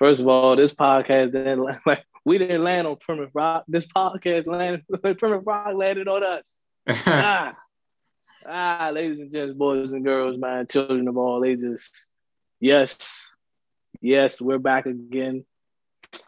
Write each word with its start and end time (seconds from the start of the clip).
First 0.00 0.22
of 0.22 0.28
all, 0.28 0.56
this 0.56 0.72
podcast 0.72 1.32
didn't 1.32 1.60
like 1.86 2.04
we 2.24 2.38
didn't 2.38 2.64
land 2.64 2.86
on 2.86 2.96
Plymouth 2.96 3.30
Rock. 3.34 3.64
This 3.68 3.86
podcast 3.86 4.46
landed 4.46 4.82
Plymouth 5.18 5.42
Rock 5.44 5.74
landed 5.74 6.08
on 6.08 6.24
us. 6.24 6.60
ah, 6.88 7.54
ah, 8.48 8.90
ladies 8.94 9.20
and 9.20 9.30
gents, 9.30 9.54
boys 9.54 9.92
and 9.92 10.02
girls, 10.02 10.38
man, 10.38 10.66
children 10.66 11.06
of 11.06 11.18
all 11.18 11.44
ages. 11.44 11.88
Yes, 12.60 13.28
yes, 14.00 14.40
we're 14.40 14.58
back 14.58 14.86
again. 14.86 15.44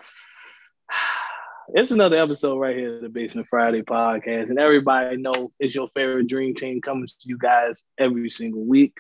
It's 1.75 1.93
another 1.93 2.19
episode 2.19 2.59
right 2.59 2.77
here, 2.77 3.01
the 3.01 3.09
Basement 3.09 3.47
Friday 3.49 3.81
podcast, 3.81 4.51
and 4.51 4.59
everybody 4.59 5.17
know 5.17 5.53
it's 5.59 5.75
your 5.75 5.89
favorite 5.89 6.27
dream 6.27 6.55
team 6.55 6.83
coming 6.83 7.07
to 7.07 7.15
you 7.25 7.39
guys 7.39 7.87
every 7.97 8.29
single 8.29 8.63
week. 8.63 8.95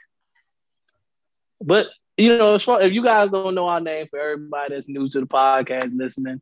But 1.60 1.88
you 2.16 2.36
know, 2.36 2.54
if 2.54 2.92
you 2.92 3.02
guys 3.02 3.30
don't 3.30 3.54
know 3.54 3.68
our 3.68 3.80
name, 3.80 4.06
for 4.10 4.18
everybody 4.18 4.74
that's 4.74 4.88
new 4.88 5.08
to 5.08 5.20
the 5.20 5.26
podcast 5.26 5.90
listening, 5.94 6.40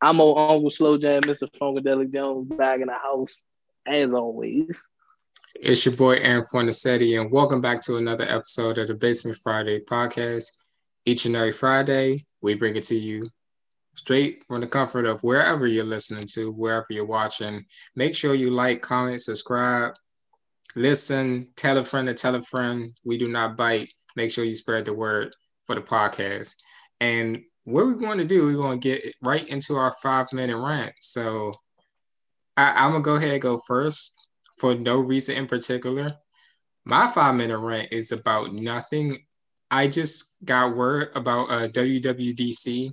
I'm 0.00 0.20
old 0.20 0.38
Uncle 0.38 0.70
Slow 0.70 0.98
Jam, 0.98 1.22
Mr. 1.22 1.48
Funkadelic 1.52 2.12
Jones, 2.12 2.46
back 2.46 2.80
in 2.80 2.86
the 2.86 2.94
house 2.94 3.42
as 3.86 4.12
always. 4.12 4.84
It's 5.54 5.84
your 5.86 5.96
boy 5.96 6.16
Aaron 6.16 6.44
Fornacetti, 6.52 7.18
and 7.20 7.30
welcome 7.30 7.60
back 7.60 7.80
to 7.82 7.96
another 7.96 8.24
episode 8.28 8.78
of 8.78 8.88
the 8.88 8.94
Basement 8.94 9.38
Friday 9.38 9.80
podcast. 9.80 10.46
Each 11.06 11.26
and 11.26 11.36
every 11.36 11.52
Friday, 11.52 12.18
we 12.42 12.54
bring 12.54 12.76
it 12.76 12.84
to 12.84 12.94
you 12.94 13.22
straight 13.94 14.44
from 14.46 14.60
the 14.60 14.66
comfort 14.66 15.06
of 15.06 15.22
wherever 15.22 15.66
you're 15.66 15.84
listening 15.84 16.24
to, 16.34 16.52
wherever 16.52 16.86
you're 16.90 17.06
watching. 17.06 17.64
Make 17.96 18.14
sure 18.14 18.34
you 18.34 18.50
like, 18.50 18.82
comment, 18.82 19.20
subscribe, 19.20 19.94
listen, 20.76 21.48
tell 21.56 21.78
a 21.78 21.84
friend 21.84 22.06
to 22.08 22.14
tell 22.14 22.34
a 22.34 22.42
friend. 22.42 22.92
We 23.04 23.16
do 23.16 23.26
not 23.26 23.56
bite. 23.56 23.90
Make 24.18 24.30
sure 24.30 24.44
you 24.44 24.54
spread 24.54 24.84
the 24.84 24.92
word 24.92 25.34
for 25.66 25.74
the 25.74 25.80
podcast. 25.80 26.56
And 27.00 27.42
what 27.64 27.86
we're 27.86 27.94
going 27.94 28.18
to 28.18 28.24
do, 28.24 28.44
we're 28.44 28.54
going 28.54 28.80
to 28.80 28.88
get 28.88 29.14
right 29.22 29.46
into 29.48 29.76
our 29.76 29.92
five 30.02 30.32
minute 30.32 30.58
rant. 30.58 30.92
So 31.00 31.52
I, 32.56 32.84
am 32.84 32.90
going 32.90 33.02
to 33.02 33.06
go 33.06 33.16
ahead 33.16 33.32
and 33.32 33.42
go 33.42 33.58
first 33.66 34.14
for 34.58 34.74
no 34.74 34.98
reason 34.98 35.36
in 35.36 35.46
particular. 35.46 36.16
My 36.84 37.06
five 37.06 37.36
minute 37.36 37.58
rant 37.58 37.92
is 37.92 38.12
about 38.12 38.52
nothing. 38.52 39.18
I 39.70 39.86
just 39.86 40.44
got 40.44 40.76
word 40.76 41.12
about 41.14 41.50
uh, 41.50 41.68
WWDC 41.68 42.92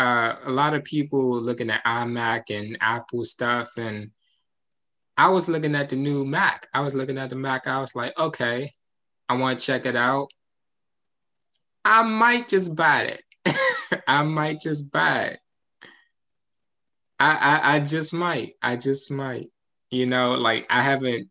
uh, 0.00 0.34
a 0.46 0.50
lot 0.50 0.72
of 0.72 0.82
people 0.82 1.38
looking 1.38 1.68
at 1.68 1.84
iMac 1.84 2.44
and 2.48 2.78
Apple 2.80 3.22
stuff, 3.22 3.76
and 3.76 4.10
I 5.18 5.28
was 5.28 5.46
looking 5.46 5.74
at 5.74 5.90
the 5.90 5.96
new 5.96 6.24
Mac. 6.24 6.66
I 6.72 6.80
was 6.80 6.94
looking 6.94 7.18
at 7.18 7.28
the 7.28 7.36
Mac. 7.36 7.66
I 7.66 7.80
was 7.80 7.94
like, 7.94 8.18
okay, 8.18 8.70
I 9.28 9.34
want 9.34 9.60
to 9.60 9.66
check 9.66 9.84
it 9.84 9.96
out. 9.96 10.28
I 11.84 12.02
might 12.02 12.48
just 12.48 12.76
buy 12.76 13.02
it. 13.02 13.22
I 14.06 14.22
might 14.22 14.60
just 14.60 14.92
buy 14.92 15.24
it. 15.24 15.40
I, 17.18 17.60
I 17.62 17.74
I 17.76 17.80
just 17.80 18.14
might. 18.14 18.54
I 18.62 18.76
just 18.76 19.10
might. 19.10 19.48
You 19.90 20.06
know, 20.06 20.34
like 20.34 20.66
I 20.70 20.80
haven't. 20.80 21.28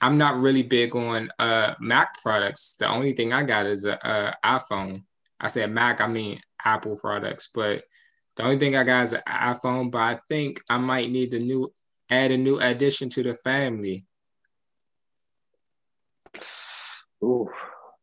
I'm 0.00 0.18
not 0.18 0.38
really 0.38 0.62
big 0.62 0.94
on 0.96 1.28
uh 1.38 1.74
Mac 1.80 2.20
products. 2.22 2.74
The 2.76 2.88
only 2.88 3.12
thing 3.12 3.32
I 3.32 3.42
got 3.42 3.66
is 3.66 3.84
a, 3.84 3.94
a 4.02 4.34
iPhone. 4.44 5.02
I 5.40 5.48
said 5.48 5.70
Mac. 5.70 6.00
I 6.00 6.08
mean 6.08 6.40
Apple 6.64 6.96
products. 6.96 7.48
But 7.52 7.82
the 8.36 8.44
only 8.44 8.56
thing 8.56 8.76
I 8.76 8.84
got 8.84 9.04
is 9.04 9.12
an 9.12 9.22
iPhone. 9.26 9.90
But 9.90 10.00
I 10.00 10.20
think 10.28 10.60
I 10.70 10.78
might 10.78 11.10
need 11.10 11.30
to 11.32 11.38
new 11.38 11.72
add 12.10 12.30
a 12.30 12.36
new 12.36 12.58
addition 12.60 13.08
to 13.10 13.22
the 13.22 13.34
family. 13.34 14.06
Ooh, 17.22 17.48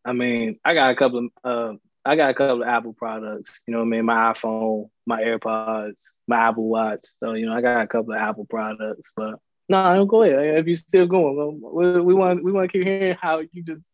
I 0.03 0.13
mean, 0.13 0.59
I 0.65 0.73
got 0.73 0.91
a 0.91 0.95
couple 0.95 1.19
of 1.19 1.29
uh, 1.43 1.77
I 2.03 2.15
got 2.15 2.31
a 2.31 2.33
couple 2.33 2.63
of 2.63 2.67
Apple 2.67 2.93
products. 2.93 3.51
You 3.67 3.73
know, 3.73 3.79
what 3.79 3.85
I 3.85 3.89
mean, 3.89 4.05
my 4.05 4.33
iPhone, 4.33 4.89
my 5.05 5.21
AirPods, 5.21 6.01
my 6.27 6.39
Apple 6.49 6.67
Watch. 6.67 7.05
So 7.19 7.33
you 7.33 7.45
know, 7.45 7.53
I 7.53 7.61
got 7.61 7.81
a 7.81 7.87
couple 7.87 8.13
of 8.13 8.19
Apple 8.19 8.45
products. 8.45 9.11
But 9.15 9.35
no, 9.69 9.77
I 9.77 9.95
don't 9.95 10.07
go 10.07 10.23
ahead. 10.23 10.57
If 10.57 10.67
you're 10.67 10.75
still 10.75 11.07
going, 11.07 11.61
we, 11.61 12.01
we 12.01 12.13
want 12.13 12.43
we 12.43 12.51
want 12.51 12.71
to 12.71 12.77
keep 12.77 12.87
hearing 12.87 13.17
how 13.19 13.39
you 13.39 13.63
just. 13.63 13.91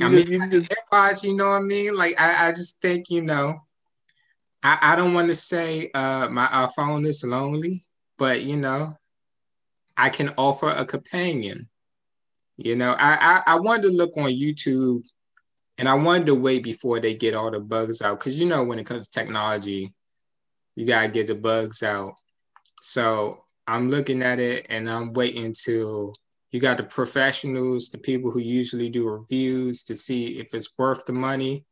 You 0.00 0.06
I 0.06 0.08
mean, 0.08 0.26
you 0.26 0.50
just, 0.50 0.72
AirPods. 0.72 1.22
You 1.22 1.36
know 1.36 1.50
what 1.50 1.62
I 1.62 1.62
mean? 1.62 1.96
Like 1.96 2.20
I, 2.20 2.48
I 2.48 2.52
just 2.52 2.80
think 2.80 3.10
you 3.10 3.22
know 3.22 3.60
I, 4.64 4.78
I 4.80 4.96
don't 4.96 5.12
want 5.12 5.28
to 5.28 5.36
say 5.36 5.90
uh, 5.94 6.28
my 6.30 6.46
uh, 6.46 6.66
phone 6.68 7.04
is 7.04 7.22
lonely, 7.22 7.82
but 8.16 8.42
you 8.42 8.56
know, 8.56 8.96
I 9.96 10.08
can 10.08 10.32
offer 10.38 10.70
a 10.70 10.86
companion. 10.86 11.68
You 12.56 12.74
know, 12.74 12.94
I, 12.98 13.42
I, 13.46 13.54
I 13.54 13.58
wanted 13.60 13.82
to 13.82 13.96
look 13.96 14.16
on 14.16 14.30
YouTube 14.30 15.04
and 15.78 15.88
I 15.88 15.94
wanted 15.94 16.26
to 16.26 16.34
wait 16.34 16.62
before 16.62 17.00
they 17.00 17.14
get 17.14 17.34
all 17.34 17.50
the 17.50 17.60
bugs 17.60 18.02
out. 18.02 18.18
Cause 18.20 18.38
you 18.38 18.46
know, 18.46 18.64
when 18.64 18.78
it 18.78 18.86
comes 18.86 19.08
to 19.08 19.18
technology, 19.20 19.92
you 20.76 20.86
gotta 20.86 21.08
get 21.08 21.26
the 21.26 21.34
bugs 21.34 21.82
out. 21.82 22.14
So 22.80 23.44
I'm 23.66 23.90
looking 23.90 24.22
at 24.22 24.38
it 24.40 24.66
and 24.68 24.90
I'm 24.90 25.12
waiting 25.12 25.52
till 25.52 26.14
you 26.50 26.60
got 26.60 26.76
the 26.76 26.84
professionals, 26.84 27.88
the 27.88 27.98
people 27.98 28.30
who 28.30 28.40
usually 28.40 28.88
do 28.88 29.08
reviews 29.08 29.84
to 29.84 29.96
see 29.96 30.38
if 30.38 30.54
it's 30.54 30.72
worth 30.78 31.04
the 31.06 31.12
money 31.12 31.64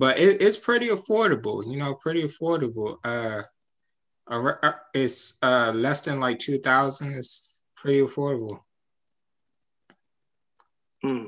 but 0.00 0.18
it, 0.18 0.40
it's 0.40 0.56
pretty 0.56 0.88
affordable. 0.88 1.62
You 1.70 1.78
know, 1.78 1.94
pretty 1.94 2.22
affordable. 2.22 2.96
Uh, 3.04 3.42
uh 4.26 4.72
it's 4.94 5.36
uh 5.42 5.72
less 5.74 6.00
than 6.00 6.20
like 6.20 6.38
two 6.38 6.58
thousand. 6.58 7.14
It's 7.14 7.60
pretty 7.76 8.00
affordable. 8.00 8.60
Hmm. 11.02 11.26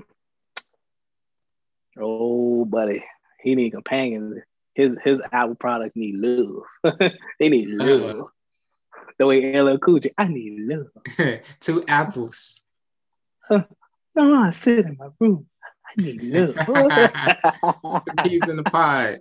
Oh, 1.99 2.65
buddy, 2.65 3.05
he 3.43 3.55
need 3.55 3.71
companions. 3.71 4.39
His 4.75 4.97
his 5.05 5.21
Apple 5.33 5.55
products 5.55 5.97
need 5.97 6.17
love. 6.17 6.63
they 7.39 7.49
need 7.49 7.69
love. 7.69 8.21
Uh, 8.21 8.25
the 9.19 9.27
way 9.27 9.61
LL 9.61 9.79
Cool 9.79 10.01
J, 10.01 10.13
I 10.17 10.29
need 10.29 10.61
love. 10.61 10.87
Two 11.61 11.85
apples. 11.87 12.63
no, 13.51 13.65
I 14.17 14.51
sit 14.51 14.87
in 14.87 14.97
my 14.99 15.09
room. 15.21 15.47
I 15.87 16.01
need 16.01 16.23
love. 16.23 16.55
Keys 18.23 18.49
in 18.49 18.57
the 18.57 18.63
pie. 18.65 19.19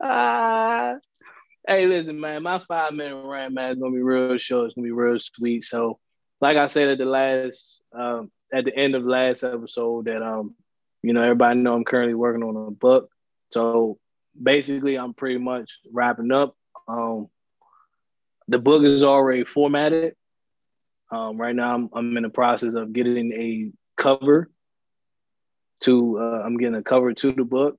Uh, 0.00 0.94
hey, 1.68 1.86
listen, 1.86 2.18
man. 2.18 2.42
My 2.42 2.58
five 2.58 2.94
minute 2.94 3.16
rant, 3.16 3.54
man, 3.54 3.72
is 3.72 3.78
gonna 3.78 3.92
be 3.92 4.02
real 4.02 4.36
short. 4.38 4.66
It's 4.66 4.74
gonna 4.74 4.86
be 4.86 4.92
real 4.92 5.18
sweet. 5.18 5.64
So, 5.64 5.98
like 6.40 6.56
I 6.56 6.66
said 6.66 6.88
at 6.88 6.98
the 6.98 7.04
last, 7.04 7.78
um, 7.92 8.30
at 8.52 8.64
the 8.64 8.76
end 8.76 8.94
of 8.94 9.04
last 9.04 9.44
episode, 9.44 10.06
that 10.06 10.22
um, 10.22 10.54
you 11.06 11.12
know, 11.12 11.22
everybody 11.22 11.60
know 11.60 11.74
I'm 11.74 11.84
currently 11.84 12.14
working 12.14 12.42
on 12.42 12.56
a 12.56 12.70
book. 12.72 13.10
So 13.52 13.96
basically, 14.40 14.98
I'm 14.98 15.14
pretty 15.14 15.38
much 15.38 15.78
wrapping 15.92 16.32
up. 16.32 16.56
Um, 16.88 17.28
the 18.48 18.58
book 18.58 18.82
is 18.82 19.04
already 19.04 19.44
formatted. 19.44 20.16
Um, 21.12 21.40
right 21.40 21.54
now, 21.54 21.76
I'm, 21.76 21.90
I'm 21.94 22.16
in 22.16 22.24
the 22.24 22.28
process 22.28 22.74
of 22.74 22.92
getting 22.92 23.32
a 23.32 23.70
cover 23.96 24.50
to 25.82 26.18
uh, 26.18 26.42
I'm 26.44 26.56
getting 26.56 26.74
a 26.74 26.82
cover 26.82 27.14
to 27.14 27.30
the 27.30 27.44
book, 27.44 27.78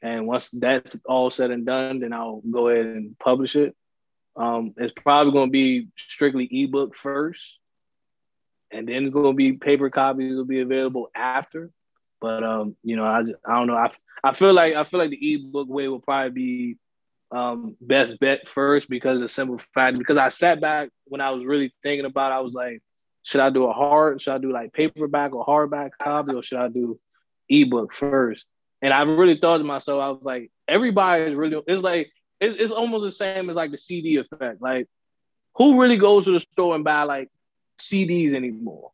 and 0.00 0.28
once 0.28 0.50
that's 0.50 0.96
all 1.04 1.32
said 1.32 1.50
and 1.50 1.66
done, 1.66 1.98
then 1.98 2.12
I'll 2.12 2.42
go 2.48 2.68
ahead 2.68 2.86
and 2.86 3.18
publish 3.18 3.56
it. 3.56 3.74
Um, 4.36 4.72
it's 4.76 4.92
probably 4.92 5.32
going 5.32 5.48
to 5.48 5.52
be 5.52 5.88
strictly 5.96 6.48
ebook 6.48 6.94
first, 6.94 7.58
and 8.70 8.88
then 8.88 9.02
it's 9.02 9.12
going 9.12 9.32
to 9.32 9.36
be 9.36 9.54
paper 9.54 9.90
copies 9.90 10.36
will 10.36 10.44
be 10.44 10.60
available 10.60 11.10
after. 11.12 11.72
But 12.26 12.42
um, 12.42 12.74
you 12.82 12.96
know, 12.96 13.04
I 13.04 13.20
I 13.20 13.54
don't 13.54 13.68
know. 13.68 13.76
I 13.76 13.92
I 14.24 14.32
feel 14.32 14.52
like 14.52 14.74
I 14.74 14.82
feel 14.82 14.98
like 14.98 15.10
the 15.10 15.34
ebook 15.34 15.68
way 15.68 15.86
will 15.86 16.00
probably 16.00 16.30
be 16.30 16.78
um, 17.30 17.76
best 17.80 18.18
bet 18.18 18.48
first 18.48 18.88
because 18.90 19.14
of 19.14 19.20
the 19.20 19.28
simple 19.28 19.60
fact 19.74 19.96
because 19.96 20.16
I 20.16 20.30
sat 20.30 20.60
back 20.60 20.88
when 21.04 21.20
I 21.20 21.30
was 21.30 21.46
really 21.46 21.72
thinking 21.84 22.04
about 22.04 22.32
it, 22.32 22.34
I 22.34 22.40
was 22.40 22.52
like, 22.52 22.82
should 23.22 23.40
I 23.40 23.50
do 23.50 23.66
a 23.66 23.72
hard, 23.72 24.20
should 24.20 24.34
I 24.34 24.38
do 24.38 24.52
like 24.52 24.72
paperback 24.72 25.34
or 25.36 25.46
hardback 25.46 25.90
copy, 26.02 26.34
or 26.34 26.42
should 26.42 26.58
I 26.58 26.66
do 26.66 26.98
ebook 27.48 27.94
first. 27.94 28.44
And 28.82 28.92
I 28.92 29.02
really 29.02 29.36
thought 29.36 29.58
to 29.58 29.64
myself, 29.64 30.02
I 30.02 30.10
was 30.10 30.24
like, 30.24 30.50
everybody 30.66 31.30
is 31.30 31.34
really, 31.36 31.62
it's 31.68 31.82
like, 31.82 32.10
it's, 32.40 32.56
it's 32.56 32.72
almost 32.72 33.04
the 33.04 33.12
same 33.12 33.50
as 33.50 33.54
like 33.54 33.70
the 33.70 33.78
CD 33.78 34.16
effect. 34.16 34.60
Like, 34.60 34.88
who 35.54 35.80
really 35.80 35.96
goes 35.96 36.24
to 36.24 36.32
the 36.32 36.40
store 36.40 36.74
and 36.74 36.82
buy 36.82 37.04
like 37.04 37.28
CDs 37.78 38.34
anymore? 38.34 38.90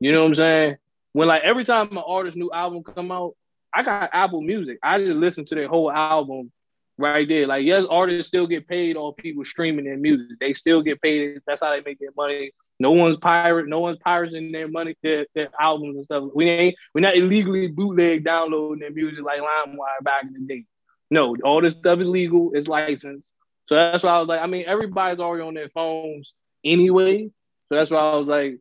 You 0.00 0.10
know 0.10 0.22
what 0.22 0.30
I'm 0.30 0.34
saying? 0.34 0.76
When 1.12 1.28
like 1.28 1.42
every 1.42 1.64
time 1.64 1.90
an 1.92 1.98
artist 1.98 2.36
new 2.36 2.50
album 2.52 2.82
come 2.82 3.12
out, 3.12 3.34
I 3.72 3.82
got 3.82 4.10
Apple 4.12 4.42
Music. 4.42 4.78
I 4.82 4.98
just 4.98 5.16
listen 5.16 5.44
to 5.46 5.54
their 5.54 5.68
whole 5.68 5.90
album 5.90 6.52
right 6.98 7.26
there. 7.26 7.46
Like, 7.46 7.64
yes, 7.64 7.84
artists 7.88 8.28
still 8.28 8.46
get 8.46 8.68
paid 8.68 8.96
on 8.96 9.14
people 9.14 9.44
streaming 9.44 9.84
their 9.84 9.96
music. 9.96 10.38
They 10.40 10.52
still 10.52 10.82
get 10.82 11.00
paid. 11.00 11.40
That's 11.46 11.62
how 11.62 11.70
they 11.70 11.82
make 11.82 11.98
their 11.98 12.10
money. 12.16 12.52
No 12.78 12.92
one's 12.92 13.16
pirate. 13.16 13.68
No 13.68 13.80
one's 13.80 13.98
pirating 13.98 14.52
their 14.52 14.68
money, 14.68 14.96
their, 15.02 15.26
their 15.34 15.48
albums 15.60 15.96
and 15.96 16.04
stuff. 16.04 16.24
We 16.34 16.48
ain't. 16.50 16.76
We're 16.94 17.00
not 17.00 17.16
illegally 17.16 17.68
bootleg 17.68 18.24
downloading 18.24 18.80
their 18.80 18.90
music 18.90 19.24
like 19.24 19.40
LimeWire 19.40 20.02
back 20.02 20.24
in 20.24 20.32
the 20.32 20.40
day. 20.40 20.64
No, 21.10 21.36
all 21.44 21.60
this 21.60 21.74
stuff 21.74 22.00
is 22.00 22.06
legal. 22.06 22.52
It's 22.54 22.66
licensed. 22.66 23.34
So 23.68 23.76
that's 23.76 24.02
why 24.02 24.10
I 24.10 24.18
was 24.18 24.28
like, 24.28 24.40
I 24.40 24.46
mean, 24.46 24.64
everybody's 24.66 25.20
already 25.20 25.44
on 25.44 25.54
their 25.54 25.68
phones 25.68 26.32
anyway. 26.64 27.30
So 27.68 27.76
that's 27.76 27.90
why 27.90 28.00
I 28.00 28.16
was 28.16 28.28
like, 28.28 28.58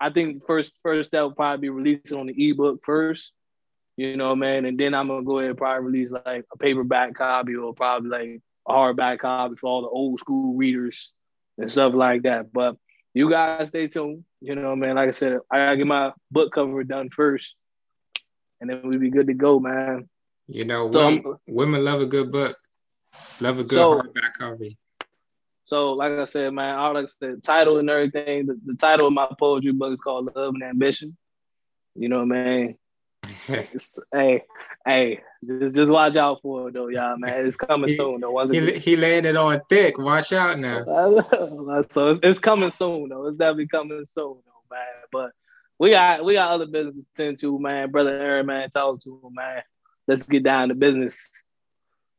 I 0.00 0.10
think 0.10 0.46
first 0.46 0.72
first 0.82 1.10
step 1.10 1.22
will 1.22 1.32
probably 1.32 1.62
be 1.62 1.68
releasing 1.68 2.18
on 2.18 2.26
the 2.26 2.50
ebook 2.50 2.80
first, 2.84 3.32
You 3.96 4.16
know, 4.16 4.34
man, 4.34 4.64
and 4.64 4.78
then 4.78 4.94
I'm 4.94 5.08
gonna 5.08 5.24
go 5.24 5.38
ahead 5.38 5.50
and 5.50 5.58
probably 5.58 5.86
release 5.86 6.10
like 6.10 6.46
a 6.52 6.56
paperback 6.58 7.14
copy 7.14 7.54
or 7.54 7.74
probably 7.74 8.08
like 8.08 8.42
a 8.66 8.72
hardback 8.72 9.18
copy 9.18 9.56
for 9.60 9.68
all 9.68 9.82
the 9.82 9.88
old 9.88 10.18
school 10.18 10.56
readers 10.56 11.12
and 11.58 11.70
stuff 11.70 11.92
like 11.94 12.22
that. 12.22 12.50
But 12.50 12.76
you 13.12 13.28
guys 13.28 13.68
stay 13.68 13.88
tuned. 13.88 14.24
You 14.40 14.54
know, 14.54 14.74
man. 14.74 14.96
Like 14.96 15.08
I 15.08 15.12
said, 15.12 15.40
I 15.50 15.58
gotta 15.58 15.76
get 15.76 15.86
my 15.86 16.12
book 16.30 16.52
cover 16.52 16.82
done 16.82 17.10
first, 17.10 17.54
and 18.60 18.70
then 18.70 18.88
we 18.88 18.96
be 18.96 19.10
good 19.10 19.26
to 19.26 19.34
go, 19.34 19.60
man. 19.60 20.08
You 20.48 20.64
know, 20.64 20.90
so, 20.90 21.06
women, 21.06 21.36
women 21.46 21.84
love 21.84 22.00
a 22.00 22.06
good 22.06 22.32
book, 22.32 22.56
love 23.40 23.58
a 23.58 23.64
good 23.64 23.76
so, 23.76 24.00
hardback 24.00 24.32
cover. 24.38 24.64
So, 25.70 25.92
like 25.92 26.10
I 26.10 26.24
said, 26.24 26.52
man, 26.52 26.76
all 26.76 26.94
like 26.94 27.04
I 27.04 27.06
said, 27.06 27.44
title 27.44 27.78
and 27.78 27.88
everything. 27.88 28.46
The, 28.46 28.58
the 28.66 28.74
title 28.74 29.06
of 29.06 29.12
my 29.12 29.28
poetry 29.38 29.70
book 29.70 29.92
is 29.92 30.00
called 30.00 30.28
Love 30.34 30.54
and 30.54 30.64
Ambition. 30.64 31.16
You 31.94 32.08
know, 32.08 32.26
man. 32.26 32.74
hey, 34.12 34.42
hey, 34.84 35.20
just, 35.46 35.76
just 35.76 35.92
watch 35.92 36.16
out 36.16 36.42
for 36.42 36.66
it 36.66 36.74
though, 36.74 36.88
y'all, 36.88 37.16
man. 37.18 37.46
It's 37.46 37.56
coming 37.56 37.88
he, 37.88 37.94
soon 37.94 38.20
though. 38.20 38.32
Wasn't 38.32 38.58
he, 38.58 38.78
he 38.80 38.96
landed 38.96 39.36
on 39.36 39.60
thick. 39.68 39.96
Watch 39.96 40.32
out 40.32 40.58
now. 40.58 40.82
so 41.88 42.08
it's, 42.08 42.18
it's 42.20 42.40
coming 42.40 42.72
soon 42.72 43.08
though. 43.08 43.28
It's 43.28 43.38
definitely 43.38 43.68
coming 43.68 44.04
soon 44.04 44.38
though, 44.44 44.74
man. 44.74 44.88
But 45.12 45.30
we 45.78 45.90
got 45.90 46.24
we 46.24 46.34
got 46.34 46.50
other 46.50 46.66
business 46.66 46.96
to 46.96 47.04
tend 47.14 47.38
to, 47.42 47.60
man. 47.60 47.92
Brother 47.92 48.20
Aaron, 48.20 48.46
man, 48.46 48.70
talk 48.70 49.00
to 49.04 49.20
him, 49.22 49.34
man. 49.34 49.62
Let's 50.08 50.24
get 50.24 50.42
down 50.42 50.70
to 50.70 50.74
business. 50.74 51.30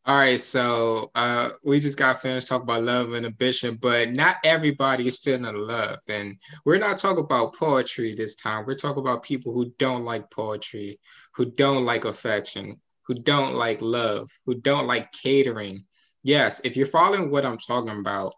All 0.04 0.18
right, 0.18 0.40
so 0.40 1.12
uh, 1.14 1.50
we 1.64 1.80
just 1.80 2.00
got 2.00 2.20
finished 2.20 2.48
talking 2.48 2.64
about 2.64 2.82
love 2.82 3.14
and 3.14 3.24
ambition, 3.24 3.78
but 3.80 4.10
not 4.10 4.38
everybody 4.44 5.06
is 5.06 5.20
feeling 5.20 5.54
love. 5.54 6.00
And 6.10 6.38
we're 6.66 6.80
not 6.80 6.98
talking 6.98 7.24
about 7.24 7.54
poetry 7.54 8.12
this 8.12 8.36
time. 8.36 8.66
We're 8.66 8.74
talking 8.74 9.02
about 9.02 9.22
people 9.22 9.54
who 9.54 9.72
don't 9.78 10.04
like 10.04 10.32
poetry, 10.32 11.00
who 11.36 11.52
don't 11.52 11.86
like 11.86 12.06
affection, 12.06 12.82
who 13.04 13.14
don't 13.14 13.54
like 13.54 13.80
love, 13.80 14.32
who 14.48 14.56
don't 14.56 14.88
like 14.88 15.12
catering. 15.12 15.86
Yes, 16.24 16.62
if 16.66 16.76
you're 16.76 16.88
following 16.88 17.30
what 17.30 17.46
I'm 17.46 17.60
talking 17.60 18.00
about, 18.00 18.34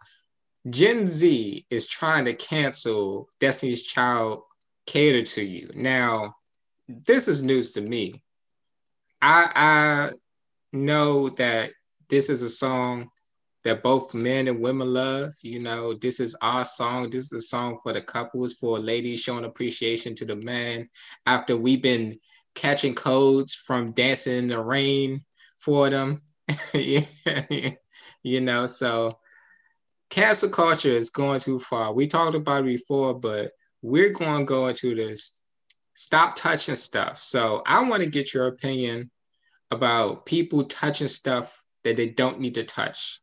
Gen 0.69 1.07
Z 1.07 1.65
is 1.69 1.87
trying 1.87 2.25
to 2.25 2.33
cancel 2.33 3.29
Destiny's 3.39 3.83
Child 3.83 4.41
cater 4.85 5.21
to 5.21 5.41
you. 5.41 5.69
Now, 5.73 6.35
this 6.89 7.29
is 7.29 7.41
news 7.41 7.71
to 7.71 7.81
me. 7.81 8.21
I 9.21 9.49
I 9.55 10.11
know 10.73 11.29
that 11.29 11.71
this 12.09 12.29
is 12.29 12.43
a 12.43 12.49
song 12.49 13.09
that 13.63 13.81
both 13.81 14.13
men 14.13 14.47
and 14.47 14.59
women 14.59 14.93
love. 14.93 15.33
You 15.41 15.59
know, 15.59 15.93
this 15.93 16.19
is 16.19 16.35
our 16.41 16.65
song. 16.65 17.09
This 17.09 17.31
is 17.31 17.33
a 17.33 17.41
song 17.41 17.79
for 17.81 17.93
the 17.93 18.01
couples, 18.01 18.53
for 18.53 18.77
ladies 18.79 19.21
showing 19.21 19.45
appreciation 19.45 20.15
to 20.15 20.25
the 20.25 20.35
men 20.35 20.89
after 21.25 21.55
we've 21.55 21.81
been 21.81 22.19
catching 22.55 22.93
codes 22.93 23.55
from 23.55 23.91
dancing 23.91 24.37
in 24.37 24.47
the 24.47 24.61
rain 24.61 25.21
for 25.57 25.89
them. 25.89 26.17
you 26.73 28.41
know, 28.41 28.65
so 28.65 29.11
cancel 30.09 30.49
culture 30.49 30.91
is 30.91 31.09
going 31.09 31.39
too 31.39 31.59
far. 31.59 31.93
We 31.93 32.07
talked 32.07 32.35
about 32.35 32.63
it 32.63 32.65
before, 32.65 33.13
but 33.13 33.51
we're 33.81 34.11
going 34.11 34.39
to 34.39 34.45
go 34.45 34.67
into 34.67 34.95
this 34.95 35.39
stop 35.93 36.35
touching 36.35 36.75
stuff. 36.75 37.17
So 37.17 37.63
I 37.65 37.87
want 37.87 38.03
to 38.03 38.09
get 38.09 38.33
your 38.33 38.47
opinion 38.47 39.11
about 39.73 40.25
people 40.25 40.63
touching 40.63 41.07
stuff 41.07 41.63
that 41.83 41.97
they 41.97 42.07
don't 42.07 42.39
need 42.39 42.55
to 42.55 42.63
touch? 42.63 43.19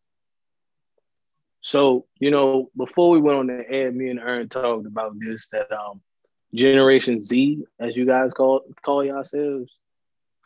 So, 1.63 2.07
you 2.19 2.31
know, 2.31 2.71
before 2.77 3.11
we 3.11 3.21
went 3.21 3.39
on 3.39 3.47
the 3.47 3.65
air, 3.69 3.93
me 3.93 4.09
and 4.11 4.19
Aaron 4.19 4.49
talked 4.49 4.87
about 4.87 5.13
this 5.19 5.49
that 5.53 5.71
um 5.73 6.01
Generation 6.55 7.21
Z, 7.21 7.63
as 7.79 7.97
you 7.97 8.07
guys 8.07 8.33
call 8.33 8.63
call 8.83 9.05
yourselves, 9.05 9.73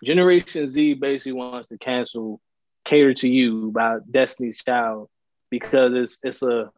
Generation 0.05 0.67
Z 0.69 0.95
basically 0.95 1.33
wants 1.33 1.69
to 1.69 1.79
cancel 1.79 2.41
Cater 2.85 3.15
to 3.15 3.29
You 3.29 3.71
by 3.71 3.99
Destiny's 4.11 4.59
Child 4.59 5.09
because 5.51 5.95
it's 5.95 6.21
it's 6.23 6.43
a 6.43 6.71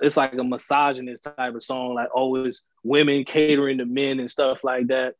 it's 0.00 0.16
like 0.16 0.32
a 0.34 0.44
misogynist 0.44 1.24
type 1.24 1.54
of 1.54 1.62
song, 1.62 1.94
like 1.94 2.08
always 2.14 2.62
oh, 2.64 2.68
women 2.84 3.24
catering 3.24 3.78
to 3.78 3.84
men 3.84 4.20
and 4.20 4.30
stuff 4.30 4.58
like 4.64 4.88
that. 4.88 5.14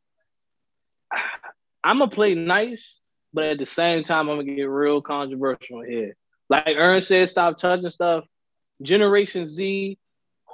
I'm 1.84 1.98
gonna 1.98 2.10
play 2.10 2.34
nice 2.34 2.98
but 3.36 3.44
at 3.44 3.58
the 3.58 3.66
same 3.66 4.02
time, 4.02 4.30
I'm 4.30 4.38
gonna 4.38 4.54
get 4.54 4.64
real 4.64 5.02
controversial 5.02 5.82
here. 5.82 6.16
Like 6.48 6.66
Aaron 6.68 7.02
said, 7.02 7.28
stop 7.28 7.58
touching 7.58 7.90
stuff. 7.90 8.24
Generation 8.80 9.46
Z, 9.46 9.98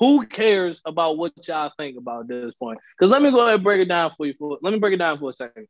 who 0.00 0.26
cares 0.26 0.82
about 0.84 1.17
what 1.17 1.32
y'all 1.46 1.70
think 1.79 1.96
about 1.96 2.26
this 2.26 2.52
point? 2.55 2.81
Because 2.99 3.08
let 3.08 3.23
me 3.23 3.31
go 3.31 3.43
ahead 3.43 3.55
and 3.55 3.62
break 3.62 3.79
it 3.79 3.88
down 3.88 4.11
for 4.17 4.26
you. 4.26 4.34
For 4.37 4.58
let 4.61 4.73
me 4.73 4.81
break 4.81 4.94
it 4.94 4.96
down 4.96 5.20
for 5.20 5.31
a 5.31 5.32
second. 5.32 5.69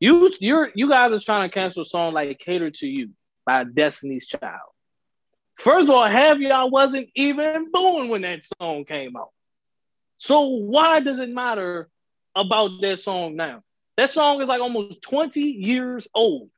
You 0.00 0.32
you're 0.40 0.72
you 0.74 0.88
guys 0.88 1.12
are 1.12 1.20
trying 1.20 1.48
to 1.48 1.54
cancel 1.54 1.82
a 1.82 1.84
song 1.84 2.12
like 2.12 2.40
"Cater 2.40 2.72
to 2.72 2.88
You" 2.88 3.10
by 3.46 3.62
Destiny's 3.62 4.26
Child. 4.26 4.72
First 5.60 5.88
of 5.88 5.94
all, 5.94 6.08
half 6.08 6.38
y'all 6.38 6.70
wasn't 6.70 7.08
even 7.14 7.70
born 7.70 8.08
when 8.08 8.22
that 8.22 8.42
song 8.60 8.84
came 8.84 9.16
out. 9.16 9.30
So 10.18 10.40
why 10.46 10.98
does 10.98 11.20
it 11.20 11.28
matter 11.28 11.88
about 12.34 12.80
that 12.80 12.98
song 12.98 13.36
now? 13.36 13.62
That 14.02 14.10
song 14.10 14.42
is 14.42 14.48
like 14.48 14.60
almost 14.60 15.00
20 15.02 15.40
years 15.40 16.08
old. 16.12 16.50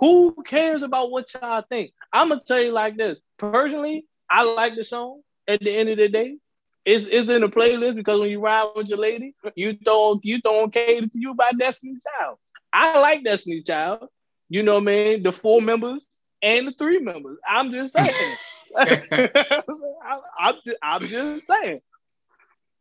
Who 0.00 0.36
cares 0.46 0.82
about 0.82 1.10
what 1.10 1.32
y'all 1.32 1.64
think? 1.66 1.92
I'm 2.12 2.28
gonna 2.28 2.42
tell 2.46 2.60
you 2.60 2.72
like 2.72 2.98
this. 2.98 3.18
Personally, 3.38 4.04
I 4.28 4.42
like 4.42 4.76
the 4.76 4.84
song. 4.84 5.22
At 5.48 5.60
the 5.60 5.74
end 5.74 5.88
of 5.88 5.96
the 5.96 6.08
day, 6.08 6.36
it's, 6.84 7.06
it's 7.06 7.30
in 7.30 7.40
the 7.40 7.48
playlist 7.48 7.94
because 7.94 8.20
when 8.20 8.28
you 8.28 8.40
ride 8.40 8.68
with 8.76 8.88
your 8.88 8.98
lady, 8.98 9.34
you 9.54 9.78
throw 9.82 10.20
you 10.22 10.42
throw 10.42 10.68
cater 10.68 11.06
to 11.06 11.18
you 11.18 11.32
by 11.32 11.52
Destiny 11.58 11.94
Child. 12.06 12.36
I 12.70 13.00
like 13.00 13.24
Destiny 13.24 13.62
Child. 13.62 14.06
You 14.50 14.62
know 14.62 14.74
what 14.74 14.82
I 14.82 14.84
mean? 14.84 15.22
The 15.22 15.32
four 15.32 15.62
members 15.62 16.04
and 16.42 16.68
the 16.68 16.72
three 16.72 16.98
members. 16.98 17.38
I'm 17.48 17.72
just 17.72 17.94
saying. 17.94 18.36
I, 18.76 20.20
I'm, 20.38 20.54
I'm 20.82 21.00
just 21.00 21.46
saying. 21.46 21.80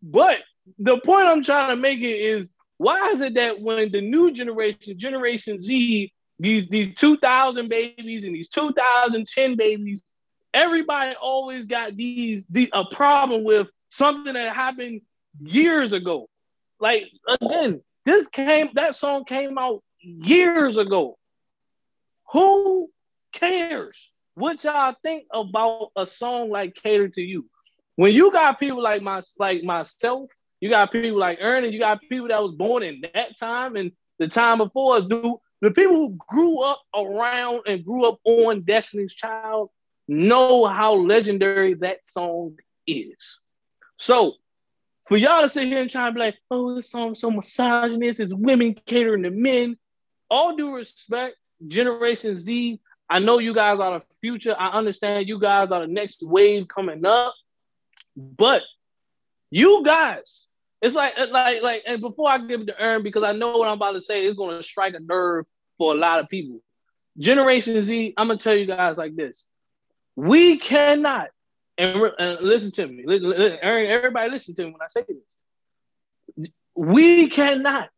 But 0.03 0.43
the 0.77 0.99
point 0.99 1.27
I'm 1.27 1.41
trying 1.41 1.69
to 1.69 1.77
make 1.77 1.99
it 1.99 2.19
is 2.19 2.49
why 2.77 3.09
is 3.11 3.21
it 3.21 3.35
that 3.35 3.61
when 3.61 3.91
the 3.91 4.01
new 4.01 4.31
generation, 4.31 4.97
Generation 4.97 5.61
Z, 5.61 6.11
these 6.39 6.67
these 6.67 6.93
2000 6.95 7.69
babies 7.69 8.25
and 8.25 8.35
these 8.35 8.49
2010 8.49 9.55
babies, 9.55 10.01
everybody 10.53 11.15
always 11.15 11.65
got 11.65 11.95
these, 11.95 12.45
these 12.49 12.69
a 12.73 12.83
problem 12.85 13.43
with 13.43 13.67
something 13.89 14.33
that 14.33 14.55
happened 14.55 15.01
years 15.41 15.93
ago. 15.93 16.27
Like 16.79 17.05
again, 17.41 17.81
this 18.05 18.27
came 18.27 18.69
that 18.73 18.95
song 18.95 19.23
came 19.23 19.57
out 19.57 19.81
years 20.01 20.77
ago. 20.77 21.17
Who 22.31 22.89
cares 23.31 24.11
what 24.33 24.63
y'all 24.65 24.95
think 25.01 25.25
about 25.33 25.91
a 25.95 26.05
song 26.05 26.49
like 26.49 26.75
Cater 26.75 27.07
to 27.09 27.21
You? 27.21 27.45
When 27.95 28.11
you 28.11 28.31
got 28.33 28.59
people 28.59 28.81
like 28.81 29.01
my 29.01 29.21
like 29.39 29.63
myself 29.63 30.29
you 30.61 30.69
got 30.69 30.91
people 30.91 31.19
like 31.19 31.39
Ernie. 31.41 31.69
You 31.69 31.79
got 31.79 32.01
people 32.01 32.29
that 32.29 32.41
was 32.41 32.55
born 32.55 32.83
in 32.83 33.03
that 33.13 33.37
time 33.39 33.75
and 33.75 33.91
the 34.19 34.27
time 34.27 34.59
before 34.59 34.97
us. 34.97 35.05
Do 35.05 35.39
the 35.61 35.71
people 35.71 35.95
who 35.95 36.17
grew 36.27 36.61
up 36.61 36.81
around 36.95 37.61
and 37.67 37.83
grew 37.83 38.07
up 38.07 38.19
on 38.23 38.61
Destiny's 38.61 39.13
Child 39.13 39.69
know 40.07 40.65
how 40.65 40.93
legendary 40.93 41.73
that 41.75 42.05
song 42.05 42.57
is. 42.85 43.39
So 43.97 44.33
for 45.07 45.17
y'all 45.17 45.41
to 45.41 45.49
sit 45.49 45.67
here 45.67 45.81
and 45.81 45.89
try 45.89 46.07
and 46.07 46.15
be 46.15 46.21
like, 46.21 46.37
oh, 46.51 46.75
this 46.75 46.89
song's 46.89 47.19
so 47.19 47.31
misogynist, 47.31 48.19
it's 48.19 48.33
women 48.33 48.75
catering 48.85 49.23
to 49.23 49.31
men. 49.31 49.77
All 50.29 50.55
due 50.55 50.75
respect, 50.75 51.35
Generation 51.67 52.35
Z, 52.35 52.79
I 53.09 53.19
know 53.19 53.39
you 53.39 53.53
guys 53.53 53.79
are 53.79 53.99
the 53.99 54.05
future. 54.21 54.55
I 54.57 54.69
understand 54.69 55.27
you 55.27 55.39
guys 55.39 55.71
are 55.71 55.81
the 55.81 55.87
next 55.87 56.23
wave 56.23 56.67
coming 56.67 57.05
up. 57.05 57.35
But 58.17 58.63
you 59.51 59.83
guys 59.83 60.45
it's 60.85 60.95
like 60.95 61.17
like 61.31 61.63
like 61.63 61.83
and 61.87 61.99
before 61.99 62.29
I 62.29 62.37
give 62.37 62.61
it 62.61 62.67
to 62.67 62.83
Ern, 62.83 63.01
because 63.01 63.23
I 63.23 63.31
know 63.31 63.57
what 63.57 63.67
I'm 63.67 63.73
about 63.73 63.93
to 63.93 64.01
say 64.01 64.25
is 64.25 64.35
gonna 64.35 64.61
strike 64.61 64.93
a 64.93 64.99
nerve 64.99 65.45
for 65.79 65.93
a 65.93 65.97
lot 65.97 66.19
of 66.19 66.29
people. 66.29 66.61
Generation 67.17 67.81
Z, 67.81 68.13
I'm 68.17 68.27
gonna 68.27 68.39
tell 68.39 68.55
you 68.55 68.67
guys 68.67 68.97
like 68.97 69.15
this. 69.15 69.47
We 70.15 70.57
cannot, 70.57 71.29
and, 71.77 72.11
and 72.19 72.39
listen 72.41 72.71
to 72.73 72.87
me, 72.87 73.03
listen, 73.05 73.57
everybody 73.61 74.29
listen 74.29 74.53
to 74.55 74.65
me 74.65 74.71
when 74.71 74.81
I 74.81 74.87
say 74.89 75.05
this. 75.07 76.51
We 76.75 77.29
cannot 77.29 77.89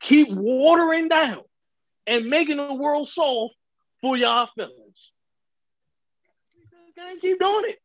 keep 0.00 0.28
watering 0.30 1.08
down 1.08 1.42
and 2.06 2.26
making 2.26 2.56
the 2.56 2.74
world 2.74 3.08
soft 3.08 3.54
for 4.00 4.16
y'all 4.16 4.48
feelings. 4.54 5.12
We 6.54 6.92
can't 6.94 7.20
keep 7.20 7.38
doing 7.38 7.64
it. 7.66 7.78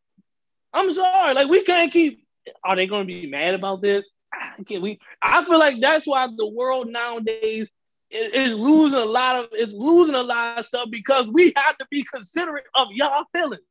I'm 0.73 0.93
sorry, 0.93 1.33
like 1.33 1.49
we 1.49 1.63
can't 1.63 1.91
keep. 1.91 2.20
Are 2.63 2.75
they 2.75 2.87
gonna 2.87 3.05
be 3.05 3.27
mad 3.27 3.53
about 3.53 3.81
this? 3.81 4.09
Ah, 4.33 4.53
can 4.65 4.81
we? 4.81 4.99
I 5.21 5.45
feel 5.45 5.59
like 5.59 5.81
that's 5.81 6.07
why 6.07 6.27
the 6.27 6.47
world 6.47 6.89
nowadays 6.89 7.69
is, 8.09 8.33
is 8.33 8.57
losing 8.57 8.99
a 8.99 9.05
lot 9.05 9.43
of 9.43 9.49
is 9.57 9.73
losing 9.73 10.15
a 10.15 10.23
lot 10.23 10.59
of 10.59 10.65
stuff 10.65 10.89
because 10.91 11.29
we 11.31 11.53
have 11.55 11.77
to 11.77 11.85
be 11.89 12.03
considerate 12.03 12.65
of 12.75 12.87
y'all 12.91 13.25
feelings. 13.33 13.61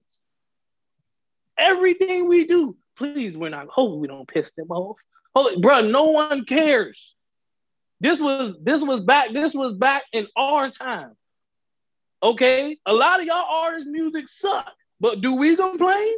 Everything 1.58 2.28
we 2.28 2.46
do, 2.46 2.76
please, 2.96 3.36
we're 3.36 3.50
not. 3.50 3.68
Hope 3.68 3.98
we 3.98 4.08
don't 4.08 4.28
piss 4.28 4.52
them 4.52 4.70
off. 4.70 4.96
Hope, 5.34 5.60
bro, 5.60 5.82
no 5.82 6.04
one 6.04 6.44
cares. 6.44 7.14
This 8.00 8.20
was 8.20 8.54
this 8.62 8.82
was 8.82 9.00
back. 9.00 9.32
This 9.32 9.54
was 9.54 9.74
back 9.74 10.04
in 10.12 10.26
our 10.36 10.70
time. 10.70 11.12
Okay, 12.22 12.78
a 12.86 12.92
lot 12.92 13.20
of 13.20 13.26
y'all 13.26 13.44
artists' 13.48 13.88
music 13.90 14.28
suck, 14.28 14.70
but 15.00 15.20
do 15.20 15.34
we 15.36 15.56
complain? 15.56 16.14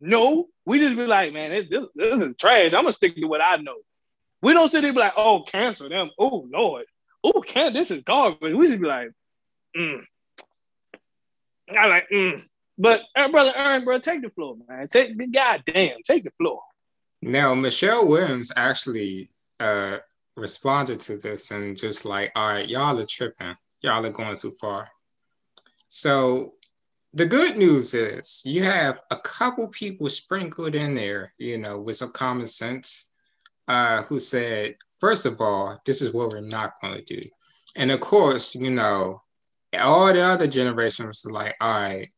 No, 0.00 0.48
we 0.66 0.78
just 0.78 0.96
be 0.96 1.06
like, 1.06 1.32
man, 1.32 1.50
this, 1.50 1.66
this, 1.68 1.86
this 1.94 2.20
is 2.20 2.34
trash. 2.36 2.72
I'm 2.74 2.82
gonna 2.82 2.92
stick 2.92 3.14
to 3.16 3.24
what 3.26 3.42
I 3.42 3.56
know. 3.56 3.76
We 4.42 4.52
don't 4.52 4.68
sit 4.68 4.82
there 4.82 4.92
be 4.92 4.98
like, 4.98 5.14
oh, 5.16 5.42
cancel 5.42 5.88
them. 5.88 6.10
Oh 6.18 6.46
Lord, 6.50 6.84
oh, 7.22 7.40
can 7.40 7.72
this 7.72 7.90
is 7.90 8.02
garbage. 8.04 8.54
We 8.54 8.66
just 8.66 8.80
be 8.80 8.86
like, 8.86 9.10
mm. 9.76 10.02
I 11.78 11.86
like, 11.86 12.08
mm. 12.12 12.42
But 12.76 13.02
uh, 13.16 13.30
brother 13.30 13.52
Aaron, 13.54 13.84
bro, 13.84 13.98
take 13.98 14.22
the 14.22 14.30
floor, 14.30 14.56
man. 14.68 14.88
Take 14.88 15.16
the 15.16 15.26
goddamn, 15.26 15.98
take 16.04 16.24
the 16.24 16.32
floor. 16.38 16.60
Now, 17.22 17.54
Michelle 17.54 18.06
Williams 18.08 18.52
actually 18.56 19.30
uh 19.60 19.98
responded 20.36 21.00
to 21.00 21.16
this 21.16 21.50
and 21.50 21.76
just 21.76 22.04
like, 22.04 22.32
all 22.34 22.48
right, 22.48 22.68
y'all 22.68 22.98
are 22.98 23.06
tripping. 23.06 23.56
Y'all 23.82 24.04
are 24.04 24.10
going 24.10 24.36
too 24.36 24.52
far. 24.60 24.88
So 25.88 26.54
the 27.14 27.26
good 27.26 27.56
news 27.56 27.94
is 27.94 28.42
you 28.44 28.64
have 28.64 29.00
a 29.10 29.16
couple 29.16 29.68
people 29.68 30.08
sprinkled 30.10 30.74
in 30.74 30.94
there, 30.94 31.32
you 31.38 31.58
know, 31.58 31.80
with 31.80 31.96
some 31.96 32.10
common 32.10 32.46
sense, 32.46 33.12
uh, 33.68 34.02
who 34.02 34.18
said, 34.18 34.74
first 34.98 35.24
of 35.24 35.40
all, 35.40 35.80
this 35.86 36.02
is 36.02 36.12
what 36.12 36.30
we're 36.30 36.40
not 36.40 36.72
going 36.82 36.96
to 36.96 37.20
do. 37.20 37.22
And 37.76 37.92
of 37.92 38.00
course, 38.00 38.56
you 38.56 38.70
know, 38.70 39.22
all 39.78 40.12
the 40.12 40.22
other 40.22 40.48
generations 40.48 41.24
were 41.24 41.32
like, 41.32 41.54
all 41.60 41.72
right, 41.72 42.08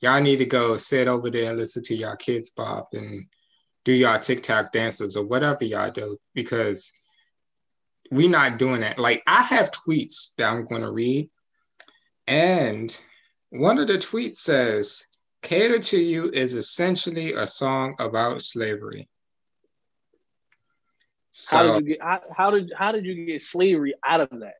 y'all 0.00 0.20
need 0.20 0.38
to 0.38 0.46
go 0.46 0.76
sit 0.76 1.06
over 1.06 1.30
there 1.30 1.50
and 1.50 1.58
listen 1.58 1.84
to 1.84 1.94
y'all 1.94 2.16
Kidz 2.16 2.48
Bop 2.56 2.88
and 2.92 3.26
do 3.84 3.92
y'all 3.92 4.18
TikTok 4.18 4.72
dances 4.72 5.16
or 5.16 5.24
whatever 5.24 5.64
y'all 5.64 5.90
do 5.90 6.16
because 6.34 6.92
we 8.10 8.26
not 8.26 8.58
doing 8.58 8.80
that. 8.80 8.98
Like 8.98 9.22
I 9.28 9.42
have 9.42 9.70
tweets 9.70 10.34
that 10.36 10.50
I'm 10.50 10.64
going 10.64 10.82
to 10.82 10.90
read, 10.90 11.30
and 12.26 12.98
one 13.54 13.78
of 13.78 13.86
the 13.86 13.98
tweets 13.98 14.36
says, 14.36 15.06
"Cater 15.42 15.78
to 15.78 16.00
You 16.00 16.30
is 16.30 16.54
essentially 16.54 17.32
a 17.32 17.46
song 17.46 17.94
about 17.98 18.42
slavery." 18.42 19.08
So, 21.30 21.56
how 21.56 21.62
did 21.64 21.86
you 21.86 21.94
get 21.94 22.02
how, 22.02 22.22
how 22.36 22.50
did 22.50 22.72
how 22.76 22.92
did 22.92 23.06
you 23.06 23.26
get 23.26 23.42
slavery 23.42 23.94
out 24.04 24.20
of 24.20 24.40
that? 24.40 24.54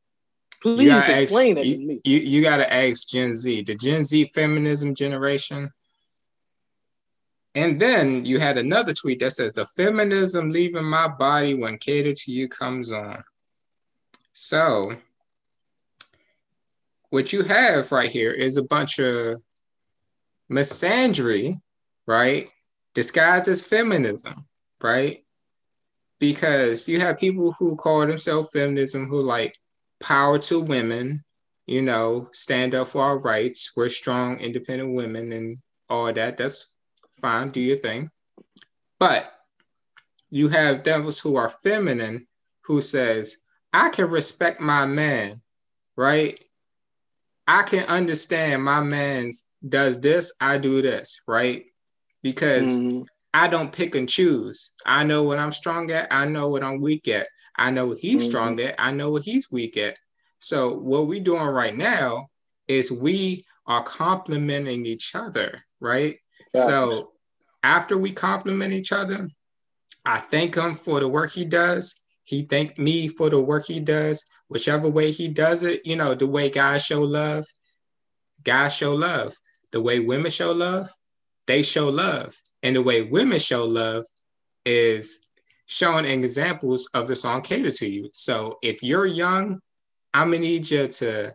Please 0.62 1.08
explain 1.08 1.58
ask, 1.58 1.66
it 1.66 1.72
to 1.72 1.78
me. 1.78 2.00
You, 2.04 2.18
you 2.18 2.42
got 2.42 2.56
to 2.56 2.72
ask 2.72 3.06
Gen 3.08 3.34
Z, 3.34 3.62
the 3.62 3.74
Gen 3.74 4.02
Z 4.02 4.30
feminism 4.34 4.94
generation. 4.94 5.70
And 7.54 7.78
then 7.78 8.24
you 8.24 8.40
had 8.40 8.56
another 8.56 8.94
tweet 8.94 9.20
that 9.20 9.32
says, 9.32 9.52
The 9.52 9.66
feminism 9.66 10.48
leaving 10.48 10.84
my 10.84 11.06
body 11.06 11.54
when 11.54 11.78
Cater 11.78 12.14
to 12.14 12.32
You 12.32 12.48
comes 12.48 12.90
on. 12.90 13.22
So, 14.32 14.96
what 17.14 17.32
you 17.32 17.44
have 17.44 17.92
right 17.92 18.10
here 18.10 18.32
is 18.32 18.56
a 18.56 18.64
bunch 18.64 18.98
of 18.98 19.40
misandry, 20.50 21.60
right? 22.08 22.50
Disguised 22.92 23.46
as 23.46 23.64
feminism, 23.64 24.46
right? 24.82 25.24
Because 26.18 26.88
you 26.88 26.98
have 26.98 27.16
people 27.16 27.54
who 27.56 27.76
call 27.76 28.04
themselves 28.04 28.50
feminism 28.52 29.06
who 29.06 29.20
like 29.20 29.56
power 30.02 30.40
to 30.40 30.58
women, 30.58 31.22
you 31.68 31.82
know, 31.82 32.30
stand 32.32 32.74
up 32.74 32.88
for 32.88 33.04
our 33.04 33.20
rights. 33.20 33.70
We're 33.76 33.88
strong, 33.90 34.40
independent 34.40 34.92
women 34.92 35.32
and 35.32 35.58
all 35.88 36.12
that. 36.12 36.36
That's 36.36 36.72
fine, 37.20 37.50
do 37.50 37.60
your 37.60 37.78
thing. 37.78 38.10
But 38.98 39.32
you 40.30 40.48
have 40.48 40.82
devils 40.82 41.20
who 41.20 41.36
are 41.36 41.48
feminine 41.48 42.26
who 42.62 42.80
says, 42.80 43.36
I 43.72 43.90
can 43.90 44.10
respect 44.10 44.60
my 44.60 44.84
man, 44.84 45.42
right? 45.96 46.40
I 47.46 47.62
can 47.62 47.86
understand 47.86 48.64
my 48.64 48.80
man's 48.80 49.48
does 49.66 50.00
this, 50.00 50.34
I 50.40 50.58
do 50.58 50.82
this, 50.82 51.20
right? 51.26 51.64
Because 52.22 52.76
mm-hmm. 52.76 53.02
I 53.32 53.48
don't 53.48 53.72
pick 53.72 53.94
and 53.94 54.08
choose. 54.08 54.72
I 54.84 55.04
know 55.04 55.22
what 55.22 55.38
I'm 55.38 55.52
strong 55.52 55.90
at, 55.90 56.12
I 56.12 56.26
know 56.26 56.48
what 56.48 56.62
I'm 56.62 56.80
weak 56.80 57.08
at. 57.08 57.28
I 57.56 57.70
know 57.70 57.88
what 57.88 57.98
he's 57.98 58.22
mm-hmm. 58.22 58.30
strong 58.30 58.60
at. 58.60 58.74
I 58.78 58.90
know 58.90 59.10
what 59.10 59.22
he's 59.22 59.50
weak 59.50 59.76
at. 59.76 59.96
So 60.38 60.74
what 60.74 61.06
we're 61.06 61.22
doing 61.22 61.46
right 61.46 61.76
now 61.76 62.26
is 62.68 62.90
we 62.90 63.44
are 63.66 63.82
complementing 63.82 64.86
each 64.86 65.14
other, 65.14 65.64
right? 65.80 66.16
Yeah. 66.54 66.66
So 66.66 67.12
after 67.62 67.96
we 67.96 68.12
compliment 68.12 68.72
each 68.72 68.92
other, 68.92 69.28
I 70.04 70.18
thank 70.18 70.56
him 70.56 70.74
for 70.74 71.00
the 71.00 71.08
work 71.08 71.32
he 71.32 71.44
does. 71.44 72.03
He 72.24 72.42
thank 72.42 72.78
me 72.78 73.08
for 73.08 73.30
the 73.30 73.40
work 73.40 73.66
he 73.66 73.80
does. 73.80 74.24
Whichever 74.48 74.88
way 74.88 75.10
he 75.10 75.28
does 75.28 75.62
it, 75.62 75.86
you 75.86 75.96
know, 75.96 76.14
the 76.14 76.26
way 76.26 76.50
guys 76.50 76.84
show 76.84 77.02
love, 77.02 77.44
guys 78.42 78.74
show 78.76 78.94
love. 78.94 79.34
The 79.72 79.80
way 79.80 80.00
women 80.00 80.30
show 80.30 80.52
love, 80.52 80.88
they 81.46 81.62
show 81.62 81.88
love. 81.88 82.34
And 82.62 82.76
the 82.76 82.82
way 82.82 83.02
women 83.02 83.38
show 83.38 83.64
love 83.64 84.04
is 84.64 85.28
showing 85.66 86.04
examples 86.04 86.88
of 86.94 87.08
the 87.08 87.16
song 87.16 87.42
cater 87.42 87.70
to 87.70 87.88
you. 87.88 88.08
So 88.12 88.58
if 88.62 88.82
you're 88.82 89.06
young, 89.06 89.60
I'm 90.12 90.30
gonna 90.30 90.40
need 90.40 90.70
you 90.70 90.86
to 90.86 91.34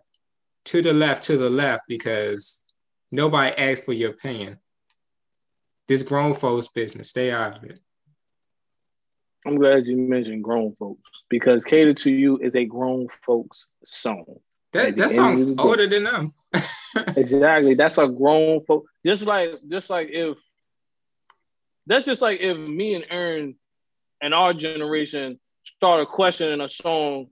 to 0.65 0.81
the 0.81 0.93
left, 0.93 1.23
to 1.23 1.37
the 1.37 1.49
left, 1.49 1.83
because 1.87 2.63
nobody 3.11 3.55
asked 3.57 3.85
for 3.85 3.93
your 3.93 4.11
opinion. 4.11 4.59
This 5.87 6.03
grown 6.03 6.33
folks 6.33 6.67
business. 6.67 7.09
Stay 7.09 7.31
out 7.31 7.57
of 7.57 7.63
it. 7.63 7.79
I'm 9.45 9.57
glad 9.57 9.87
you 9.87 9.97
mentioned 9.97 10.43
grown 10.43 10.75
folks 10.75 11.09
because 11.29 11.63
"Cater 11.63 11.93
to 11.93 12.11
You" 12.11 12.37
is 12.37 12.55
a 12.55 12.65
grown 12.65 13.07
folks 13.25 13.67
song. 13.85 14.25
That 14.73 14.97
that 14.97 15.11
song's 15.11 15.49
older 15.57 15.87
than 15.87 16.03
them. 16.03 16.33
exactly. 17.15 17.75
That's 17.75 17.97
a 17.97 18.07
grown 18.07 18.63
folk. 18.65 18.85
Just 19.05 19.25
like 19.25 19.51
just 19.67 19.89
like 19.89 20.09
if 20.11 20.37
that's 21.87 22.05
just 22.05 22.21
like 22.21 22.39
if 22.41 22.57
me 22.57 22.95
and 22.95 23.05
Aaron 23.09 23.55
and 24.21 24.33
our 24.33 24.53
generation 24.53 25.39
started 25.63 26.07
questioning 26.07 26.61
a 26.61 26.69
song 26.69 27.27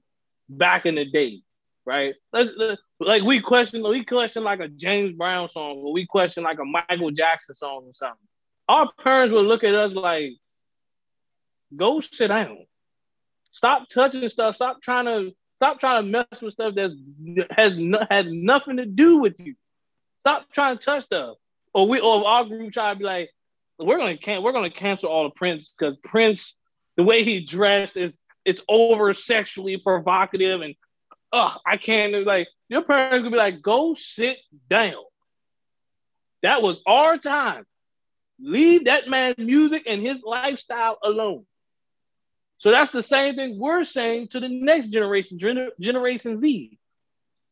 back 0.50 0.86
in 0.86 0.96
the 0.96 1.06
day, 1.06 1.42
right? 1.86 2.16
Let's, 2.34 2.52
let's, 2.56 2.82
like 3.00 3.24
we 3.24 3.40
question, 3.40 3.84
we 3.84 4.04
question 4.04 4.44
like 4.44 4.60
a 4.60 4.68
James 4.68 5.14
Brown 5.14 5.48
song, 5.50 5.78
or 5.78 5.94
we 5.94 6.06
question 6.06 6.44
like 6.44 6.60
a 6.60 6.66
Michael 6.66 7.12
Jackson 7.12 7.56
song 7.56 7.84
or 7.86 7.94
something. 7.94 8.18
Our 8.70 8.92
parents 9.04 9.34
would 9.34 9.46
look 9.46 9.64
at 9.64 9.76
us 9.76 9.94
like, 9.94 10.32
"Go 11.76 12.00
sit 12.00 12.30
down, 12.30 12.66
stop 13.52 13.90
touching 13.90 14.28
stuff, 14.30 14.56
stop 14.56 14.82
trying 14.82 15.06
to 15.06 15.32
stop 15.58 15.80
trying 15.80 16.04
to 16.04 16.10
mess 16.10 16.42
with 16.42 16.54
stuff 16.54 16.76
that 16.76 16.92
has 17.52 17.76
no, 17.76 18.00
has 18.10 18.26
nothing 18.28 18.78
to 18.78 18.86
do 18.86 19.18
with 19.18 19.36
you. 19.40 19.56
Stop 20.22 20.52
trying 20.54 20.78
to 20.78 20.84
touch 20.84 21.04
stuff." 21.04 21.38
Or 21.74 21.88
we, 21.88 22.00
or 22.00 22.26
our 22.26 22.46
group 22.46 22.72
try 22.72 22.94
to 22.94 22.98
be 22.98 23.06
like, 23.06 23.30
"We're 23.78 23.98
gonna 23.98 24.18
can 24.18 24.44
we're 24.44 24.54
gonna 24.54 24.70
cancel 24.70 25.10
all 25.10 25.24
the 25.26 25.32
Prince 25.32 25.70
because 25.78 25.98
Prince." 25.98 26.56
the 26.98 27.04
way 27.04 27.24
he 27.24 27.40
dressed 27.40 27.96
is 27.96 28.20
it's 28.44 28.62
over 28.68 29.14
sexually 29.14 29.78
provocative 29.78 30.62
and 30.62 30.76
uh 31.32 31.54
I 31.66 31.78
can't 31.78 32.26
like 32.26 32.48
your 32.70 32.82
parents 32.82 33.24
could 33.24 33.32
be 33.32 33.38
like, 33.38 33.62
go 33.62 33.94
sit 33.94 34.38
down. 34.70 35.04
That 36.44 36.62
was 36.62 36.78
our 36.86 37.18
time. 37.18 37.66
Leave 38.40 38.86
that 38.86 39.08
man's 39.08 39.38
music 39.38 39.84
and 39.88 40.06
his 40.06 40.22
lifestyle 40.22 40.98
alone. 41.02 41.46
So 42.58 42.72
that's 42.72 42.92
the 42.92 43.04
same 43.04 43.36
thing 43.36 43.60
we're 43.60 43.84
saying 43.84 44.30
to 44.30 44.40
the 44.40 44.50
next 44.50 44.88
generation, 44.88 45.38
gener- 45.38 45.72
Generation 45.80 46.38
Z. 46.38 46.78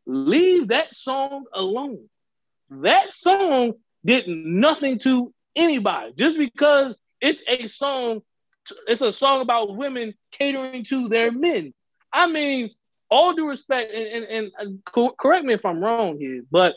Leave 0.07 0.69
that 0.69 0.95
song 0.95 1.45
alone. 1.53 2.09
That 2.69 3.13
song 3.13 3.73
did 4.03 4.27
nothing 4.27 4.99
to 4.99 5.33
anybody 5.55 6.13
just 6.15 6.37
because 6.37 6.97
it's 7.21 7.43
a 7.47 7.67
song 7.67 8.21
it's 8.87 9.01
a 9.01 9.11
song 9.11 9.41
about 9.41 9.75
women 9.75 10.13
catering 10.31 10.83
to 10.85 11.07
their 11.07 11.31
men. 11.31 11.73
I 12.11 12.27
mean, 12.27 12.71
all 13.09 13.33
due 13.33 13.47
respect, 13.47 13.93
and, 13.93 14.25
and, 14.25 14.51
and 14.57 14.79
uh, 14.95 15.09
correct 15.17 15.45
me 15.45 15.53
if 15.53 15.65
I'm 15.65 15.83
wrong 15.83 16.17
here, 16.17 16.43
but 16.49 16.73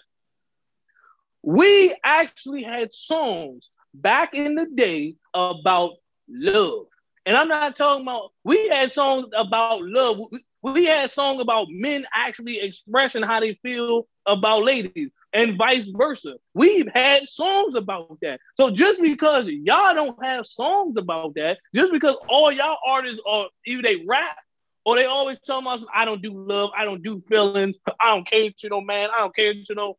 we 1.42 1.94
actually 2.04 2.62
had 2.62 2.92
songs 2.92 3.68
back 3.94 4.34
in 4.34 4.54
the 4.54 4.66
day 4.66 5.14
about 5.32 5.92
love. 6.28 6.86
And 7.28 7.36
I'm 7.36 7.48
not 7.48 7.76
talking 7.76 8.04
about, 8.04 8.32
we 8.42 8.68
had 8.68 8.90
songs 8.90 9.26
about 9.36 9.82
love. 9.82 10.18
We, 10.62 10.86
had 10.86 11.10
songs 11.10 11.42
about 11.42 11.66
men 11.68 12.06
actually 12.14 12.58
expressing 12.58 13.22
how 13.22 13.38
they 13.40 13.58
feel 13.62 14.08
about 14.24 14.64
ladies 14.64 15.10
and 15.34 15.58
vice 15.58 15.88
versa. 15.88 16.36
We've 16.54 16.88
had 16.94 17.28
songs 17.28 17.74
about 17.74 18.16
that. 18.22 18.40
So 18.56 18.70
just 18.70 19.02
because 19.02 19.46
y'all 19.46 19.94
don't 19.94 20.24
have 20.24 20.46
songs 20.46 20.96
about 20.96 21.34
that, 21.34 21.58
just 21.74 21.92
because 21.92 22.16
all 22.30 22.50
y'all 22.50 22.78
artists 22.86 23.20
are 23.28 23.48
either 23.66 23.82
they 23.82 24.04
rap 24.08 24.38
or 24.86 24.96
they 24.96 25.04
always 25.04 25.36
tell 25.44 25.68
us, 25.68 25.84
I 25.94 26.06
don't 26.06 26.22
do 26.22 26.32
love, 26.32 26.70
I 26.74 26.86
don't 26.86 27.02
do 27.02 27.22
feelings, 27.28 27.76
I 28.00 28.08
don't 28.08 28.26
care 28.26 28.48
to 28.60 28.68
no 28.70 28.80
man, 28.80 29.10
I 29.14 29.18
don't 29.18 29.36
care 29.36 29.52
to 29.52 29.74
no. 29.74 29.98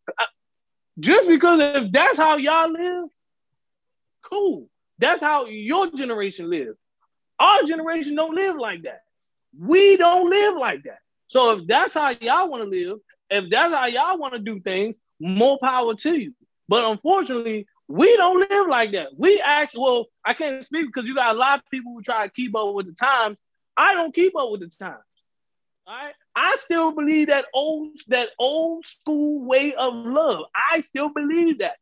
Just 0.99 1.27
because 1.27 1.59
if 1.59 1.91
that's 1.91 2.17
how 2.17 2.37
y'all 2.37 2.71
live, 2.71 3.09
cool. 4.23 4.67
That's 4.97 5.21
how 5.21 5.45
your 5.45 5.91
generation 5.91 6.49
live. 6.49 6.75
Our 7.39 7.63
generation 7.63 8.15
don't 8.15 8.35
live 8.35 8.57
like 8.57 8.83
that. 8.83 9.01
We 9.57 9.97
don't 9.97 10.29
live 10.29 10.55
like 10.57 10.83
that. 10.83 10.99
So 11.27 11.57
if 11.57 11.67
that's 11.67 11.93
how 11.93 12.09
y'all 12.09 12.49
want 12.49 12.63
to 12.63 12.69
live, 12.69 12.99
if 13.29 13.49
that's 13.49 13.73
how 13.73 13.87
y'all 13.87 14.17
want 14.17 14.33
to 14.33 14.39
do 14.39 14.59
things, 14.59 14.97
more 15.19 15.57
power 15.61 15.95
to 15.95 16.15
you. 16.15 16.33
But 16.67 16.85
unfortunately, 16.85 17.67
we 17.87 18.15
don't 18.17 18.47
live 18.49 18.67
like 18.67 18.91
that. 18.91 19.09
We 19.17 19.41
actually, 19.41 19.81
well, 19.81 20.05
I 20.23 20.33
can't 20.33 20.63
speak 20.63 20.87
because 20.87 21.07
you 21.07 21.15
got 21.15 21.35
a 21.35 21.39
lot 21.39 21.59
of 21.59 21.65
people 21.71 21.93
who 21.93 22.01
try 22.01 22.27
to 22.27 22.33
keep 22.33 22.55
up 22.55 22.73
with 22.73 22.85
the 22.85 22.93
times. 22.93 23.37
I 23.75 23.93
don't 23.93 24.13
keep 24.13 24.37
up 24.37 24.51
with 24.51 24.61
the 24.61 24.67
times. 24.67 25.03
All 25.87 25.95
right. 25.95 26.13
I 26.35 26.55
still 26.57 26.91
believe 26.91 27.27
that 27.27 27.45
old 27.53 27.87
that 28.09 28.29
old 28.37 28.85
school 28.85 29.43
way 29.43 29.73
of 29.73 29.93
love. 29.95 30.45
I 30.71 30.81
still 30.81 31.09
believe 31.09 31.59
that. 31.59 31.77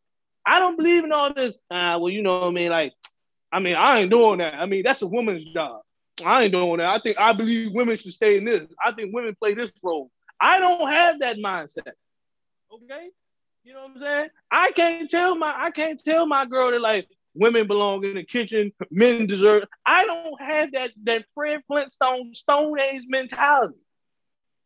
I 0.46 0.60
don't 0.60 0.78
believe 0.78 1.04
in 1.04 1.12
all 1.12 1.34
this. 1.34 1.54
Uh, 1.70 1.98
well, 2.00 2.10
you 2.10 2.22
know 2.22 2.40
what 2.40 2.48
I 2.48 2.52
mean? 2.52 2.70
Like, 2.70 2.94
I 3.58 3.60
mean, 3.60 3.76
I 3.76 4.02
ain't 4.02 4.12
doing 4.12 4.38
that. 4.38 4.54
I 4.54 4.68
mean, 4.68 4.84
that's 4.84 5.02
a 5.02 5.08
woman's 5.08 5.44
job. 5.44 5.82
I 6.24 6.44
ain't 6.44 6.52
doing 6.52 6.78
that. 6.78 6.92
I 6.92 7.00
think 7.00 7.18
I 7.20 7.34
believe 7.34 7.72
women 7.74 7.98
should 7.98 8.14
stay 8.14 8.38
in 8.38 8.46
this. 8.46 8.62
I 8.86 8.92
think 8.92 9.16
women 9.16 9.36
play 9.42 9.56
this 9.56 9.74
role. 9.82 10.12
I 10.40 10.60
don't 10.60 10.88
have 10.88 11.22
that 11.22 11.38
mindset. 11.38 11.94
Okay? 12.72 13.10
You 13.64 13.74
know 13.74 13.82
what 13.82 13.96
I'm 13.96 14.00
saying? 14.00 14.30
I 14.52 14.72
can't 14.74 15.10
tell 15.10 15.36
my 15.36 15.52
I 15.58 15.72
can't 15.72 16.00
tell 16.00 16.28
my 16.28 16.46
girl 16.46 16.70
that 16.70 16.82
like 16.82 17.08
women 17.34 17.66
belong 17.66 18.04
in 18.04 18.14
the 18.14 18.24
kitchen, 18.24 18.74
men 18.92 19.26
deserve. 19.26 19.64
I 19.88 20.06
don't 20.06 20.40
have 20.40 20.74
that 20.74 20.92
that 21.06 21.26
Fred 21.34 21.62
Flintstone 21.66 22.36
Stone 22.36 22.80
Age 22.80 23.06
mentality. 23.08 23.80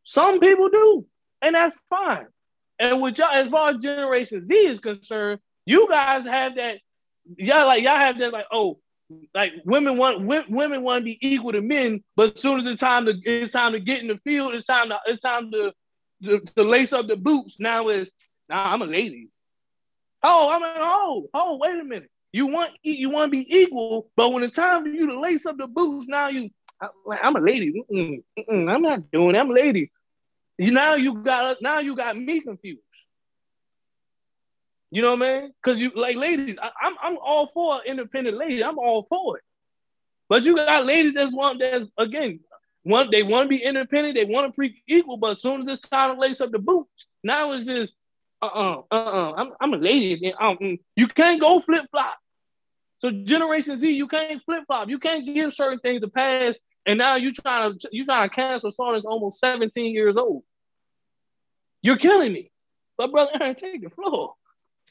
Some 0.04 0.42
people 0.42 0.68
do, 0.68 1.06
and 1.42 1.56
that's 1.56 1.78
fine. 1.90 2.28
And 2.78 3.02
with 3.02 3.18
y'all, 3.20 3.34
as 3.34 3.48
far 3.48 3.70
as 3.70 3.78
Generation 3.78 4.42
Z 4.42 4.54
is 4.54 4.82
concerned, 4.82 5.40
you 5.66 5.88
guys 5.88 6.26
have 6.26 6.58
that. 6.58 6.80
Y'all 7.38 7.68
like 7.68 7.84
y'all 7.84 7.98
have 7.98 8.20
that 8.20 8.34
like 8.34 8.46
oh, 8.52 8.80
like 9.34 9.54
women 9.66 9.98
want 9.98 10.26
women 10.26 10.84
want 10.84 11.02
to 11.02 11.06
be 11.06 11.18
equal 11.22 11.52
to 11.52 11.62
men, 11.62 12.04
but 12.16 12.36
as 12.36 12.42
soon 12.42 12.60
as 12.60 12.66
it's 12.66 12.80
time 12.80 13.06
to 13.06 13.14
it's 13.26 13.54
time 13.54 13.74
to 13.74 13.80
get 13.80 14.02
in 14.02 14.08
the 14.08 14.20
field, 14.24 14.54
it's 14.54 14.66
time 14.66 14.90
to 14.90 15.00
it's 15.06 15.20
time 15.20 15.52
to 15.52 15.74
to, 16.24 16.40
to 16.56 16.64
lace 16.64 16.94
up 16.94 17.08
the 17.08 17.16
boots. 17.16 17.58
Now 17.60 17.88
it's 17.90 18.12
now 18.50 18.64
I'm 18.66 18.82
a 18.82 18.86
lady. 18.86 19.30
Oh, 20.24 20.52
I'm 20.52 20.62
like, 20.62 20.76
oh, 20.78 21.28
oh, 21.34 21.58
wait 21.58 21.80
a 21.80 21.84
minute. 21.84 22.10
You 22.32 22.48
want 22.48 22.72
you 22.84 23.10
want 23.10 23.32
to 23.32 23.38
be 23.38 23.58
equal, 23.58 24.10
but 24.16 24.32
when 24.32 24.44
it's 24.44 24.56
time 24.56 24.84
for 24.84 24.90
you 24.90 25.08
to 25.08 25.20
lace 25.20 25.46
up 25.46 25.58
the 25.58 25.68
boots, 25.68 26.08
now 26.08 26.30
you 26.30 26.50
I'm 27.22 27.36
a 27.36 27.40
lady. 27.40 27.74
Mm-mm, 27.92 28.24
mm-mm, 28.40 28.74
I'm 28.74 28.82
not 28.82 29.12
doing. 29.12 29.36
It. 29.36 29.40
I'm 29.40 29.52
a 29.52 29.54
lady. 29.54 29.92
You 30.58 30.72
now 30.72 30.96
you 30.96 31.22
got 31.24 31.58
now 31.62 31.80
you 31.80 31.96
got 31.96 32.18
me 32.18 32.40
confused. 32.40 32.82
You 34.92 35.02
know 35.02 35.16
what 35.16 35.28
I 35.28 35.42
mean? 35.42 35.54
Because 35.64 35.82
you 35.82 35.92
like 35.96 36.18
ladies, 36.18 36.58
I, 36.62 36.68
am 36.68 36.72
I'm, 36.82 36.96
I'm 37.02 37.18
all 37.18 37.50
for 37.54 37.82
independent 37.86 38.38
ladies. 38.38 38.64
I'm 38.66 38.78
all 38.78 39.08
for 39.10 39.38
it. 39.38 39.44
But 40.28 40.44
you 40.44 40.56
got 40.56 40.86
ladies 40.86 41.14
that's 41.14 41.34
want 41.34 41.60
that's 41.60 41.88
again 41.98 42.42
one 42.84 43.10
they 43.12 43.24
want 43.24 43.46
to 43.46 43.50
be 43.50 43.64
independent, 43.64 44.16
they 44.16 44.26
want 44.26 44.48
to 44.48 44.56
pre 44.56 44.82
equal, 44.88 45.18
but 45.18 45.38
as 45.38 45.42
soon 45.42 45.62
as 45.62 45.78
it's 45.78 45.90
time 45.90 46.16
to 46.16 46.20
lace 46.20 46.42
up 46.42 46.52
the 46.52 46.60
boots, 46.60 47.08
now 47.24 47.52
it's 47.54 47.66
just 47.66 47.96
uh-uh, 48.42 48.82
uh-uh. 48.90 49.34
I'm, 49.38 49.52
I'm 49.62 49.74
a 49.74 49.78
lady. 49.78 50.34
Um, 50.34 50.78
you 50.96 51.08
can't 51.08 51.40
go 51.40 51.62
flip 51.62 51.86
flop. 51.92 52.18
So 53.00 53.12
Generation 53.12 53.78
Z, 53.78 53.90
you 53.90 54.08
can't 54.08 54.42
flip 54.44 54.64
flop. 54.68 54.90
You 54.90 55.00
can't 55.00 55.26
give 55.26 55.54
certain 55.54 55.80
things 55.80 56.04
a 56.04 56.08
pass, 56.08 56.56
and 56.86 56.98
now 56.98 57.16
you 57.16 57.32
trying 57.34 57.78
to 57.78 57.90
you 57.92 58.06
trying 58.06 58.30
to 58.30 58.36
cancel 58.36 58.72
someone 58.72 58.96
that's 58.96 59.06
almost 59.06 59.40
17 59.40 59.94
years 59.94 60.18
old. 60.18 60.44
You're 61.82 61.98
killing 61.98 62.34
me. 62.34 62.52
But 62.98 63.12
brother 63.12 63.32
Aaron, 63.40 63.56
take 63.60 63.84
the 63.84 63.90
floor. 63.90 64.36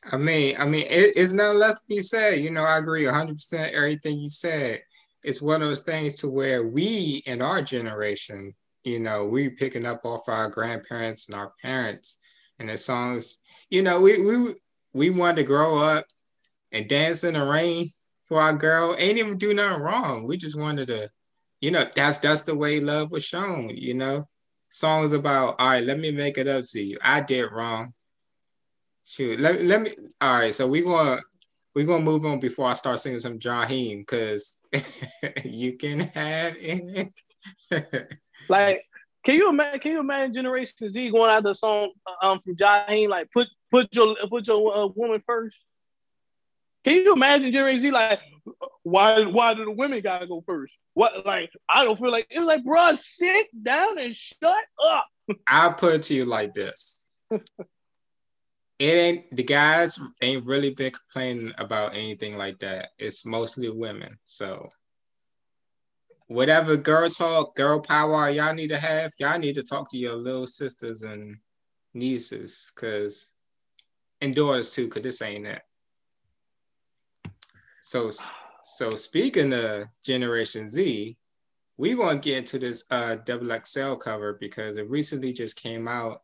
I 0.05 0.17
mean, 0.17 0.57
I 0.59 0.65
mean, 0.65 0.87
it, 0.89 1.13
it's 1.17 1.35
not 1.35 1.57
left 1.57 1.79
to 1.79 1.85
be 1.89 2.01
said. 2.01 2.41
You 2.41 2.51
know, 2.51 2.65
I 2.65 2.79
agree 2.79 3.05
100 3.05 3.35
percent 3.35 3.75
everything 3.75 4.19
you 4.19 4.29
said. 4.29 4.81
It's 5.23 5.43
one 5.43 5.63
of 5.63 5.69
those 5.69 5.83
things 5.83 6.17
to 6.17 6.31
where 6.31 6.67
we 6.67 7.23
in 7.27 7.43
our 7.43 7.61
generation, 7.61 8.55
you 8.85 9.01
know, 9.01 9.27
we 9.27 9.51
picking 9.51 9.85
up 9.85 10.05
off 10.05 10.29
our 10.29 10.49
grandparents 10.49 11.29
and 11.29 11.37
our 11.37 11.53
parents 11.61 12.17
and 12.59 12.69
the 12.69 12.79
songs. 12.79 13.41
You 13.69 13.83
know, 13.83 14.01
we 14.01 14.25
we 14.25 14.55
we 14.95 15.11
wanted 15.11 15.37
to 15.37 15.45
grow 15.45 15.79
up 15.83 16.07
and 16.73 16.89
dance 16.89 17.25
in 17.25 17.35
the 17.35 17.45
rain 17.45 17.91
for 18.25 18.41
our 18.41 18.55
girl. 18.55 18.97
Ain't 18.99 19.19
even 19.19 19.37
do 19.37 19.53
nothing 19.55 19.83
wrong. 19.83 20.27
We 20.27 20.37
just 20.39 20.59
wanted 20.59 20.89
to, 20.89 21.11
you 21.61 21.71
know, 21.71 21.85
that's 21.95 22.19
that's 22.19 22.45
the 22.45 22.57
way 22.57 22.81
love 22.81 23.11
was 23.11 23.25
shown. 23.25 23.71
You 23.75 23.95
know, 23.95 24.29
songs 24.71 25.13
about 25.13 25.57
all 25.59 25.69
right. 25.69 25.85
Let 25.85 25.99
me 25.99 26.11
make 26.11 26.39
it 26.39 26.49
up 26.49 26.65
to 26.71 26.81
you. 26.81 26.97
I 27.03 27.21
did 27.21 27.51
wrong. 27.53 27.93
Shoot, 29.11 29.41
let, 29.41 29.65
let 29.65 29.83
me. 29.83 29.91
All 30.21 30.35
right, 30.35 30.55
so 30.55 30.69
we're 30.69 30.85
gonna 30.85 31.21
we're 31.75 31.85
gonna 31.85 32.05
move 32.05 32.25
on 32.25 32.39
before 32.39 32.69
I 32.69 32.75
start 32.75 33.01
singing 33.01 33.19
some 33.19 33.41
Jaheim 33.41 34.03
because 34.03 34.61
you 35.45 35.77
can 35.77 35.99
have 35.99 36.55
it. 36.57 37.13
like 38.49 38.85
can 39.25 39.35
you 39.35 39.49
imagine? 39.49 39.81
Can 39.81 39.93
you 39.93 39.99
imagine 39.99 40.33
Generation 40.33 40.89
Z 40.89 41.11
going 41.11 41.29
out 41.29 41.43
the 41.43 41.55
song 41.55 41.91
um, 42.23 42.39
from 42.45 42.55
Jaheim 42.55 43.09
like 43.09 43.33
put 43.33 43.49
put 43.73 43.93
your 43.97 44.15
put 44.29 44.47
your 44.47 44.77
uh, 44.77 44.87
woman 44.87 45.21
first? 45.27 45.57
Can 46.85 46.95
you 46.95 47.13
imagine 47.13 47.51
Generation 47.51 47.81
Z 47.81 47.91
like 47.91 48.21
why 48.85 49.25
why 49.25 49.55
do 49.55 49.65
the 49.65 49.73
women 49.73 50.03
gotta 50.03 50.29
go 50.29 50.45
first? 50.47 50.73
What 50.95 51.27
like 51.27 51.51
I 51.69 51.83
don't 51.83 51.99
feel 51.99 52.13
like 52.13 52.29
it 52.31 52.39
was 52.39 52.47
like 52.47 52.65
bro, 52.65 52.95
sit 52.95 53.49
down 53.61 53.99
and 53.99 54.15
shut 54.15 54.65
up. 54.87 55.07
I'll 55.49 55.75
put 55.75 55.95
it 55.95 56.03
to 56.05 56.15
you 56.15 56.27
like 56.27 56.55
this. 56.55 57.09
it 58.81 58.85
ain't 58.85 59.37
the 59.37 59.43
guys 59.43 60.01
ain't 60.23 60.47
really 60.47 60.71
been 60.71 60.91
complaining 60.91 61.53
about 61.59 61.95
anything 61.95 62.39
like 62.39 62.59
that. 62.61 62.89
It's 62.99 63.27
mostly 63.27 63.69
women. 63.69 64.19
So 64.25 64.71
whatever 66.29 66.79
girls 66.79 67.19
talk, 67.19 67.55
girl 67.57 67.81
power 67.81 68.31
y'all 68.31 68.55
need 68.55 68.69
to 68.69 68.79
have, 68.79 69.13
y'all 69.19 69.39
need 69.39 69.57
to 69.57 69.63
talk 69.63 69.91
to 69.91 69.99
your 69.99 70.17
little 70.17 70.47
sisters 70.47 71.03
and 71.03 71.37
nieces, 71.93 72.73
cause 72.75 73.33
and 74.23 74.35
daughters 74.35 74.75
too, 74.75 74.89
cause 74.89 75.03
this 75.03 75.21
ain't 75.21 75.45
that. 75.45 75.65
So 77.83 78.11
so 78.63 78.95
speaking 78.95 79.53
of 79.53 79.89
Generation 80.03 80.71
Z, 80.71 81.19
we 81.77 81.95
to 82.23 82.31
get 82.31 82.39
into 82.39 82.59
this 82.59 82.87
uh 82.91 83.17
double 83.27 83.55
XL 83.63 83.97
cover 83.97 84.39
because 84.41 84.79
it 84.79 84.89
recently 84.89 85.35
just 85.35 85.63
came 85.63 85.87
out, 85.87 86.23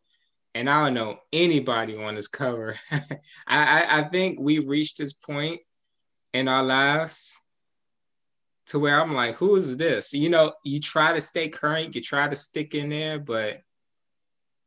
and 0.56 0.70
I 0.70 0.84
don't 0.84 0.94
know 0.94 1.18
anybody 1.32 2.02
on 2.02 2.14
this 2.14 2.28
cover. 2.28 2.74
I, 2.90 2.98
I 3.46 3.98
I 3.98 4.02
think 4.02 4.38
we 4.40 4.58
reached 4.58 4.96
this 4.98 5.12
point 5.12 5.60
in 6.32 6.48
our 6.48 6.62
lives 6.62 7.38
to 8.66 8.78
where 8.78 9.00
I'm 9.00 9.12
like, 9.12 9.36
who 9.36 9.54
is 9.56 9.76
this? 9.76 10.12
You 10.14 10.30
know, 10.30 10.54
you 10.64 10.80
try 10.80 11.12
to 11.12 11.20
stay 11.20 11.48
current, 11.48 11.94
you 11.94 12.00
try 12.00 12.26
to 12.26 12.34
stick 12.34 12.74
in 12.74 12.88
there, 12.88 13.18
but 13.18 13.58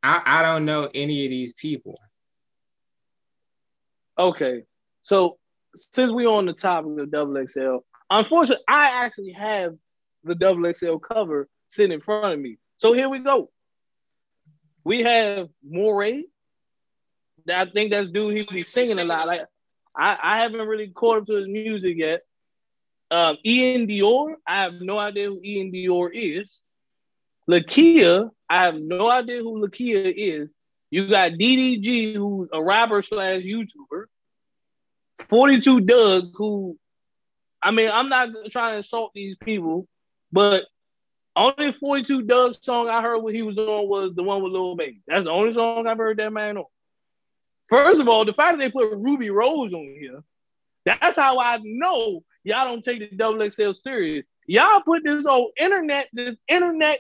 I, 0.04 0.22
I 0.26 0.42
don't 0.44 0.66
know 0.66 0.90
any 0.94 1.26
of 1.26 1.32
these 1.32 1.54
people. 1.54 2.00
Okay. 4.18 4.64
So 5.02 5.38
since 5.76 6.12
we're 6.12 6.30
on 6.30 6.46
the 6.46 6.54
topic 6.54 6.98
of 7.00 7.12
double 7.12 7.46
XL, 7.46 7.78
unfortunately, 8.10 8.64
I 8.68 9.06
actually 9.06 9.32
have 9.32 9.74
the 10.24 10.36
double 10.36 10.72
XL 10.72 10.98
cover 10.98 11.50
sitting 11.68 11.94
in 11.94 12.02
front 12.02 12.34
of 12.34 12.40
me. 12.40 12.58
So 12.78 12.94
here 12.94 13.10
we 13.10 13.20
go. 13.20 13.50
We 14.84 15.04
have 15.04 15.50
Morray. 15.68 16.24
I 17.52 17.66
think 17.66 17.92
that's 17.92 18.10
dude 18.10 18.36
he 18.36 18.44
be 18.44 18.64
singing 18.64 19.00
a 19.00 19.04
lot. 19.04 19.28
Like 19.28 19.46
I, 19.96 20.18
I 20.22 20.42
haven't 20.42 20.68
really 20.68 20.90
caught 20.90 21.20
up 21.20 21.26
to 21.28 21.36
his 21.36 21.48
music 21.48 21.98
yet. 21.98 22.22
Um, 23.12 23.38
Iann 23.46 23.90
Dior, 23.90 24.36
I 24.46 24.64
have 24.64 24.74
no 24.74 25.00
idea 25.00 25.28
who 25.28 25.42
Iann 25.42 25.74
Dior 25.74 26.10
is. 26.14 26.50
Lakeyah, 27.50 28.30
I 28.48 28.64
have 28.66 28.76
no 28.76 29.10
idea 29.10 29.40
who 29.40 29.68
Lakeyah 29.68 30.14
is. 30.16 30.50
You 30.92 31.08
got 31.08 31.32
DDG, 31.32 32.16
who's 32.16 32.50
a 32.54 32.62
rapper 32.62 33.02
slash 33.02 33.42
YouTuber. 33.42 34.06
42 35.28 35.82
Dugg, 35.82 36.32
who, 36.36 36.78
I 37.62 37.72
mean, 37.72 37.90
I'm 37.92 38.10
not 38.10 38.30
trying 38.52 38.74
to 38.74 38.78
insult 38.78 39.12
these 39.14 39.36
people, 39.44 39.88
but 40.32 40.66
only 41.36 41.74
42 41.80 42.24
Dugg 42.24 42.56
song 42.62 42.90
I 42.90 43.02
heard 43.02 43.20
when 43.20 43.34
he 43.34 43.42
was 43.42 43.58
on 43.58 43.88
was 43.88 44.14
the 44.16 44.24
one 44.24 44.44
with 44.44 44.52
Lil 44.52 44.76
Baby. 44.76 45.02
That's 45.08 45.26
the 45.26 45.32
only 45.32 45.54
song 45.54 45.88
I've 45.88 45.98
heard 45.98 46.18
that 46.18 46.34
man 46.34 46.58
on. 46.58 46.66
First 47.70 48.02
of 48.02 48.10
all, 48.10 48.26
the 48.26 48.34
fact 48.34 48.58
that 48.58 48.64
they 48.64 48.72
put 48.72 48.92
Rubi 48.92 49.30
Rose 49.30 49.74
on 49.74 49.96
here, 50.00 50.24
that's 50.86 51.16
how 51.16 51.40
I 51.40 51.60
know 51.64 52.24
y'all 52.44 52.66
don't 52.66 52.84
take 52.84 53.00
the 53.00 53.16
double 53.16 53.48
XL 53.50 53.72
serious. 53.74 54.26
Y'all 54.48 54.82
put 54.82 55.04
this 55.04 55.28
old 55.28 55.52
internet, 55.60 56.08
this 56.12 56.36
internet, 56.48 57.00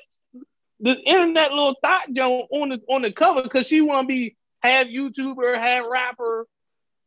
this 0.80 1.02
internet 1.06 1.52
little 1.52 1.76
thought 1.84 2.14
joint 2.14 2.46
on 2.52 2.70
the 2.70 2.80
on 2.88 3.02
the 3.02 3.12
cover 3.12 3.42
because 3.42 3.66
she 3.66 3.82
want 3.82 4.08
to 4.08 4.14
be 4.14 4.38
half 4.62 4.86
YouTuber, 4.86 5.58
half 5.58 5.86
rapper, 5.90 6.48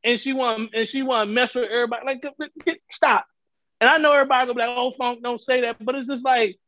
and 0.03 0.19
she 0.19 0.33
want 0.33 0.71
and 0.75 0.89
she 0.89 1.03
want 1.03 1.29
to 1.29 1.33
mess 1.33 1.55
with 1.55 1.71
everybody. 1.71 2.05
Like, 2.05 2.25
get, 2.65 2.81
stop. 2.91 3.25
And 3.81 3.89
I 3.89 3.99
know 3.99 4.13
everybody 4.13 4.47
gonna 4.47 4.55
be 4.55 4.67
like, 4.67 4.77
"Oh, 4.77 4.93
Funk, 4.99 5.23
don't 5.23 5.41
say 5.41 5.61
that," 5.63 5.77
but 5.85 5.95
it's 5.95 6.09
just 6.09 6.25
like, 6.25 6.59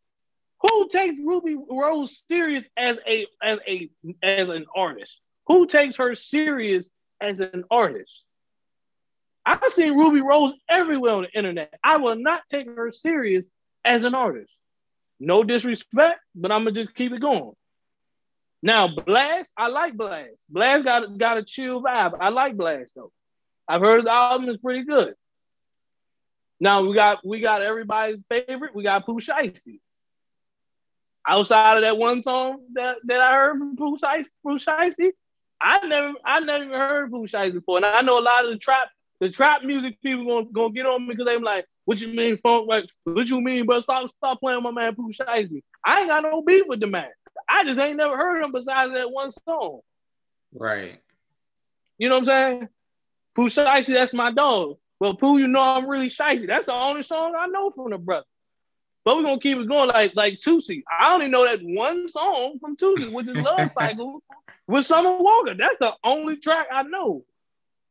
who 0.64 0.88
takes 0.88 1.20
Rubi 1.20 1.56
Rose 1.56 2.24
serious 2.26 2.66
as 2.76 2.96
a 3.06 3.26
as 3.42 3.58
a 3.68 3.90
as 4.22 4.48
an 4.48 4.64
artist? 4.74 5.20
Who 5.46 5.66
takes 5.66 5.96
her 5.96 6.14
serious 6.14 6.90
as 7.20 7.40
an 7.40 7.64
artist? 7.70 8.24
I've 9.44 9.60
seen 9.68 9.94
Rubi 9.94 10.22
Rose 10.22 10.54
everywhere 10.68 11.12
on 11.12 11.22
the 11.24 11.36
internet. 11.36 11.74
I 11.84 11.98
will 11.98 12.16
not 12.16 12.42
take 12.50 12.66
her 12.66 12.90
serious 12.92 13.46
as 13.84 14.04
an 14.04 14.14
artist. 14.14 14.50
No 15.20 15.44
disrespect, 15.44 16.20
but 16.34 16.50
I'm 16.50 16.62
gonna 16.64 16.72
just 16.72 16.94
keep 16.94 17.12
it 17.12 17.20
going. 17.20 17.52
Now, 18.62 18.88
Blxst, 18.88 19.50
I 19.58 19.68
like 19.68 19.94
Blxst. 19.94 20.44
Blxst 20.50 20.84
got 20.84 21.18
got 21.18 21.36
a 21.36 21.44
chill 21.44 21.82
vibe. 21.82 22.16
I 22.18 22.30
like 22.30 22.56
Blxst 22.56 22.94
though. 22.96 23.12
I've 23.68 23.82
heard 23.82 24.00
his 24.00 24.08
album 24.08 24.48
is 24.48 24.56
pretty 24.56 24.84
good. 24.84 25.14
Now 26.58 26.80
we 26.80 26.94
got 26.94 27.26
we 27.26 27.40
got 27.40 27.60
everybody's 27.60 28.22
favorite. 28.30 28.74
We 28.74 28.82
got 28.82 29.04
Pooh 29.04 29.20
Shiesty. 29.20 29.80
Outside 31.26 31.78
of 31.78 31.82
that 31.82 31.96
one 31.96 32.22
song 32.22 32.60
that, 32.74 32.98
that 33.04 33.20
I 33.20 33.32
heard 33.32 33.58
from 33.58 33.76
Pooh 33.76 33.96
Shiesty, 33.96 35.10
I 35.60 35.86
never 35.86 36.12
I 36.24 36.40
never 36.40 36.64
even 36.64 36.76
heard 36.76 37.10
Pooh 37.10 37.26
Shiesty 37.26 37.54
before. 37.54 37.78
And 37.78 37.86
I 37.86 38.02
know 38.02 38.18
a 38.18 38.20
lot 38.20 38.44
of 38.44 38.50
the 38.50 38.58
trap 38.58 38.88
the 39.20 39.30
trap 39.30 39.62
music 39.62 40.00
people 40.02 40.26
gonna, 40.26 40.46
gonna 40.52 40.74
get 40.74 40.86
on 40.86 41.06
me 41.06 41.14
because 41.14 41.26
they're 41.26 41.40
like, 41.40 41.64
what 41.86 42.00
you 42.00 42.08
mean 42.08 42.36
funk? 42.38 42.68
Like, 42.68 42.86
what 43.04 43.28
you 43.28 43.40
mean, 43.40 43.64
bro? 43.64 43.80
Stop 43.80 44.10
stop 44.10 44.40
playing 44.40 44.62
my 44.62 44.70
man 44.70 44.94
Pooh 44.94 45.12
Shiesty. 45.12 45.62
I 45.84 46.00
ain't 46.00 46.08
got 46.08 46.22
no 46.22 46.42
beef 46.42 46.64
with 46.66 46.80
the 46.80 46.86
man. 46.86 47.08
I 47.48 47.64
just 47.64 47.80
ain't 47.80 47.96
never 47.96 48.16
heard 48.16 48.42
him 48.42 48.52
besides 48.52 48.92
that 48.92 49.10
one 49.10 49.30
song. 49.30 49.80
Right. 50.52 51.00
You 51.98 52.08
know 52.08 52.18
what 52.18 52.28
I'm 52.28 52.58
saying? 52.58 52.68
Pooh 53.34 53.48
that's 53.48 54.14
my 54.14 54.30
dog. 54.30 54.76
Well, 55.00 55.14
Pooh, 55.14 55.38
you 55.38 55.48
know 55.48 55.60
I'm 55.60 55.88
really 55.88 56.08
shicey. 56.08 56.46
That's 56.46 56.66
the 56.66 56.72
only 56.72 57.02
song 57.02 57.34
I 57.38 57.46
know 57.46 57.70
from 57.70 57.90
the 57.90 57.98
brother. 57.98 58.26
But 59.04 59.16
we're 59.16 59.22
gonna 59.22 59.40
keep 59.40 59.58
it 59.58 59.68
going 59.68 59.88
like 59.88 60.12
like 60.14 60.40
Toosii. 60.40 60.82
I 60.98 61.12
only 61.12 61.28
know 61.28 61.44
that 61.44 61.60
one 61.62 62.08
song 62.08 62.58
from 62.60 62.76
Toosii, 62.76 63.12
which 63.12 63.28
is 63.28 63.36
Love 63.36 63.70
Cycle 63.78 64.22
with 64.66 64.86
Summer 64.86 65.16
Walker. 65.18 65.54
That's 65.54 65.76
the 65.78 65.94
only 66.02 66.36
track 66.36 66.68
I 66.72 66.82
know. 66.84 67.24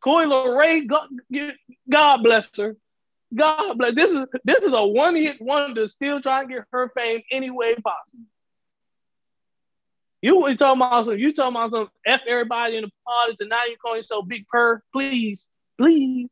Coi 0.04 0.26
Leray, 0.26 0.88
God, 0.88 1.08
God 1.90 2.18
bless 2.24 2.50
her. 2.58 2.76
God 3.34 3.78
bless. 3.78 3.94
This 3.94 4.12
is 4.12 4.26
this 4.44 4.64
is 4.64 4.74
a 4.74 4.86
one 4.86 5.16
hit 5.16 5.40
wonder, 5.40 5.88
still 5.88 6.22
trying 6.22 6.48
to 6.48 6.56
get 6.56 6.66
her 6.72 6.92
fame 6.96 7.22
any 7.32 7.50
way 7.50 7.76
possible. 7.76 8.26
You 10.22 10.38
was 10.38 10.56
talking 10.56 10.82
about 10.82 11.06
some, 11.06 11.18
you 11.18 11.34
talking 11.34 11.56
about 11.56 11.72
some 11.72 11.90
F 12.06 12.22
everybody 12.28 12.78
in 12.78 12.84
the 12.84 12.92
party 13.06 13.34
tonight. 13.38 13.68
You 13.70 13.78
calling 13.82 14.00
yourself 14.00 14.28
Big 14.28 14.48
Purr. 14.48 14.82
Please, 14.94 15.48
please 15.78 16.30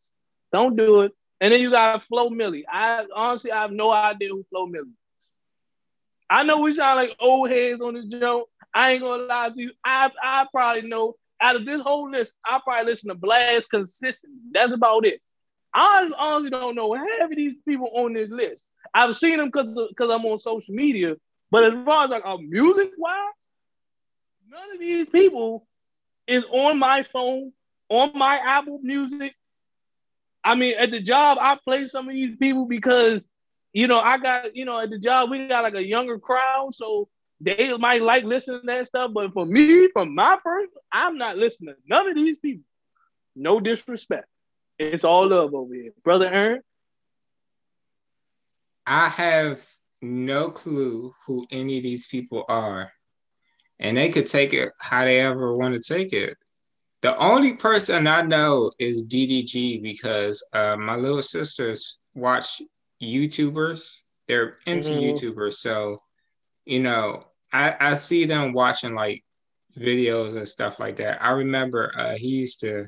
don't 0.54 0.76
do 0.76 1.02
it. 1.02 1.12
And 1.42 1.52
then 1.52 1.60
you 1.60 1.72
got 1.72 2.04
Flo 2.06 2.30
Milli. 2.30 2.64
I 2.72 3.06
honestly 3.14 3.52
I 3.52 3.64
have 3.64 3.72
no 3.72 3.92
idea 3.92 4.30
who 4.30 4.46
Flo 4.50 4.68
Milli 4.68 4.82
is. 4.82 5.02
I 6.30 6.44
know 6.44 6.60
we 6.60 6.72
sound 6.72 6.96
like 6.96 7.16
old 7.20 7.50
heads 7.50 7.82
on 7.82 7.96
this 7.96 8.06
joke. 8.06 8.48
I 8.74 8.94
ain't 8.94 9.02
gonna 9.02 9.24
lie 9.24 9.50
to 9.50 9.62
you. 9.62 9.72
I 9.84 10.10
I 10.22 10.46
probably 10.54 10.84
know 10.84 11.16
out 11.42 11.56
of 11.56 11.66
this 11.66 11.82
whole 11.82 12.10
list, 12.10 12.34
I 12.46 12.60
probably 12.64 12.92
listen 12.92 13.10
to 13.10 13.16
Blxst 13.16 13.70
consistently. 13.70 14.40
That's 14.54 14.72
about 14.72 15.06
it. 15.06 15.20
I 15.74 16.10
honestly 16.18 16.52
don't 16.52 16.76
know 16.76 16.94
half 16.94 17.32
of 17.32 17.36
these 17.36 17.56
people 17.68 17.90
on 17.94 18.14
this 18.14 18.30
list. 18.30 18.68
I've 18.94 19.16
seen 19.16 19.38
them 19.38 19.48
because 19.48 19.74
because 19.90 20.10
I'm 20.10 20.26
on 20.26 20.40
social 20.40 20.76
media, 20.76 21.16
but 21.50 21.64
as 21.64 21.74
far 21.86 22.06
as 22.06 22.12
like 22.12 22.26
uh, 22.26 22.36
a 22.36 22.42
music 22.42 22.92
wise, 22.98 23.16
none 24.48 24.74
of 24.74 24.80
these 24.80 25.08
people 25.10 25.66
is 26.28 26.46
on 26.52 26.78
my 26.78 27.04
phone, 27.04 27.52
on 27.90 28.12
my 28.16 28.38
Apple 28.38 28.80
Music. 28.84 29.34
I 30.44 30.56
mean, 30.56 30.76
at 30.78 30.92
the 30.92 31.00
job, 31.00 31.38
I 31.40 31.58
play 31.64 31.86
some 31.86 32.08
of 32.08 32.14
these 32.16 32.36
people 32.38 32.66
because, 32.66 33.28
you 33.74 33.88
know, 33.88 34.00
I 34.00 34.18
got, 34.18 34.56
you 34.56 34.66
know, 34.66 34.80
at 34.80 34.90
the 34.90 35.00
job, 35.00 35.30
we 35.30 35.48
got 35.48 35.64
like 35.64 35.76
a 35.76 35.86
younger 35.86 36.20
crowd. 36.20 36.74
So 36.74 37.10
they 37.40 37.76
might 37.78 38.02
like 38.02 38.24
listening 38.24 38.62
to 38.62 38.68
that 38.68 38.88
stuff. 38.88 39.12
But 39.14 39.34
for 39.34 39.46
me, 39.46 39.88
from 39.94 40.16
my 40.16 40.38
person, 40.44 40.70
I'm 40.92 41.18
not 41.18 41.38
listening 41.38 41.76
to 41.76 41.82
none 41.88 42.10
of 42.10 42.16
these 42.16 42.38
people. 42.38 42.66
No 43.36 43.60
disrespect. 43.60 44.28
It's 44.80 45.04
all 45.04 45.28
love 45.28 45.54
over 45.54 45.74
here. 45.74 45.94
Brother 46.04 46.26
Aaron? 46.26 46.62
I 48.86 49.10
have 49.10 49.64
no 50.02 50.50
clue 50.50 51.14
who 51.28 51.46
any 51.52 51.78
of 51.78 51.84
these 51.84 52.08
people 52.08 52.44
are 52.50 52.92
and 53.82 53.98
they 53.98 54.10
could 54.10 54.28
take 54.28 54.54
it 54.54 54.72
how 54.80 55.04
they 55.04 55.20
ever 55.20 55.54
want 55.54 55.76
to 55.76 55.94
take 55.94 56.14
it. 56.14 56.38
The 57.02 57.18
only 57.18 57.56
person 57.56 58.06
I 58.08 58.22
know 58.22 58.72
is 58.78 59.08
DDG 59.08 59.82
because 59.82 60.46
uh, 60.54 60.78
my 60.78 60.96
little 60.96 61.24
sisters 61.24 62.00
watch 62.14 62.62
YouTubers. 63.02 64.02
They're 64.28 64.54
into 64.66 64.92
mm-hmm. 64.92 65.26
YouTubers, 65.26 65.54
so 65.54 65.98
you 66.66 66.80
know 66.80 67.26
I, 67.52 67.76
I 67.80 67.94
see 67.96 68.26
them 68.26 68.54
watching 68.54 68.94
like 68.94 69.24
videos 69.78 70.36
and 70.36 70.48
stuff 70.48 70.80
like 70.80 70.98
that. 70.98 71.24
I 71.24 71.32
remember 71.32 71.92
uh, 71.96 72.16
he 72.16 72.28
used 72.28 72.62
to 72.62 72.88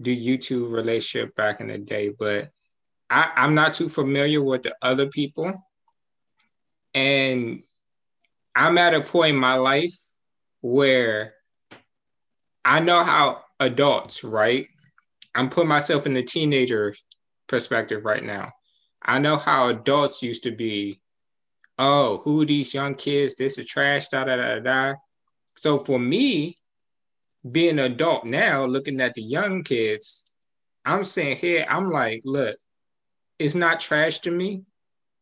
do 0.00 0.14
YouTube 0.14 0.72
relationship 0.72 1.34
back 1.34 1.60
in 1.60 1.68
the 1.68 1.78
day, 1.78 2.10
but 2.16 2.50
I, 3.10 3.30
I'm 3.36 3.54
not 3.54 3.72
too 3.72 3.88
familiar 3.88 4.42
with 4.42 4.62
the 4.62 4.74
other 4.82 5.08
people. 5.08 5.52
And 6.94 7.62
I'm 8.54 8.78
at 8.78 8.94
a 8.94 9.00
point 9.00 9.34
in 9.34 9.40
my 9.40 9.56
life 9.56 9.94
where 10.60 11.34
I 12.66 12.80
know 12.80 13.04
how 13.04 13.44
adults, 13.60 14.24
right? 14.24 14.66
I'm 15.36 15.48
putting 15.48 15.68
myself 15.68 16.04
in 16.04 16.14
the 16.14 16.22
teenager 16.24 16.94
perspective 17.46 18.04
right 18.04 18.24
now. 18.24 18.50
I 19.00 19.20
know 19.20 19.36
how 19.36 19.68
adults 19.68 20.20
used 20.20 20.42
to 20.42 20.50
be. 20.50 21.00
Oh, 21.78 22.18
who 22.24 22.42
are 22.42 22.44
these 22.44 22.74
young 22.74 22.96
kids? 22.96 23.36
This 23.36 23.56
is 23.56 23.66
trash, 23.66 24.08
da 24.08 24.24
da 24.24 24.34
da 24.34 24.58
da. 24.58 24.94
So 25.56 25.78
for 25.78 25.96
me, 25.96 26.56
being 27.48 27.78
an 27.78 27.92
adult 27.92 28.24
now, 28.24 28.64
looking 28.64 29.00
at 29.00 29.14
the 29.14 29.22
young 29.22 29.62
kids, 29.62 30.28
I'm 30.84 31.04
saying 31.04 31.36
here, 31.36 31.66
I'm 31.68 31.92
like, 31.92 32.22
look, 32.24 32.56
it's 33.38 33.54
not 33.54 33.78
trash 33.78 34.18
to 34.20 34.32
me. 34.32 34.64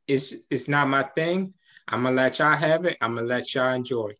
It's 0.09 0.45
it's 0.51 0.67
not 0.67 0.89
my 0.89 1.03
thing. 1.03 1.53
I'm 1.89 2.05
gonna 2.05 2.17
let 2.17 2.39
y'all 2.39 2.57
have 2.57 2.87
it. 2.87 2.97
I'm 3.03 3.17
gonna 3.17 3.27
let 3.27 3.55
y'all 3.55 3.75
enjoy. 3.75 4.13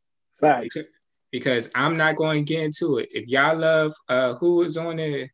Right. 0.43 0.65
Because, 0.65 0.91
because 1.35 1.69
I'm 1.75 1.97
not 1.97 2.15
going 2.15 2.45
to 2.45 2.53
get 2.55 2.63
into 2.63 2.99
it. 2.99 3.09
If 3.11 3.27
y'all 3.27 3.57
love 3.57 3.93
uh, 4.09 4.35
who 4.35 4.59
was 4.59 4.77
on 4.77 4.99
there, 4.99 5.33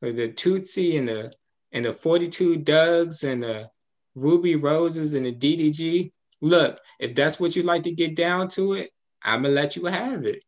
the 0.00 0.28
Toosii 0.28 0.96
and 0.96 1.08
the 1.08 1.32
and 1.72 1.84
the 1.84 1.92
42 1.92 2.58
Dugs 2.58 3.24
and 3.24 3.42
the 3.42 3.68
Rubi 4.14 4.54
Roses 4.54 5.14
and 5.14 5.26
the 5.26 5.32
DDG, 5.32 6.12
look, 6.40 6.78
if 7.00 7.16
that's 7.16 7.40
what 7.40 7.56
you 7.56 7.64
like 7.64 7.82
to 7.82 7.90
get 7.90 8.14
down 8.14 8.46
to 8.50 8.74
it, 8.74 8.90
I'm 9.24 9.42
gonna 9.42 9.52
let 9.52 9.74
you 9.74 9.86
have 9.86 10.24
it. 10.24 10.44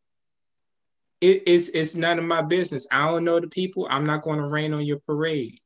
it 1.20 1.42
it's 1.46 1.70
it's 1.70 1.96
none 1.96 2.20
of 2.20 2.24
my 2.24 2.42
business. 2.42 2.86
I 2.92 3.08
don't 3.08 3.24
know 3.24 3.40
the 3.40 3.48
people. 3.48 3.88
I'm 3.90 4.04
not 4.04 4.22
going 4.22 4.38
to 4.38 4.46
rain 4.46 4.72
on 4.72 4.86
your 4.86 5.00
parade. 5.00 5.58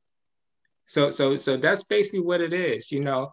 So 0.87 1.11
so 1.11 1.37
so 1.37 1.59
that's 1.59 1.85
basically 1.85 2.25
what 2.25 2.40
it 2.40 2.55
is. 2.55 2.90
You 2.90 3.03
know, 3.03 3.33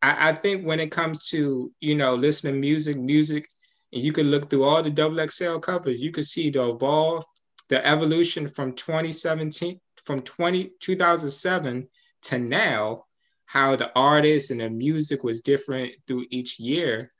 I, 0.00 0.30
I 0.30 0.32
think 0.32 0.66
when 0.66 0.80
it 0.80 0.90
comes 0.90 1.28
to 1.28 1.70
you 1.80 1.94
know 1.94 2.14
listening 2.14 2.54
to 2.54 2.58
music, 2.58 2.96
music, 2.96 3.46
and 3.92 4.02
you 4.02 4.12
could 4.12 4.26
look 4.26 4.48
through 4.48 4.64
all 4.64 4.82
the 4.82 4.90
double 4.90 5.26
XL 5.26 5.58
covers, 5.58 6.00
you 6.00 6.10
could 6.12 6.24
see 6.24 6.50
the 6.50 6.68
evolve, 6.68 7.24
the 7.68 7.84
evolution 7.86 8.48
from 8.48 8.72
2017, 8.72 9.80
from 10.04 10.20
20, 10.20 10.72
2007 10.80 11.88
to 12.22 12.38
now, 12.38 13.04
how 13.46 13.74
the 13.74 13.90
artists 13.96 14.50
and 14.50 14.60
the 14.60 14.70
music 14.70 15.24
was 15.24 15.40
different 15.40 15.92
through 16.06 16.24
each 16.30 16.60
year. 16.60 17.12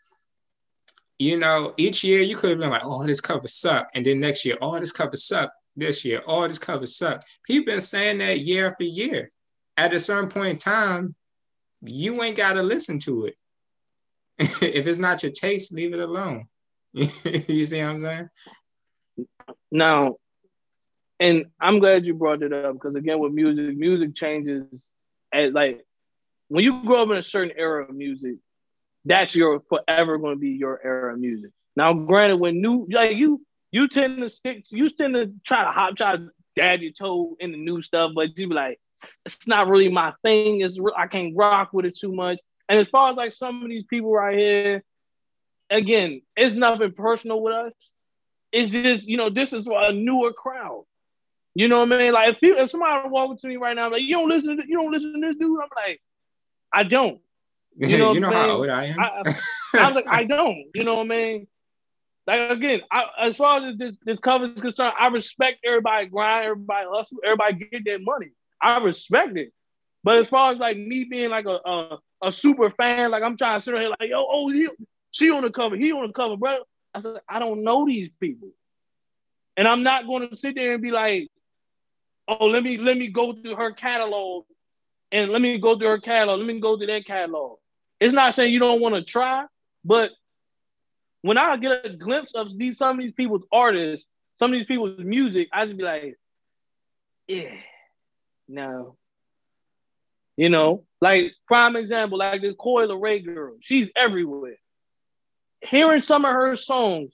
You 1.19 1.39
know, 1.39 1.75
each 1.77 2.05
year 2.05 2.21
you 2.21 2.37
could 2.37 2.51
have 2.51 2.61
been 2.61 2.71
like, 2.71 2.85
oh, 2.85 3.05
this 3.05 3.21
cover 3.21 3.49
suck. 3.49 3.89
And 3.95 4.07
then 4.07 4.21
next 4.21 4.45
year, 4.45 4.57
oh, 4.63 4.79
this 4.79 4.93
cover 4.93 5.17
suck. 5.17 5.53
This 5.77 6.05
year, 6.05 6.23
oh, 6.27 6.47
this 6.47 6.59
cover 6.59 6.87
suck. 6.87 7.23
People 7.45 7.73
been 7.73 7.81
saying 7.81 8.19
that 8.19 8.41
year 8.41 8.67
after 8.67 8.85
year. 8.85 9.31
At 9.77 9.93
a 9.93 10.01
certain 10.01 10.29
point 10.29 10.49
in 10.49 10.57
time, 10.59 11.15
you 11.83 12.23
ain't 12.23 12.37
got 12.37 12.55
to 12.55 12.63
listen 12.63 12.99
to 13.01 13.27
it. 13.27 13.35
if 14.39 14.87
it's 14.87 14.99
not 14.99 15.23
your 15.23 15.33
taste, 15.33 15.73
leave 15.73 15.95
it 15.95 16.01
alone. 16.01 16.49
you 16.93 17.65
see 17.65 17.81
what 17.81 17.91
I'm 17.91 17.99
saying? 17.99 18.29
Now, 19.71 20.17
and 21.19 21.47
I'm 21.61 21.79
glad 21.79 22.07
you 22.07 22.15
brought 22.15 22.43
it 22.43 22.53
up 22.53 22.75
because 22.75 22.97
again, 22.97 23.19
with 23.19 23.33
music, 23.33 23.77
music 23.77 24.15
changes 24.15 24.65
as 25.33 25.53
like 25.53 25.85
when 26.49 26.65
you 26.65 26.83
grow 26.85 27.03
up 27.03 27.11
in 27.11 27.17
a 27.17 27.23
certain 27.23 27.57
era 27.57 27.85
of 27.85 27.95
music, 27.95 28.37
that's 29.05 29.37
your 29.37 29.63
forever 29.69 30.19
going 30.19 30.35
to 30.35 30.41
be 30.41 30.51
your 30.51 30.81
era 30.85 31.15
of 31.15 31.21
music. 31.21 31.51
Now, 31.77 31.93
granted, 31.93 32.37
when 32.37 32.61
new 32.61 32.87
like 32.91 33.17
you 33.17 33.41
you 33.71 33.89
tend 33.89 34.19
to 34.19 34.29
stick, 34.29 34.65
you 34.71 34.89
tend 34.89 35.15
to 35.15 35.33
try 35.45 35.65
to 35.65 35.71
hop, 35.71 35.97
try 35.97 36.17
to 36.17 36.29
dab 36.57 36.81
your 36.81 36.93
toe 36.93 37.37
in 37.39 37.53
the 37.53 37.59
new 37.59 37.83
stuff, 37.83 38.13
but 38.15 38.37
you 38.37 38.49
be 38.49 38.55
like, 38.55 38.81
it's 39.25 39.47
not 39.47 39.69
really 39.69 39.89
my 39.89 40.13
thing. 40.23 40.61
It's 40.63 40.79
I 40.97 41.07
can't 41.07 41.35
rock 41.37 41.71
with 41.73 41.87
it 41.87 41.97
too 41.97 42.13
much. 42.13 42.41
And 42.69 42.79
as 42.79 42.89
far 42.89 43.11
as 43.11 43.17
like 43.17 43.33
some 43.33 43.63
of 43.63 43.69
these 43.69 43.85
people 43.89 44.13
right 44.13 44.39
here, 44.39 44.83
again, 45.71 46.23
it's 46.37 46.55
nothing 46.55 46.93
personal 46.93 47.41
with 47.41 47.55
us. 47.55 47.73
It's 48.53 48.71
just, 48.71 49.07
you 49.07 49.17
know, 49.17 49.31
this 49.31 49.53
is 49.53 49.65
for 49.65 49.81
a 49.81 49.93
newer 49.93 50.33
crowd. 50.33 50.85
You 51.55 51.69
know 51.69 51.81
what 51.81 51.93
I 51.93 51.99
mean? 51.99 52.13
Like 52.13 52.35
if 52.35 52.41
people, 52.41 52.61
if 52.61 52.71
somebody 52.71 53.09
walking 53.09 53.39
to 53.39 53.49
me 53.49 53.57
right 53.57 53.75
now, 53.75 53.91
like 53.91 54.03
you 54.03 54.17
don't 54.17 54.29
listen 54.29 54.57
to 54.57 54.63
you 54.67 54.77
don't 54.77 54.93
listen 54.93 55.15
to 55.15 55.27
this 55.27 55.37
dude, 55.37 55.61
I'm 55.61 55.69
like, 55.75 56.01
I 56.73 56.83
don't. 56.83 57.21
You 57.77 57.97
know, 57.97 58.13
you 58.13 58.21
know 58.21 58.31
how 58.31 58.51
old 58.51 58.69
I 58.69 58.87
am. 58.87 59.01
I, 59.01 59.23
I, 59.75 59.87
was 59.87 59.95
like, 59.95 60.09
I 60.09 60.25
don't. 60.25 60.65
You 60.75 60.85
know 60.85 60.97
what 60.97 61.07
I 61.07 61.09
mean? 61.09 61.47
Like 62.27 62.51
again, 62.51 62.81
I, 62.91 63.05
as 63.23 63.37
far 63.37 63.63
as 63.63 63.77
this 63.77 63.97
this 64.05 64.19
cover 64.19 64.47
is 64.47 64.61
concerned, 64.61 64.93
I 64.99 65.09
respect 65.09 65.61
everybody 65.65 66.07
grind, 66.07 66.45
everybody 66.45 66.87
hustle, 66.91 67.19
everybody 67.25 67.69
get 67.71 67.85
their 67.85 68.01
money. 68.01 68.33
I 68.61 68.79
respect 68.79 69.39
it. 69.39 69.53
But 70.05 70.17
as 70.17 70.29
far 70.29 70.53
as 70.53 70.59
like 70.59 70.77
me 70.77 71.05
being 71.05 71.31
like 71.31 71.47
a 71.47 71.59
a, 71.65 71.99
a 72.23 72.33
super 72.33 72.71
fan, 72.71 73.11
like 73.13 73.23
I'm 73.23 73.37
trying 73.37 73.59
to 73.59 73.65
sit 73.65 73.75
here 73.75 73.89
like, 73.89 74.11
yo, 74.11 74.27
oh, 74.29 74.49
he, 74.51 74.69
she 75.11 75.31
on 75.31 75.43
the 75.43 75.51
cover, 75.51 75.77
he 75.77 75.93
on 75.93 76.07
the 76.07 76.13
cover, 76.13 76.37
bro. 76.37 76.59
I 76.95 77.01
said, 77.01 77.17
I 77.29 77.39
don't 77.39 77.63
know 77.63 77.87
these 77.87 78.11
people. 78.21 78.49
And 79.57 79.69
I'm 79.69 79.83
not 79.83 80.07
going 80.07 80.29
to 80.29 80.37
sit 80.37 80.55
there 80.55 80.75
and 80.75 80.83
be 80.83 80.91
like, 80.91 81.29
oh, 82.29 82.47
let 82.47 82.63
me 82.63 82.77
let 82.77 82.97
me 82.97 83.09
go 83.09 83.33
through 83.33 83.57
her 83.57 83.73
catalog 83.73 84.45
and 85.13 85.31
let 85.31 85.43
me 85.43 85.59
go 85.59 85.79
through 85.79 85.89
her 85.89 85.99
catalog, 85.99 86.39
let 86.39 86.47
me 86.47 86.61
go 86.61 86.77
through 86.77 86.87
that 86.87 87.07
catalog. 87.07 87.59
It's 87.99 88.13
not 88.13 88.35
saying 88.35 88.53
you 88.53 88.61
don't 88.61 88.81
want 88.81 88.95
to 88.95 89.03
try, 89.03 89.45
but 89.85 90.11
when 91.23 91.37
I 91.37 91.57
get 91.57 91.85
a 91.85 91.91
glimpse 91.91 92.33
of 92.35 92.57
these 92.57 92.79
some 92.79 92.99
of 92.99 93.05
these 93.05 93.13
people's 93.13 93.45
artists, 93.53 94.07
some 94.39 94.53
of 94.53 94.59
these 94.59 94.67
people's 94.67 94.99
music, 94.99 95.49
I 95.53 95.67
just 95.67 95.77
be 95.77 95.83
like, 95.83 96.19
yeah, 97.27 97.55
no. 98.49 98.97
You 100.37 100.49
know, 100.49 100.85
like 101.01 101.33
prime 101.47 101.77
example, 101.77 102.19
like 102.19 102.41
this 102.41 102.55
Coi 102.59 102.87
Ray 102.87 103.21
girl, 103.21 103.57
she's 103.61 103.91
everywhere. 103.95 104.57
Hearing 105.63 106.03
some 106.03 106.25
of 106.25 106.33
her 106.33 106.57
songs, 106.57 107.13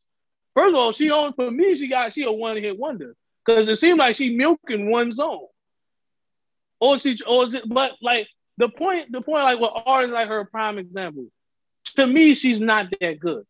first 0.54 0.70
of 0.70 0.74
all, 0.76 0.92
she 0.92 1.10
on 1.10 1.32
for 1.32 1.50
me, 1.50 1.74
she 1.74 1.88
got 1.88 2.12
she 2.12 2.24
a 2.24 2.32
one 2.32 2.56
hit 2.56 2.78
wonder 2.78 3.16
because 3.44 3.68
it 3.68 3.76
seemed 3.76 3.98
like 3.98 4.16
she 4.16 4.36
milking 4.36 4.90
one 4.90 5.12
song. 5.12 5.46
Or 6.80 6.98
she, 6.98 7.16
or 7.26 7.44
it, 7.44 7.62
but 7.66 7.92
like 8.02 8.28
the 8.58 8.68
point, 8.68 9.10
the 9.10 9.20
point, 9.20 9.44
like 9.44 9.60
with 9.60 9.70
artists 9.86 10.12
like 10.12 10.28
her, 10.28 10.44
prime 10.44 10.78
example. 10.78 11.26
To 11.96 12.06
me, 12.06 12.34
she's 12.34 12.60
not 12.60 12.86
that 13.00 13.18
good. 13.18 13.44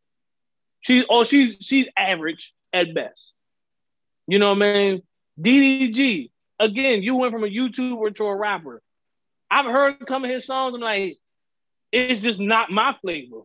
She's 0.81 1.05
or 1.09 1.25
she's 1.25 1.57
she's 1.61 1.89
average 1.97 2.53
at 2.73 2.95
best. 2.95 3.21
You 4.27 4.39
know 4.39 4.55
what 4.55 4.63
I 4.63 4.73
mean? 4.73 5.03
DDG. 5.41 6.31
Again, 6.59 7.03
you 7.03 7.17
went 7.17 7.33
from 7.33 7.45
a 7.45 7.49
YouTuber 7.49 8.17
to 8.17 8.25
a 8.25 8.37
rapper. 8.37 8.81
I've 9.51 9.67
heard 9.67 9.97
some 10.09 10.25
of 10.25 10.31
his 10.31 10.47
songs. 10.47 10.75
I'm 10.75 10.81
like, 10.81 11.19
it's 11.93 12.21
just 12.21 12.41
not 12.41 12.71
my 12.71 12.97
flavor. 13.01 13.43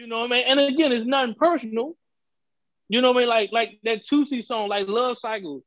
You 0.00 0.06
know 0.06 0.20
what 0.20 0.32
I 0.32 0.36
mean? 0.36 0.44
And 0.46 0.60
again, 0.60 0.92
it's 0.92 1.04
nothing 1.04 1.34
personal. 1.34 1.94
You 2.88 3.02
know 3.02 3.12
what 3.12 3.18
I 3.18 3.20
mean? 3.20 3.28
Like 3.28 3.52
like 3.52 3.80
that 3.84 4.06
Toosii 4.06 4.42
song, 4.42 4.70
like 4.70 4.88
Love 4.88 5.18
Cycle. 5.18 5.62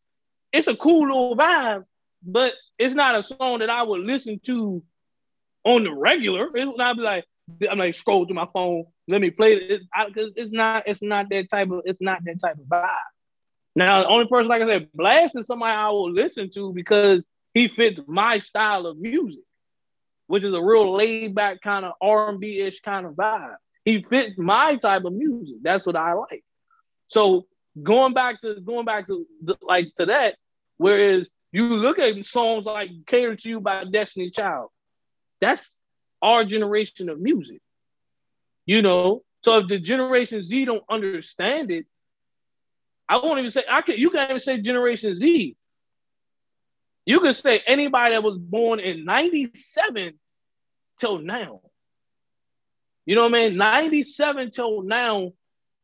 It's 0.51 0.67
a 0.67 0.75
cool 0.75 1.01
little 1.05 1.37
vibe, 1.37 1.83
but 2.23 2.53
it's 2.79 2.95
not 2.95 3.13
a 3.13 3.21
song 3.21 3.59
that 3.59 3.69
I 3.69 3.83
would 3.83 4.01
listen 4.01 4.39
to 4.45 4.81
on 5.63 5.83
the 5.83 5.93
regular. 5.93 6.49
It's 6.55 6.75
not 6.75 6.95
be 6.95 7.03
like 7.03 7.25
I'm 7.69 7.77
like 7.77 7.93
scroll 7.93 8.25
through 8.25 8.33
my 8.33 8.47
phone. 8.51 8.85
Let 9.07 9.21
me 9.21 9.29
play 9.29 9.53
it 9.53 9.83
because 10.07 10.31
it's 10.35 10.51
not 10.51 10.87
it's 10.87 11.03
not 11.03 11.29
that 11.29 11.51
type 11.51 11.69
of 11.69 11.83
it's 11.85 12.01
not 12.01 12.21
that 12.25 12.41
type 12.41 12.57
of 12.57 12.65
vibe. 12.65 12.89
Now, 13.75 14.01
the 14.01 14.07
only 14.07 14.25
person 14.25 14.49
like 14.49 14.63
I 14.63 14.67
said, 14.67 14.89
Blxst 14.97 15.37
is 15.37 15.45
somebody 15.45 15.73
I 15.73 15.89
will 15.89 16.11
listen 16.11 16.49
to 16.55 16.73
because 16.73 17.23
he 17.53 17.67
fits 17.67 18.01
my 18.07 18.39
style 18.39 18.87
of 18.87 18.97
music, 18.97 19.43
which 20.25 20.43
is 20.43 20.55
a 20.55 20.61
real 20.61 20.95
laid 20.95 21.35
back 21.35 21.61
kind 21.61 21.85
of 21.85 21.93
R 22.01 22.29
and 22.29 22.39
B 22.39 22.57
ish 22.61 22.79
kind 22.79 23.05
of 23.05 23.13
vibe. 23.13 23.57
He 23.85 24.03
fits 24.03 24.37
my 24.37 24.77
type 24.77 25.03
of 25.05 25.13
music. 25.13 25.55
That's 25.61 25.85
what 25.85 25.95
I 25.95 26.13
like. 26.13 26.43
So 27.07 27.45
going 27.81 28.13
back 28.13 28.41
to 28.41 28.59
going 28.61 28.85
back 28.85 29.07
to 29.07 29.27
like 29.61 29.93
to 29.95 30.07
that, 30.07 30.35
whereas 30.77 31.29
you 31.51 31.65
look 31.65 31.99
at 31.99 32.25
songs 32.25 32.65
like 32.65 32.89
"Cater 33.05 33.35
to 33.35 33.49
You" 33.49 33.59
by 33.59 33.83
Destiny 33.83 34.31
Child, 34.31 34.69
that's 35.41 35.77
our 36.21 36.45
generation 36.45 37.09
of 37.09 37.19
music. 37.19 37.61
You 38.65 38.81
know, 38.81 39.23
so 39.43 39.57
if 39.57 39.67
the 39.67 39.79
Generation 39.79 40.41
Z 40.41 40.65
don't 40.65 40.83
understand 40.89 41.69
it, 41.69 41.85
I 43.09 43.17
won't 43.17 43.39
even 43.39 43.51
say 43.51 43.63
I 43.69 43.81
can. 43.81 43.97
You 43.97 44.09
can't 44.09 44.29
even 44.29 44.39
say 44.39 44.61
Generation 44.61 45.15
Z. 45.15 45.57
You 47.05 47.19
could 47.19 47.35
say 47.35 47.61
anybody 47.67 48.15
that 48.15 48.23
was 48.23 48.37
born 48.37 48.79
in 48.79 49.03
'97 49.03 50.13
till 50.97 51.19
now. 51.19 51.59
You 53.05 53.15
know 53.15 53.23
what 53.23 53.37
I 53.37 53.49
mean? 53.49 53.57
'97 53.57 54.51
till 54.51 54.83
now, 54.83 55.33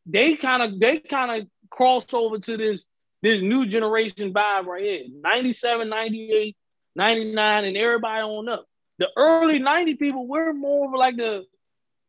they 0.06 0.36
kind 0.36 0.64
of 0.64 0.80
they 0.80 1.00
kind 1.00 1.42
of 1.42 1.48
cross 1.70 2.14
over 2.14 2.40
to 2.40 2.58
this 2.58 2.86
this 3.22 3.42
new 3.42 3.66
generation 3.66 4.34
vibe 4.34 4.66
right 4.66 4.84
here. 4.84 5.04
97, 5.22 5.90
98, 5.90 6.56
99, 6.96 7.66
and 7.66 7.78
everybody 7.78 8.22
on 8.22 8.48
up. 8.48 8.66
The 8.98 9.10
early 9.18 9.60
90 9.60 9.96
people 9.96 10.28
were 10.28 10.54
more 10.54 10.88
of 10.88 10.94
like 10.94 11.18
the 11.18 11.44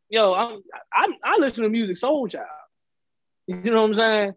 yo, 0.09 0.33
I'm, 0.33 0.61
I'm 0.93 1.15
I 1.23 1.37
listen 1.37 1.63
to 1.63 1.69
Musiq 1.69 1.99
Soulchild. 1.99 2.45
You 3.47 3.71
know 3.71 3.81
what 3.81 3.87
I'm 3.87 3.93
saying? 3.95 4.33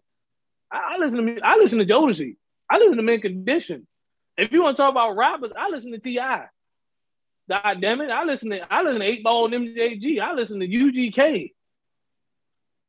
I, 0.70 0.94
I 0.94 0.98
listen 0.98 1.26
to 1.26 1.40
I 1.42 1.56
listen 1.56 1.78
to 1.78 1.86
Jodeci. 1.86 2.36
I 2.70 2.78
listen 2.78 2.96
to 2.96 3.02
Mint 3.02 3.22
Condition. 3.22 3.86
If 4.36 4.52
you 4.52 4.62
want 4.62 4.76
to 4.76 4.82
talk 4.82 4.90
about 4.90 5.16
rappers, 5.16 5.52
I 5.56 5.68
listen 5.68 5.92
to 5.92 5.98
T.I. 5.98 6.46
God 7.48 7.80
damn 7.80 8.00
it, 8.00 8.10
I 8.10 8.24
listen 8.24 8.50
to 8.50 8.72
I 8.72 8.82
listen 8.82 9.00
to 9.00 9.06
Eight 9.06 9.22
Ball 9.22 9.52
and 9.52 9.68
MJG. 9.68 10.20
I 10.20 10.32
listen 10.32 10.60
to 10.60 10.68
UGK. 10.68 11.52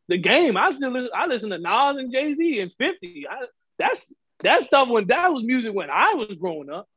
The 0.07 0.17
game, 0.17 0.55
I 0.55 0.71
still 0.71 0.91
listen, 0.91 1.09
I 1.13 1.25
listen 1.25 1.49
to 1.49 1.57
Nas 1.57 1.97
and 1.97 2.11
Jay 2.11 2.33
Z 2.33 2.59
and 2.61 2.71
Fifty. 2.77 3.27
I, 3.29 3.45
that's 3.77 4.11
that 4.43 4.63
stuff 4.63 4.87
when 4.87 5.07
that 5.07 5.33
was 5.33 5.43
music 5.43 5.73
when 5.73 5.89
I 5.89 6.13
was 6.13 6.35
growing 6.35 6.69
up. 6.69 6.87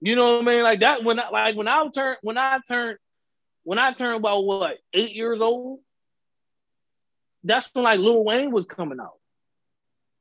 You 0.00 0.16
know 0.16 0.34
what 0.34 0.42
I 0.42 0.44
mean? 0.44 0.62
Like 0.62 0.80
that 0.80 1.04
when 1.04 1.18
I 1.18 1.28
like 1.30 1.56
when 1.56 1.68
I 1.68 1.88
turned 1.88 2.18
when 2.22 2.38
I 2.38 2.60
turned 2.66 2.98
when 3.64 3.78
I 3.78 3.92
turned 3.92 4.16
about 4.16 4.44
what 4.44 4.78
eight 4.92 5.14
years 5.14 5.40
old. 5.40 5.80
That's 7.44 7.68
when 7.72 7.84
like 7.84 8.00
Lil 8.00 8.24
Wayne 8.24 8.50
was 8.50 8.66
coming 8.66 8.98
out. 9.00 9.18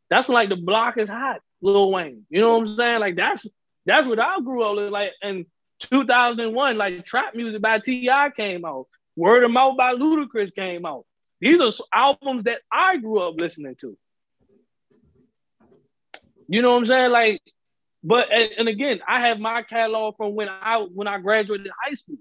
That's 0.10 0.28
when 0.28 0.36
like 0.36 0.50
the 0.50 0.56
block 0.56 0.98
is 0.98 1.10
hot, 1.10 1.42
Lil 1.62 1.92
Wayne. 1.92 2.26
You 2.30 2.42
know 2.42 2.58
what 2.58 2.68
I'm 2.68 2.78
saying? 2.78 3.00
Like 3.00 3.16
that's 3.16 3.46
that's 3.86 4.08
what 4.08 4.22
I 4.22 4.40
grew 4.42 4.64
up 4.64 4.76
with. 4.76 4.92
Like 4.92 5.14
in 5.22 5.46
2001, 5.80 6.78
like 6.78 7.06
trap 7.06 7.36
music 7.36 7.62
by 7.62 7.80
T.I. 7.80 8.30
came 8.32 8.66
out. 8.66 8.88
Word 9.16 9.44
of 9.44 9.52
Mouth 9.52 9.78
by 9.78 9.94
Ludacris 9.94 10.54
came 10.54 10.86
out. 10.86 11.06
These 11.40 11.60
are 11.62 11.72
albums 11.94 12.44
that 12.44 12.62
I 12.72 12.98
grew 12.98 13.20
up 13.20 13.40
listening 13.40 13.76
to. 13.82 13.98
You 16.48 16.62
know 16.62 16.72
what 16.74 16.80
I'm 16.80 16.86
saying? 16.86 17.12
Like, 17.12 17.42
but 18.04 18.32
and, 18.32 18.68
again, 18.70 19.02
I 19.08 19.22
have 19.22 19.40
my 19.40 19.64
catalog 19.64 20.16
from 20.18 20.36
when 20.36 20.48
I 20.50 20.78
when 20.78 21.08
I 21.08 21.18
graduated 21.20 21.72
high 21.84 21.96
school. 21.96 22.18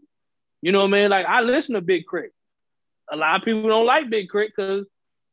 You 0.62 0.72
know 0.72 0.86
what 0.86 0.98
I 0.98 1.02
mean? 1.02 1.10
Like 1.10 1.26
I 1.26 1.42
listen 1.42 1.74
to 1.74 1.82
Big 1.82 2.04
K.R.I.T. 2.10 2.32
A 3.12 3.16
lot 3.16 3.36
of 3.36 3.44
people 3.44 3.68
don't 3.68 3.84
like 3.84 4.08
Big 4.08 4.30
K.R.I.T. 4.30 4.52
because 4.56 4.86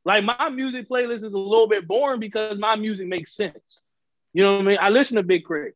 like 0.04 0.26
my 0.26 0.50
music 0.50 0.90
playlist 0.90 1.24
is 1.24 1.34
a 1.34 1.40
little 1.40 1.68
bit 1.68 1.88
boring 1.88 2.20
because 2.20 2.58
my 2.58 2.76
music 2.76 3.08
makes 3.08 3.34
sense. 3.34 3.80
You 4.34 4.44
know 4.44 4.54
what 4.54 4.62
I 4.62 4.66
mean? 4.66 4.78
I 4.82 4.90
listen 4.90 5.16
to 5.16 5.24
Big 5.24 5.48
K.R.I.T. 5.48 5.74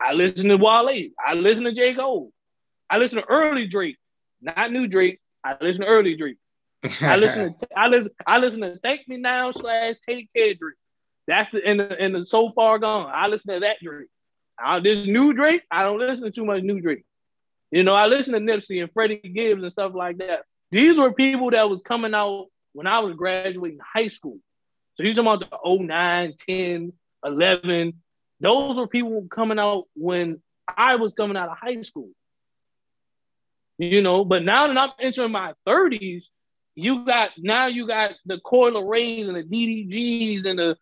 I 0.00 0.12
listen 0.12 0.48
to 0.48 0.56
Wale. 0.56 1.10
I 1.24 1.34
listen 1.34 1.64
to 1.64 1.72
J. 1.72 1.94
Cole. 1.94 2.32
I 2.90 2.98
listen 2.98 3.20
to 3.20 3.28
early 3.28 3.66
Drake, 3.66 3.96
not 4.40 4.72
new 4.72 4.86
Drake. 4.86 5.20
I 5.44 5.56
listen 5.60 5.82
to 5.82 5.88
early 5.88 6.16
Drake. 6.16 6.38
I 7.02 7.16
listen 7.16 7.52
to 7.52 7.68
I 7.76 7.88
listen 7.88 8.12
I 8.26 8.38
listen 8.38 8.60
to 8.60 8.78
Thank 8.82 9.08
Me 9.08 9.16
Now 9.16 9.50
slash 9.50 9.96
Take 10.08 10.32
Care 10.32 10.54
Drake. 10.54 10.76
That's 11.26 11.50
the 11.50 11.68
in 11.68 11.78
the 11.78 12.02
in 12.02 12.12
the 12.12 12.24
so 12.24 12.50
far 12.52 12.78
gone. 12.78 13.10
I 13.12 13.26
listen 13.26 13.54
to 13.54 13.60
that 13.60 13.76
Drake. 13.82 14.08
I, 14.60 14.80
this 14.80 15.06
new 15.06 15.32
Drake, 15.32 15.62
I 15.70 15.84
don't 15.84 15.98
listen 15.98 16.24
to 16.24 16.30
too 16.30 16.44
much 16.44 16.62
new 16.62 16.80
Drake. 16.80 17.04
You 17.70 17.84
know, 17.84 17.94
I 17.94 18.06
listen 18.06 18.34
to 18.34 18.40
Nipsey 18.40 18.82
and 18.82 18.92
Freddie 18.92 19.18
Gibbs 19.18 19.62
and 19.62 19.70
stuff 19.70 19.92
like 19.94 20.18
that. 20.18 20.40
These 20.70 20.98
were 20.98 21.12
people 21.12 21.50
that 21.50 21.68
was 21.68 21.82
coming 21.82 22.14
out 22.14 22.46
when 22.72 22.86
I 22.86 23.00
was 23.00 23.14
graduating 23.14 23.78
high 23.94 24.08
school. 24.08 24.38
So 24.94 25.02
you're 25.02 25.14
talking 25.14 25.32
about 25.32 25.62
the 25.64 25.84
09, 25.84 26.34
10, 26.48 26.92
11. 27.24 27.92
Those 28.40 28.76
were 28.76 28.86
people 28.86 29.26
coming 29.30 29.58
out 29.58 29.84
when 29.94 30.40
I 30.66 30.96
was 30.96 31.12
coming 31.12 31.36
out 31.36 31.48
of 31.48 31.58
high 31.58 31.82
school. 31.82 32.10
You 33.78 34.02
know, 34.02 34.24
but 34.24 34.42
now 34.42 34.66
that 34.66 34.76
I'm 34.76 34.90
entering 34.98 35.32
my 35.32 35.54
30s, 35.66 36.26
you 36.74 37.04
got 37.04 37.30
now 37.38 37.66
you 37.66 37.86
got 37.86 38.12
the 38.26 38.40
Coi 38.40 38.70
Rays 38.70 39.26
and 39.26 39.36
the 39.36 39.42
DDGs 39.42 40.44
and 40.44 40.58
the 40.58 40.76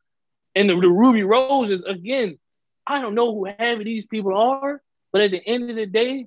and 0.55 0.71
the, 0.71 0.81
the 0.81 0.90
Rubi 0.90 1.23
Roses. 1.23 1.83
Again, 1.83 2.38
I 2.87 3.01
don't 3.01 3.14
know 3.14 3.35
who 3.35 3.45
half 3.45 3.79
of 3.79 3.85
these 3.85 4.07
people 4.07 4.37
are, 4.37 4.83
but 5.12 5.23
at 5.23 5.31
the 5.31 5.47
end 5.47 5.71
of 5.71 5.77
the 5.77 5.87
day, 5.87 6.27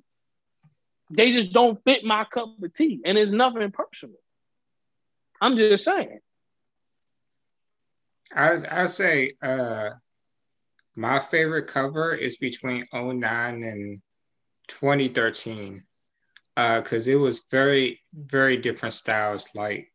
they 1.10 1.32
just 1.32 1.52
don't 1.52 1.82
fit 1.84 2.04
my 2.04 2.24
cup 2.24 2.62
of 2.62 2.72
tea. 2.72 3.00
And 3.04 3.18
it's 3.18 3.32
nothing 3.32 3.70
personal. 3.72 4.16
I'm 5.40 5.56
just 5.56 5.84
saying. 5.84 6.20
I 8.34 8.56
I 8.70 8.84
say 8.86 9.32
uh 9.42 9.90
my 10.96 11.18
favorite 11.18 11.66
cover 11.66 12.14
is 12.14 12.36
between 12.36 12.82
09 12.92 13.62
and 13.62 14.02
2013. 14.68 15.84
Uh 16.56 16.80
because 16.80 17.08
it 17.08 17.14
was 17.14 17.46
very, 17.50 18.00
very 18.12 18.56
different 18.56 18.94
styles. 18.94 19.48
Like 19.54 19.92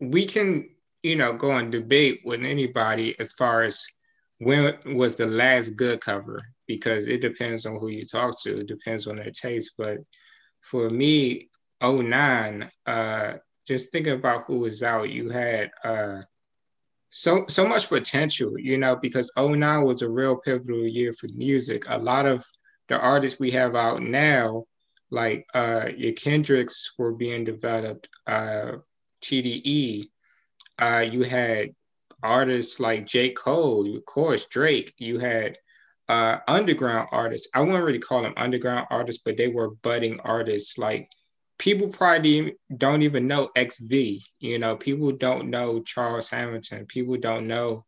we 0.00 0.26
can, 0.26 0.68
you 1.02 1.16
know, 1.16 1.32
go 1.32 1.56
and 1.56 1.70
debate 1.70 2.20
with 2.24 2.44
anybody 2.44 3.18
as 3.20 3.32
far 3.32 3.62
as 3.62 3.84
when 4.38 4.76
was 4.86 5.16
the 5.16 5.26
last 5.26 5.70
good 5.70 6.00
cover 6.00 6.40
because 6.66 7.06
it 7.06 7.20
depends 7.20 7.66
on 7.66 7.76
who 7.78 7.88
you 7.88 8.04
talk 8.04 8.40
to, 8.42 8.60
it 8.60 8.66
depends 8.66 9.06
on 9.06 9.16
their 9.16 9.30
taste. 9.30 9.74
But 9.78 9.98
for 10.60 10.88
me, 10.90 11.50
09, 11.82 12.70
uh, 12.86 13.34
just 13.66 13.92
thinking 13.92 14.14
about 14.14 14.44
who 14.46 14.60
was 14.60 14.82
out, 14.82 15.10
you 15.10 15.30
had 15.30 15.70
uh, 15.84 16.22
so 17.16 17.44
so 17.48 17.64
much 17.64 17.88
potential, 17.88 18.58
you 18.58 18.76
know, 18.76 18.96
because 18.96 19.30
09 19.38 19.84
was 19.84 20.02
a 20.02 20.10
real 20.10 20.36
pivotal 20.36 20.84
year 20.84 21.12
for 21.12 21.28
music. 21.36 21.84
A 21.88 21.96
lot 21.96 22.26
of 22.26 22.44
the 22.88 22.98
artists 22.98 23.38
we 23.38 23.52
have 23.52 23.76
out 23.76 24.02
now, 24.02 24.64
like 25.12 25.46
uh, 25.54 25.90
your 25.96 26.12
Kendricks 26.14 26.92
were 26.98 27.12
being 27.12 27.44
developed, 27.44 28.08
uh, 28.26 28.78
TDE. 29.22 30.06
Uh, 30.76 31.06
you 31.08 31.22
had 31.22 31.68
artists 32.20 32.80
like 32.80 33.06
J. 33.06 33.30
Cole, 33.30 33.96
of 33.96 34.04
course, 34.06 34.48
Drake. 34.48 34.92
You 34.98 35.20
had 35.20 35.56
uh, 36.08 36.38
underground 36.48 37.10
artists. 37.12 37.48
I 37.54 37.60
wouldn't 37.60 37.84
really 37.84 38.00
call 38.00 38.22
them 38.22 38.34
underground 38.36 38.88
artists, 38.90 39.22
but 39.24 39.36
they 39.36 39.46
were 39.46 39.70
budding 39.70 40.18
artists. 40.24 40.78
Like 40.78 41.08
people 41.58 41.88
probably 41.88 42.56
don't 42.76 43.02
even 43.02 43.26
know 43.26 43.50
XV. 43.58 44.22
You 44.38 44.58
know, 44.58 44.76
people 44.76 45.12
don't 45.12 45.50
know 45.50 45.80
Charles 45.82 46.28
Hamilton. 46.28 46.86
People 46.86 47.16
don't 47.16 47.46
know 47.46 47.84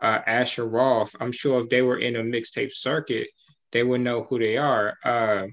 uh, 0.00 0.20
Asher 0.26 0.66
Roth. 0.66 1.14
I'm 1.20 1.32
sure 1.32 1.60
if 1.60 1.68
they 1.68 1.82
were 1.82 1.98
in 1.98 2.16
a 2.16 2.22
mixtape 2.22 2.72
circuit, 2.72 3.28
they 3.72 3.82
would 3.82 4.00
know 4.00 4.24
who 4.24 4.38
they 4.38 4.56
are. 4.56 4.96
Uh, 5.04 5.46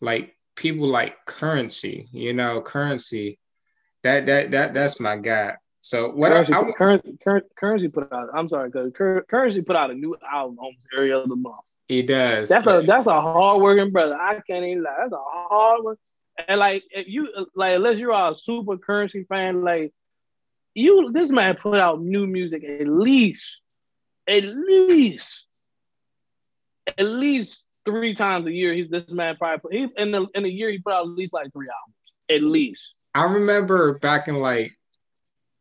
like 0.00 0.36
people 0.56 0.88
like 0.88 1.16
Curren$y. 1.26 2.06
You 2.12 2.32
know, 2.32 2.60
Curren$y. 2.60 3.36
That 4.02 4.26
that 4.26 4.50
that 4.52 4.74
that's 4.74 5.00
my 5.00 5.16
guy. 5.16 5.56
So 5.82 6.10
what 6.10 6.32
Curren$y, 6.32 6.56
I, 6.56 6.60
I 6.60 6.72
Curren$y, 6.72 7.40
Curren$y 7.58 7.88
put 7.88 8.12
out. 8.12 8.28
I'm 8.34 8.48
sorry, 8.48 8.68
because 8.68 8.92
Curren$y 8.94 9.62
put 9.66 9.76
out 9.76 9.90
a 9.90 9.94
new 9.94 10.16
album 10.30 10.58
almost 10.58 10.78
every 10.96 11.12
other 11.12 11.26
month. 11.34 11.56
He 11.88 12.02
does. 12.02 12.48
That's 12.48 12.66
a 12.66 12.82
that's 12.86 13.08
a 13.08 13.20
hard 13.20 13.60
working 13.60 13.90
brother. 13.90 14.14
I 14.14 14.40
can't 14.46 14.64
even 14.64 14.84
lie. 14.84 14.94
That's 14.96 15.12
a 15.12 15.18
hard 15.18 15.82
work. 15.82 15.98
And 16.48 16.60
like 16.60 16.84
if 16.90 17.08
you 17.08 17.28
like 17.54 17.76
unless 17.76 17.98
you're 17.98 18.12
a 18.12 18.34
super 18.34 18.76
Curren$y 18.78 19.24
fan, 19.28 19.62
like 19.62 19.92
you 20.74 21.10
this 21.12 21.30
man 21.30 21.56
put 21.56 21.78
out 21.78 22.00
new 22.00 22.26
music 22.26 22.64
at 22.64 22.86
least, 22.86 23.60
at 24.28 24.44
least, 24.44 25.46
at 26.86 27.06
least 27.06 27.64
three 27.84 28.14
times 28.14 28.46
a 28.46 28.52
year. 28.52 28.74
He's 28.74 28.90
this 28.90 29.10
man 29.10 29.36
probably 29.36 29.58
put, 29.58 29.72
he 29.72 30.02
in 30.02 30.12
the 30.12 30.26
in 30.34 30.44
a 30.44 30.48
year 30.48 30.70
he 30.70 30.78
put 30.78 30.92
out 30.92 31.02
at 31.02 31.08
least 31.08 31.32
like 31.32 31.52
three 31.52 31.68
albums. 31.68 31.96
At 32.28 32.42
least. 32.42 32.94
I 33.14 33.24
remember 33.24 33.98
back 33.98 34.28
in 34.28 34.36
like 34.36 34.72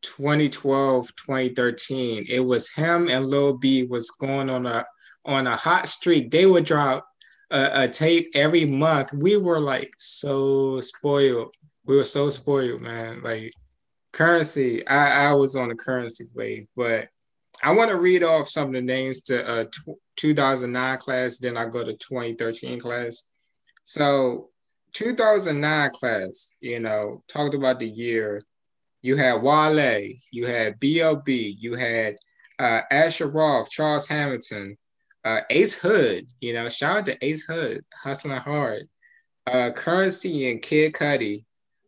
2012, 0.03 1.07
2013, 1.15 2.25
it 2.29 2.39
was 2.41 2.71
him 2.71 3.09
and 3.09 3.25
Lil 3.25 3.57
B 3.57 3.83
was 3.83 4.11
going 4.11 4.49
on 4.49 4.65
a 4.65 4.85
on 5.25 5.47
a 5.47 5.55
hot 5.55 5.87
streak. 5.87 6.31
They 6.31 6.45
would 6.45 6.65
drop 6.65 7.07
a, 7.51 7.87
tape 7.87 8.29
every 8.33 8.65
month. 8.65 9.13
We 9.13 9.37
were 9.37 9.59
like 9.59 9.91
so 9.97 10.79
spoiled. 10.81 11.53
We 11.85 11.95
were 11.95 12.03
so 12.03 12.29
spoiled, 12.29 12.81
man. 12.81 13.21
Like 13.23 13.53
Curren$y, 14.13 14.81
I, 14.87 15.29
I 15.29 15.33
was 15.33 15.55
on 15.55 15.69
the 15.69 15.75
Curren$y 15.75 16.25
wave, 16.35 16.67
but 16.75 17.09
I 17.63 17.71
want 17.71 17.89
to 17.91 17.97
read 17.97 18.23
off 18.23 18.47
some 18.47 18.67
of 18.67 18.73
the 18.73 18.81
names 18.81 19.21
to 19.23 19.47
uh, 19.47 19.65
t- 19.65 19.93
2009 20.17 20.97
class, 20.97 21.39
then 21.39 21.57
I 21.57 21.65
go 21.65 21.83
to 21.83 21.93
2013 21.93 22.79
class. 22.79 23.29
So 23.83 24.49
2009 24.93 25.89
class, 25.91 26.55
you 26.61 26.79
know, 26.79 27.23
talked 27.27 27.55
about 27.55 27.79
the 27.79 27.89
year. 27.89 28.41
You 29.01 29.15
had 29.15 29.41
Wale, 29.41 30.13
you 30.31 30.45
had 30.45 30.79
B.O.B., 30.79 31.57
you 31.59 31.75
had 31.75 32.15
uh, 32.59 32.81
Asher 32.91 33.27
Roth, 33.27 33.69
Charles 33.69 34.07
Hamilton, 34.07 34.77
uh, 35.25 35.41
Ace 35.49 35.79
Hood, 35.79 36.25
you 36.41 36.53
know, 36.53 36.69
shout 36.69 36.97
out 36.97 37.03
to 37.05 37.25
Ace 37.25 37.45
Hood, 37.45 37.83
hustling 37.93 38.37
hard. 38.37 38.83
Uh, 39.45 39.71
Curren$y 39.71 40.49
and 40.49 40.61
Kid 40.61 40.93
Cudi, 40.93 41.43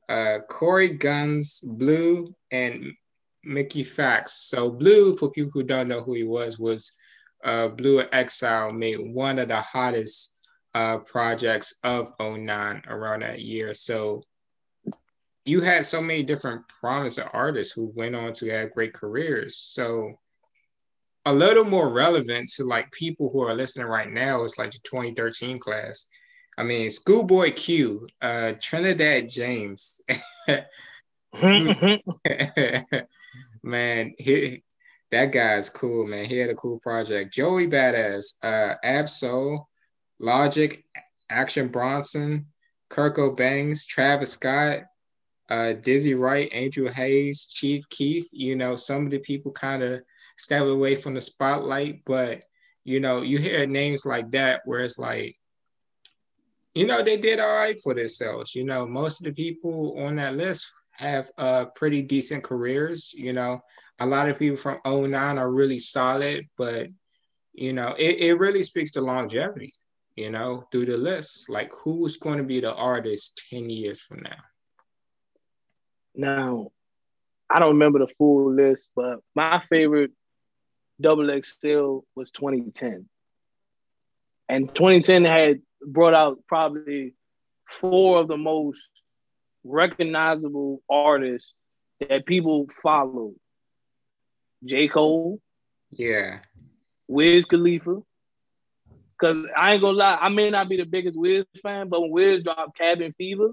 uh, 0.09 0.39
Cory 0.49 0.97
Gunz, 0.97 1.63
Blu, 1.63 2.33
and 2.51 2.91
Mickey 3.43 3.83
Factz. 3.83 4.29
So 4.29 4.71
Blu, 4.71 5.15
for 5.15 5.31
people 5.31 5.51
who 5.53 5.63
don't 5.63 5.87
know 5.87 6.01
who 6.01 6.13
he 6.13 6.23
was, 6.23 6.59
was 6.59 6.91
uh, 7.43 7.69
Blu 7.69 8.03
Exile 8.11 8.73
made 8.73 8.99
one 8.99 9.39
of 9.39 9.47
the 9.47 9.61
hottest 9.61 10.39
uh, 10.73 10.97
projects 10.99 11.75
of 11.83 12.11
09 12.19 12.83
around 12.87 13.21
that 13.21 13.41
year. 13.41 13.73
So 13.73 14.23
you 15.45 15.61
had 15.61 15.85
so 15.85 16.01
many 16.01 16.23
different 16.23 16.67
promising 16.67 17.27
artists 17.33 17.73
who 17.73 17.91
went 17.95 18.15
on 18.15 18.33
to 18.33 18.49
have 18.51 18.71
great 18.71 18.93
careers. 18.93 19.57
So 19.57 20.19
a 21.25 21.33
little 21.33 21.65
more 21.65 21.89
relevant 21.89 22.49
to 22.49 22.63
like 22.63 22.91
people 22.91 23.29
who 23.31 23.41
are 23.41 23.53
listening 23.53 23.87
right 23.87 24.09
now 24.09 24.43
is 24.43 24.57
like 24.57 24.71
the 24.71 24.79
2013 24.83 25.59
class. 25.59 26.07
I 26.57 26.63
mean, 26.63 26.89
Schoolboy 26.89 27.53
Q, 27.53 28.07
uh, 28.21 28.53
Trinidad 28.59 29.29
James. 29.29 30.01
man, 33.63 34.13
he, 34.17 34.63
that 35.11 35.31
guy's 35.31 35.69
cool, 35.69 36.07
man. 36.07 36.25
He 36.25 36.37
had 36.37 36.49
a 36.49 36.55
cool 36.55 36.79
project. 36.79 37.33
Joey 37.33 37.67
Badass, 37.67 38.43
uh, 38.43 38.75
Ab-Soul, 38.83 39.69
Logic, 40.19 40.83
Action 41.29 41.69
Bronson, 41.69 42.47
Kirko 42.89 43.35
Bangz, 43.35 43.85
Travis 43.85 44.33
Scott, 44.33 44.79
uh, 45.49 45.73
Dizzy 45.73 46.15
Wright, 46.15 46.49
Angel 46.51 46.89
Haze, 46.89 47.45
Chief 47.45 47.87
Keef. 47.89 48.25
You 48.31 48.55
know, 48.55 48.75
some 48.75 49.05
of 49.05 49.11
the 49.11 49.19
people 49.19 49.51
kind 49.51 49.83
of 49.83 50.03
step 50.41 50.65
away 50.65 50.95
from 50.95 51.13
the 51.13 51.21
spotlight, 51.21 52.01
but 52.05 52.43
you 52.83 52.99
know, 52.99 53.21
you 53.21 53.37
hear 53.37 53.67
names 53.67 54.05
like 54.05 54.31
that 54.31 54.61
where 54.65 54.79
it's 54.79 54.97
like, 54.97 55.35
you 56.73 56.87
know, 56.87 57.03
they 57.03 57.17
did 57.17 57.39
all 57.39 57.55
right 57.55 57.77
for 57.77 57.93
themselves. 57.93 58.55
You 58.55 58.65
know, 58.65 58.87
most 58.87 59.21
of 59.21 59.25
the 59.25 59.33
people 59.33 59.95
on 59.99 60.15
that 60.15 60.35
list 60.35 60.71
have 60.93 61.29
uh 61.37 61.65
pretty 61.75 62.01
decent 62.01 62.43
careers. 62.43 63.13
You 63.15 63.33
know, 63.33 63.61
a 63.99 64.05
lot 64.05 64.29
of 64.29 64.39
people 64.39 64.57
from 64.57 64.79
09 64.83 65.37
are 65.37 65.51
really 65.51 65.79
solid, 65.79 66.47
but 66.57 66.87
you 67.53 67.73
know, 67.73 67.93
it, 67.97 68.19
it 68.19 68.39
really 68.39 68.63
speaks 68.63 68.91
to 68.91 69.01
longevity, 69.01 69.71
you 70.15 70.31
know, 70.31 70.63
through 70.71 70.87
the 70.87 70.97
list. 70.97 71.49
Like 71.49 71.71
who's 71.83 72.17
going 72.17 72.39
to 72.39 72.43
be 72.43 72.61
the 72.61 72.73
artist 72.73 73.45
10 73.51 73.69
years 73.69 74.01
from 74.01 74.21
now? 74.23 74.41
Now, 76.15 76.71
I 77.49 77.59
don't 77.59 77.73
remember 77.73 77.99
the 77.99 78.07
full 78.17 78.53
list, 78.53 78.89
but 78.95 79.19
my 79.35 79.61
favorite 79.69 80.11
double 81.01 81.29
XL 81.29 81.99
was 82.15 82.31
2010. 82.31 83.07
And 84.49 84.73
2010 84.73 85.25
had 85.25 85.61
brought 85.85 86.13
out 86.13 86.39
probably 86.47 87.13
four 87.67 88.19
of 88.19 88.27
the 88.27 88.37
most 88.37 88.87
recognizable 89.63 90.81
artists 90.89 91.53
that 91.99 92.25
people 92.25 92.67
follow. 92.81 93.33
J. 94.63 94.87
Cole. 94.87 95.39
Yeah. 95.89 96.39
Wiz 97.07 97.45
Khalifa. 97.45 98.01
Cause 99.19 99.45
I 99.55 99.73
ain't 99.73 99.81
gonna 99.81 99.97
lie, 99.97 100.17
I 100.19 100.29
may 100.29 100.49
not 100.49 100.67
be 100.67 100.77
the 100.77 100.85
biggest 100.85 101.15
Wiz 101.15 101.45
fan, 101.61 101.89
but 101.89 102.01
when 102.01 102.11
Wiz 102.11 102.43
dropped 102.43 102.77
Cabin 102.77 103.13
Fever 103.17 103.51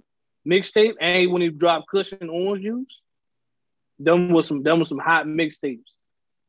mixtape 0.49 0.95
and 0.99 1.31
when 1.31 1.43
he 1.43 1.51
dropped 1.51 1.89
Kush 1.89 2.13
and 2.13 2.31
Orange 2.31 2.65
Juice, 2.65 3.01
them 3.99 4.31
was 4.31 4.47
some 4.47 4.63
them 4.63 4.79
was 4.79 4.89
some 4.89 4.99
hot 4.99 5.27
mixtapes. 5.27 5.83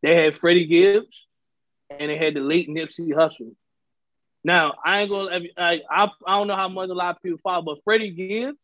They 0.02 0.16
had 0.16 0.38
Freddie 0.38 0.66
Gibbs 0.68 1.08
and 1.90 2.10
they 2.10 2.18
had 2.18 2.36
the 2.36 2.42
late 2.42 2.70
Nipsey 2.70 3.10
Hussle. 3.10 3.56
Now, 4.44 4.76
I 4.86 5.02
ain't 5.02 5.10
gonna, 5.10 5.42
I, 5.58 5.82
I, 5.90 6.10
don't 6.28 6.48
know 6.48 6.56
how 6.56 6.70
much 6.70 6.90
a 6.90 6.94
lot 6.94 7.18
of 7.18 7.22
people 7.22 7.40
follow, 7.44 7.62
but 7.62 7.84
Freddie 7.84 8.12
Gibbs, 8.12 8.58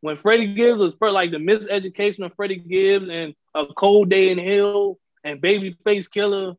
when 0.00 0.16
Freddie 0.18 0.54
Gibbs 0.54 0.78
was 0.78 0.94
for 0.98 1.10
like 1.10 1.30
the 1.30 1.36
miseducation 1.36 2.24
of 2.24 2.32
Freddie 2.34 2.56
Gibbs 2.56 3.08
and 3.10 3.34
A 3.54 3.66
Cold 3.66 4.08
Day 4.08 4.30
in 4.30 4.38
Hell 4.38 4.98
and 5.24 5.42
Babyface 5.42 6.10
Killer, 6.10 6.54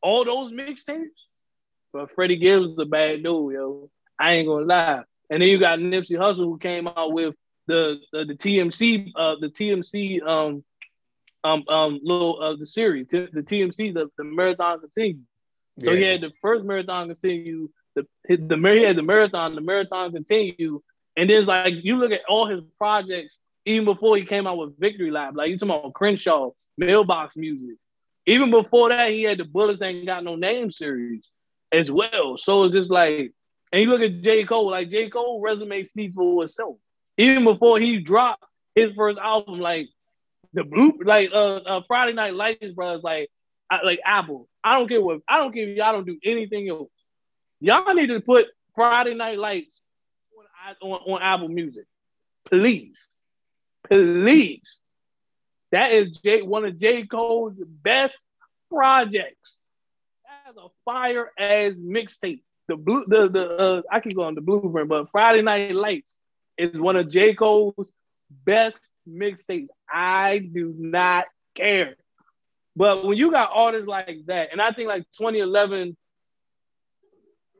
all 0.00 0.24
those 0.24 0.52
mixtapes, 0.52 1.08
but 1.92 2.14
Freddie 2.14 2.36
Gibbs 2.36 2.72
is 2.72 2.78
a 2.78 2.84
bad 2.84 3.24
dude, 3.24 3.54
yo. 3.54 3.90
I 4.18 4.34
ain't 4.34 4.48
gonna 4.48 4.66
lie. 4.66 5.02
And 5.30 5.42
then 5.42 5.48
you 5.48 5.58
got 5.58 5.78
Nipsey 5.78 6.12
Hussle 6.12 6.44
who 6.44 6.58
came 6.58 6.86
out 6.86 7.12
with 7.12 7.34
the 7.66 7.98
the, 8.12 8.24
the 8.26 8.34
TMC 8.34 9.12
uh 9.16 9.36
the 9.40 9.48
TMC 9.48 10.22
um 10.22 10.62
um 11.44 11.64
um 11.68 12.00
little 12.02 12.42
uh, 12.42 12.56
the 12.56 12.66
series, 12.66 13.06
the 13.08 13.28
TMC, 13.28 13.94
the, 13.94 14.08
the 14.18 14.24
marathon 14.24 14.80
continue. 14.80 15.20
So 15.80 15.92
yeah. 15.92 15.96
he 15.96 16.02
had 16.04 16.20
the 16.22 16.32
first 16.40 16.64
marathon 16.64 17.08
continue, 17.08 17.68
the 17.94 18.06
the 18.24 18.56
he 18.72 18.82
had 18.82 18.96
the 18.96 19.02
marathon, 19.02 19.54
the 19.54 19.60
marathon 19.60 20.12
continue, 20.12 20.80
and 21.16 21.28
then 21.28 21.38
it's 21.38 21.48
like 21.48 21.74
you 21.82 21.96
look 21.96 22.12
at 22.12 22.22
all 22.28 22.46
his 22.46 22.60
projects, 22.78 23.38
even 23.64 23.84
before 23.84 24.16
he 24.16 24.24
came 24.24 24.46
out 24.46 24.58
with 24.58 24.78
Victory 24.78 25.10
Lap, 25.10 25.34
like 25.36 25.50
you 25.50 25.58
talking 25.58 25.74
about 25.74 25.94
Crenshaw, 25.94 26.50
Mailbox 26.78 27.36
Music. 27.36 27.76
Even 28.26 28.50
before 28.50 28.88
that, 28.88 29.10
he 29.10 29.22
had 29.22 29.38
the 29.38 29.44
Bullets 29.44 29.82
Ain't 29.82 30.06
Got 30.06 30.24
No 30.24 30.36
Name 30.36 30.70
series 30.70 31.28
as 31.72 31.90
well. 31.90 32.36
So 32.36 32.64
it's 32.64 32.74
just 32.74 32.90
like, 32.90 33.32
and 33.70 33.82
you 33.82 33.88
look 33.88 34.00
at 34.00 34.22
J. 34.22 34.44
Cole, 34.44 34.70
like 34.70 34.90
J. 34.90 35.10
Cole 35.10 35.40
resume 35.40 35.84
speaks 35.84 36.14
for 36.14 36.44
itself. 36.44 36.76
Even 37.18 37.44
before 37.44 37.78
he 37.78 37.98
dropped 37.98 38.44
his 38.74 38.92
first 38.94 39.18
album, 39.18 39.60
like 39.60 39.88
the 40.54 40.64
blue 40.64 40.98
like 41.04 41.30
uh, 41.32 41.56
uh 41.56 41.80
Friday 41.86 42.12
Night 42.12 42.34
Lights, 42.34 42.72
bro, 42.74 42.96
is 42.96 43.02
like 43.02 43.30
I, 43.70 43.82
like 43.82 44.00
Apple. 44.04 44.48
I 44.62 44.78
don't 44.78 44.88
care 44.88 45.00
what 45.00 45.20
I 45.28 45.38
don't 45.38 45.52
care 45.52 45.68
y'all 45.68 45.92
don't 45.92 46.06
do 46.06 46.18
anything 46.24 46.68
else. 46.68 46.90
Y'all 47.60 47.92
need 47.94 48.08
to 48.08 48.20
put 48.20 48.46
Friday 48.74 49.14
Night 49.14 49.38
Lights 49.38 49.80
on, 50.80 50.90
on, 50.90 51.12
on 51.12 51.22
Apple 51.22 51.48
Music, 51.48 51.84
please, 52.44 53.06
please. 53.88 54.78
That 55.72 55.92
is 55.92 56.18
J 56.18 56.42
one 56.42 56.64
of 56.64 56.78
J 56.78 57.04
Cole's 57.06 57.54
best 57.58 58.24
projects. 58.70 59.56
That's 60.46 60.56
a 60.56 60.68
fire 60.84 61.30
as 61.36 61.74
mixtape. 61.74 62.42
the 62.68 62.76
blue 62.76 63.04
the 63.08 63.28
the 63.28 63.48
uh, 63.56 63.82
I 63.90 64.00
keep 64.00 64.14
going 64.14 64.36
the 64.36 64.40
blueprint, 64.40 64.88
but 64.88 65.10
Friday 65.10 65.42
Night 65.42 65.74
Lights 65.74 66.16
is 66.56 66.78
one 66.78 66.96
of 66.96 67.10
J. 67.10 67.34
Cole's 67.34 67.90
best 68.44 68.92
mixtapes. 69.08 69.68
I 69.90 70.38
do 70.38 70.74
not 70.76 71.26
care. 71.54 71.96
But 72.76 73.04
when 73.04 73.16
you 73.16 73.30
got 73.30 73.50
artists 73.52 73.86
like 73.86 74.26
that, 74.26 74.50
and 74.52 74.60
I 74.60 74.72
think 74.72 74.88
like 74.88 75.04
2011, 75.16 75.96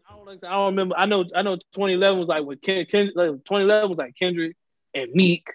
I 0.09 0.16
don't, 0.16 0.45
I 0.45 0.51
don't 0.51 0.66
remember. 0.66 0.97
I 0.97 1.07
know 1.07 1.25
I 1.35 1.43
know 1.43 1.57
2011 1.57 2.18
was 2.18 2.29
like 2.29 2.45
with 2.45 2.61
Ken, 2.61 2.85
Ken 2.87 3.12
like 3.14 3.31
2011 3.31 3.91
was 3.91 3.99
like 3.99 4.16
Kendrick 4.16 4.57
and 4.95 5.12
Meek. 5.12 5.47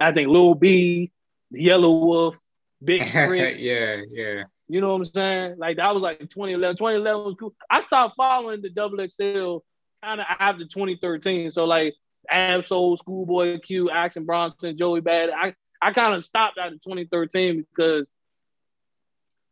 I 0.00 0.12
think 0.12 0.28
Lil 0.28 0.54
B, 0.54 1.12
Yelawolf, 1.52 2.34
Big 2.82 3.02
K.R.I.T. 3.04 3.60
yeah, 3.60 4.00
yeah. 4.10 4.44
You 4.68 4.80
know 4.80 4.92
what 4.96 5.06
I'm 5.08 5.12
saying? 5.12 5.58
Like 5.58 5.76
that 5.76 5.94
was 5.94 6.02
like 6.02 6.18
2011. 6.18 6.76
2011 6.76 7.24
was 7.24 7.36
cool. 7.38 7.54
I 7.70 7.80
stopped 7.82 8.16
following 8.16 8.62
the 8.62 8.70
Double 8.70 8.98
XL 8.98 9.58
kind 10.02 10.20
of 10.20 10.26
after 10.38 10.64
2013. 10.64 11.50
So 11.50 11.64
like 11.66 11.94
Ab-Soul, 12.30 12.96
Schoolboy 12.96 13.58
Q, 13.60 13.90
Action 13.90 14.24
Bronson, 14.24 14.76
Joey 14.76 15.00
Bad. 15.00 15.30
I 15.30 15.54
I 15.80 15.92
kind 15.92 16.14
of 16.14 16.24
stopped 16.24 16.58
after 16.58 16.76
2013 16.76 17.66
because 17.68 18.08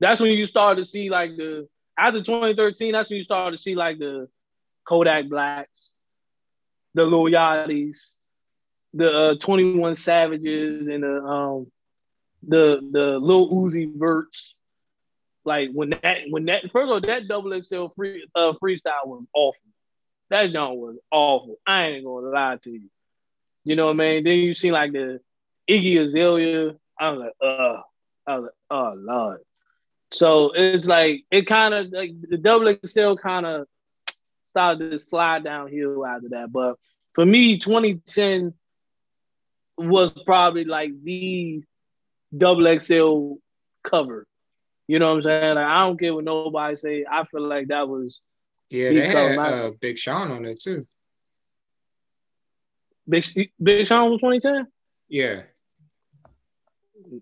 that's 0.00 0.20
when 0.20 0.32
you 0.32 0.46
start 0.46 0.78
to 0.78 0.84
see 0.84 1.10
like 1.10 1.36
the 1.36 1.68
after 1.98 2.22
2013. 2.22 2.92
That's 2.92 3.10
when 3.10 3.18
you 3.18 3.22
start 3.22 3.52
to 3.52 3.58
see 3.58 3.74
like 3.74 3.98
the 3.98 4.28
Kodak 4.86 5.28
Blacks, 5.28 5.88
the 6.94 7.04
Lil 7.04 7.24
Yachty's, 7.24 8.14
the 8.94 9.12
uh, 9.12 9.34
21 9.36 9.96
Savages, 9.96 10.86
and 10.86 11.02
the 11.02 11.22
um 11.22 11.66
the 12.42 12.80
the 12.90 13.18
Lil 13.18 13.50
Uzi 13.50 13.90
Verts 13.96 14.54
like 15.44 15.70
when 15.72 15.90
that 15.90 16.18
when 16.30 16.44
that 16.46 16.62
first 16.72 16.84
of 16.84 16.90
all 16.90 17.00
that 17.00 17.28
double 17.28 17.60
XL 17.62 17.86
free 17.96 18.26
uh 18.34 18.52
freestyle 18.62 19.06
was 19.06 19.24
awful. 19.34 19.60
That 20.32 20.52
joint 20.52 20.78
was 20.78 20.96
awful. 21.10 21.58
I 21.66 21.88
ain't 21.88 22.04
gonna 22.04 22.28
lie 22.28 22.56
to 22.64 22.70
you. 22.70 22.90
You 23.64 23.76
know 23.76 23.86
what 23.86 23.92
I 23.92 23.96
mean? 23.96 24.24
Then 24.24 24.38
you 24.38 24.54
see 24.54 24.72
like 24.72 24.92
the 24.92 25.20
Iggy 25.70 26.04
Azalea. 26.04 26.74
I 26.98 27.10
was 27.10 27.20
like, 27.20 27.32
uh, 27.40 27.80
I 28.26 28.38
was 28.38 28.42
like, 28.44 28.52
oh 28.70 28.94
lord. 28.96 29.40
So 30.10 30.52
it's 30.54 30.86
like 30.86 31.24
it 31.30 31.46
kind 31.46 31.74
of 31.74 31.90
like 31.92 32.12
the 32.20 32.38
double 32.38 32.74
XL 32.86 33.14
kind 33.14 33.46
of 33.46 33.66
started 34.40 34.90
to 34.90 34.98
slide 34.98 35.44
downhill 35.44 36.04
after 36.04 36.30
that. 36.30 36.50
But 36.50 36.76
for 37.12 37.24
me, 37.24 37.58
2010 37.58 38.54
was 39.76 40.12
probably 40.24 40.64
like 40.64 40.92
the 41.02 41.62
double 42.36 42.78
XL 42.78 43.34
cover 43.82 44.26
you 44.88 44.98
know 44.98 45.08
what 45.08 45.16
I'm 45.16 45.22
saying? 45.22 45.54
Like, 45.54 45.64
I 45.64 45.82
don't 45.82 45.98
care 45.98 46.14
what 46.14 46.24
nobody 46.24 46.76
say. 46.76 47.04
I 47.10 47.24
feel 47.24 47.46
like 47.46 47.68
that 47.68 47.88
was 47.88 48.20
yeah. 48.72 48.90
They 48.90 49.06
had 49.06 49.38
uh, 49.38 49.70
Big 49.80 49.98
Sean 49.98 50.30
on 50.30 50.44
it 50.44 50.60
too. 50.60 50.84
Big 53.08 53.26
Big 53.62 53.86
Sean 53.86 54.10
was 54.10 54.20
2010. 54.20 54.66
Yeah. 55.08 55.42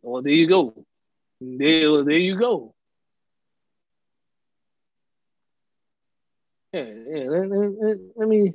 Well, 0.02 0.22
there 0.22 0.32
you 0.32 0.46
go. 0.46 0.86
There, 1.40 2.04
there 2.04 2.18
you 2.18 2.38
go. 2.38 2.74
Yeah, 6.72 6.84
yeah. 6.84 7.24
Let 8.16 8.28
me 8.28 8.52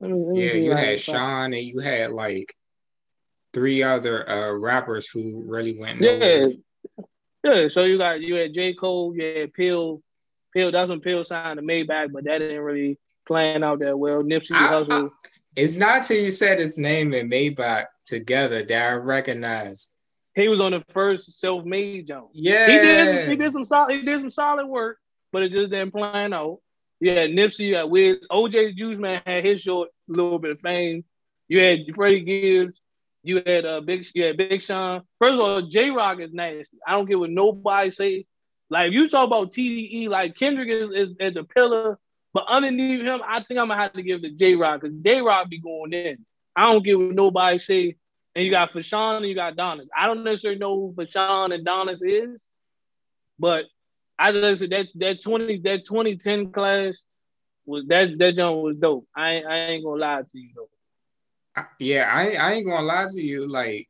yeah, 0.00 0.52
you 0.52 0.72
had 0.72 0.98
Sean 0.98 1.52
and 1.52 1.62
you 1.62 1.80
had 1.80 2.12
like 2.12 2.52
three 3.52 3.82
other 3.82 4.28
uh, 4.28 4.52
rappers 4.52 5.08
who 5.08 5.44
really 5.46 5.78
went. 5.78 6.00
Yeah, 6.00 6.48
yeah. 7.42 7.68
So 7.68 7.84
you 7.84 7.98
got 7.98 8.20
you 8.20 8.34
had 8.34 8.52
J 8.54 8.74
Cole, 8.74 9.14
you 9.16 9.40
had 9.40 9.54
Pill, 9.54 10.02
Pill. 10.56 10.72
That's 10.72 10.88
when 10.88 11.00
Pill 11.00 11.22
signed 11.22 11.58
the 11.58 11.62
Maybach, 11.62 12.12
but 12.12 12.24
that 12.24 12.38
didn't 12.38 12.60
really 12.60 12.98
plan 13.26 13.62
out 13.62 13.80
that 13.80 13.98
well. 13.98 14.22
Nipsey 14.22 14.52
Hussle. 14.52 15.10
It's 15.54 15.76
not 15.76 16.02
till 16.02 16.22
you 16.22 16.30
said 16.30 16.58
his 16.58 16.78
name 16.78 17.12
and 17.12 17.30
Maybach 17.30 17.86
together 18.06 18.62
that 18.62 18.92
I 18.92 18.94
recognized. 18.94 19.92
He 20.34 20.48
was 20.48 20.60
on 20.60 20.72
the 20.72 20.84
first 20.92 21.40
self-made 21.40 22.06
jump. 22.06 22.28
Yeah, 22.32 22.66
he 22.66 22.72
did. 22.72 23.28
He 23.28 23.36
did 23.36 23.52
some 23.52 23.64
solid. 23.64 23.96
He 23.96 24.02
did 24.02 24.20
some 24.20 24.30
solid 24.30 24.66
work, 24.66 24.98
but 25.32 25.42
it 25.42 25.52
just 25.52 25.70
didn't 25.70 25.92
plan 25.92 26.32
out. 26.32 26.60
You 27.00 27.10
had 27.10 27.30
Nipsey, 27.30 27.66
you 27.66 27.76
had 27.76 27.84
Wiz, 27.84 28.16
OJ 28.30 28.76
Juice 28.76 28.98
Man 28.98 29.20
had 29.26 29.44
his 29.44 29.60
short 29.60 29.90
little 30.08 30.38
bit 30.38 30.52
of 30.52 30.60
fame. 30.60 31.04
You 31.48 31.60
had 31.60 31.80
Freddie 31.94 32.22
Gibbs, 32.22 32.80
you 33.22 33.42
had 33.44 33.66
uh, 33.66 33.80
Big, 33.82 34.06
you 34.14 34.24
had 34.24 34.38
Big 34.38 34.62
Sean. 34.62 35.02
First 35.20 35.34
of 35.34 35.40
all, 35.40 35.62
Jay 35.62 35.90
Rock 35.90 36.20
is 36.20 36.32
nasty. 36.32 36.78
I 36.86 36.92
don't 36.92 37.06
care 37.06 37.18
what 37.18 37.30
nobody 37.30 37.90
say. 37.90 38.26
Like 38.68 38.92
you 38.92 39.08
talk 39.08 39.26
about 39.26 39.52
TDE, 39.52 40.08
like 40.08 40.36
Kendrick 40.36 40.68
is, 40.68 40.90
is 41.10 41.16
at 41.20 41.34
the 41.34 41.44
pillar, 41.44 41.98
but 42.32 42.44
underneath 42.48 43.02
him, 43.02 43.20
I 43.26 43.42
think 43.42 43.60
I'm 43.60 43.68
gonna 43.68 43.80
have 43.80 43.92
to 43.94 44.02
give 44.02 44.22
to 44.22 44.30
Jay 44.30 44.54
Rock 44.54 44.80
because 44.80 44.96
Jay 44.98 45.20
Rock 45.20 45.48
be 45.48 45.60
going 45.60 45.92
in. 45.92 46.24
I 46.54 46.72
don't 46.72 46.84
care 46.84 46.98
what 46.98 47.14
nobody 47.14 47.58
say. 47.58 47.96
And 48.34 48.44
you 48.44 48.50
got 48.50 48.72
Fashawn 48.72 49.18
and 49.18 49.26
you 49.26 49.34
got 49.34 49.56
Donnis. 49.56 49.86
I 49.96 50.06
don't 50.06 50.24
necessarily 50.24 50.58
know 50.58 50.74
who 50.74 50.94
Fashawn 50.94 51.54
and 51.54 51.66
Donnis 51.66 52.00
is, 52.02 52.44
but 53.38 53.64
I 54.18 54.32
just 54.32 54.60
said 54.60 54.70
that 54.70 54.86
that 54.96 55.22
20 55.22 55.60
that 55.60 55.86
2010 55.86 56.52
class 56.52 56.98
was 57.64 57.86
that 57.88 58.18
that 58.18 58.36
jump 58.36 58.58
was 58.58 58.76
dope. 58.76 59.06
I 59.16 59.40
I 59.40 59.56
ain't 59.68 59.84
gonna 59.84 60.00
lie 60.00 60.22
to 60.22 60.38
you 60.38 60.50
though 60.54 60.68
yeah, 61.78 62.10
I, 62.12 62.34
I 62.34 62.52
ain't 62.52 62.66
gonna 62.66 62.86
lie 62.86 63.06
to 63.08 63.20
you. 63.20 63.46
Like 63.46 63.88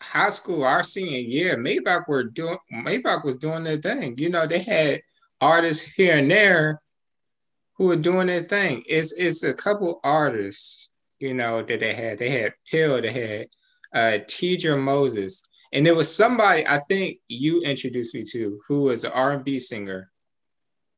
high 0.00 0.30
school, 0.30 0.64
our 0.64 0.82
senior 0.82 1.18
year, 1.18 1.56
Maybach 1.56 2.08
were 2.08 2.24
doing 2.24 2.58
Maybach 2.72 3.24
was 3.24 3.36
doing 3.36 3.64
their 3.64 3.76
thing. 3.76 4.16
You 4.18 4.30
know, 4.30 4.46
they 4.46 4.60
had 4.60 5.02
artists 5.40 5.90
here 5.92 6.18
and 6.18 6.30
there 6.30 6.80
who 7.74 7.86
were 7.86 7.96
doing 7.96 8.26
their 8.26 8.42
thing. 8.42 8.82
It's 8.86 9.12
it's 9.12 9.42
a 9.42 9.54
couple 9.54 10.00
artists, 10.02 10.92
you 11.18 11.34
know, 11.34 11.62
that 11.62 11.80
they 11.80 11.94
had. 11.94 12.18
They 12.18 12.30
had 12.30 12.54
Pill, 12.70 13.00
they 13.00 13.12
had 13.12 13.46
uh 13.94 14.18
Teedra 14.24 14.80
Moses, 14.80 15.46
and 15.72 15.86
there 15.86 15.94
was 15.94 16.14
somebody 16.14 16.66
I 16.66 16.78
think 16.78 17.18
you 17.28 17.60
introduced 17.62 18.14
me 18.14 18.24
to 18.32 18.60
who 18.68 18.84
was 18.84 19.04
an 19.04 19.12
R&B 19.12 19.58
singer 19.58 20.10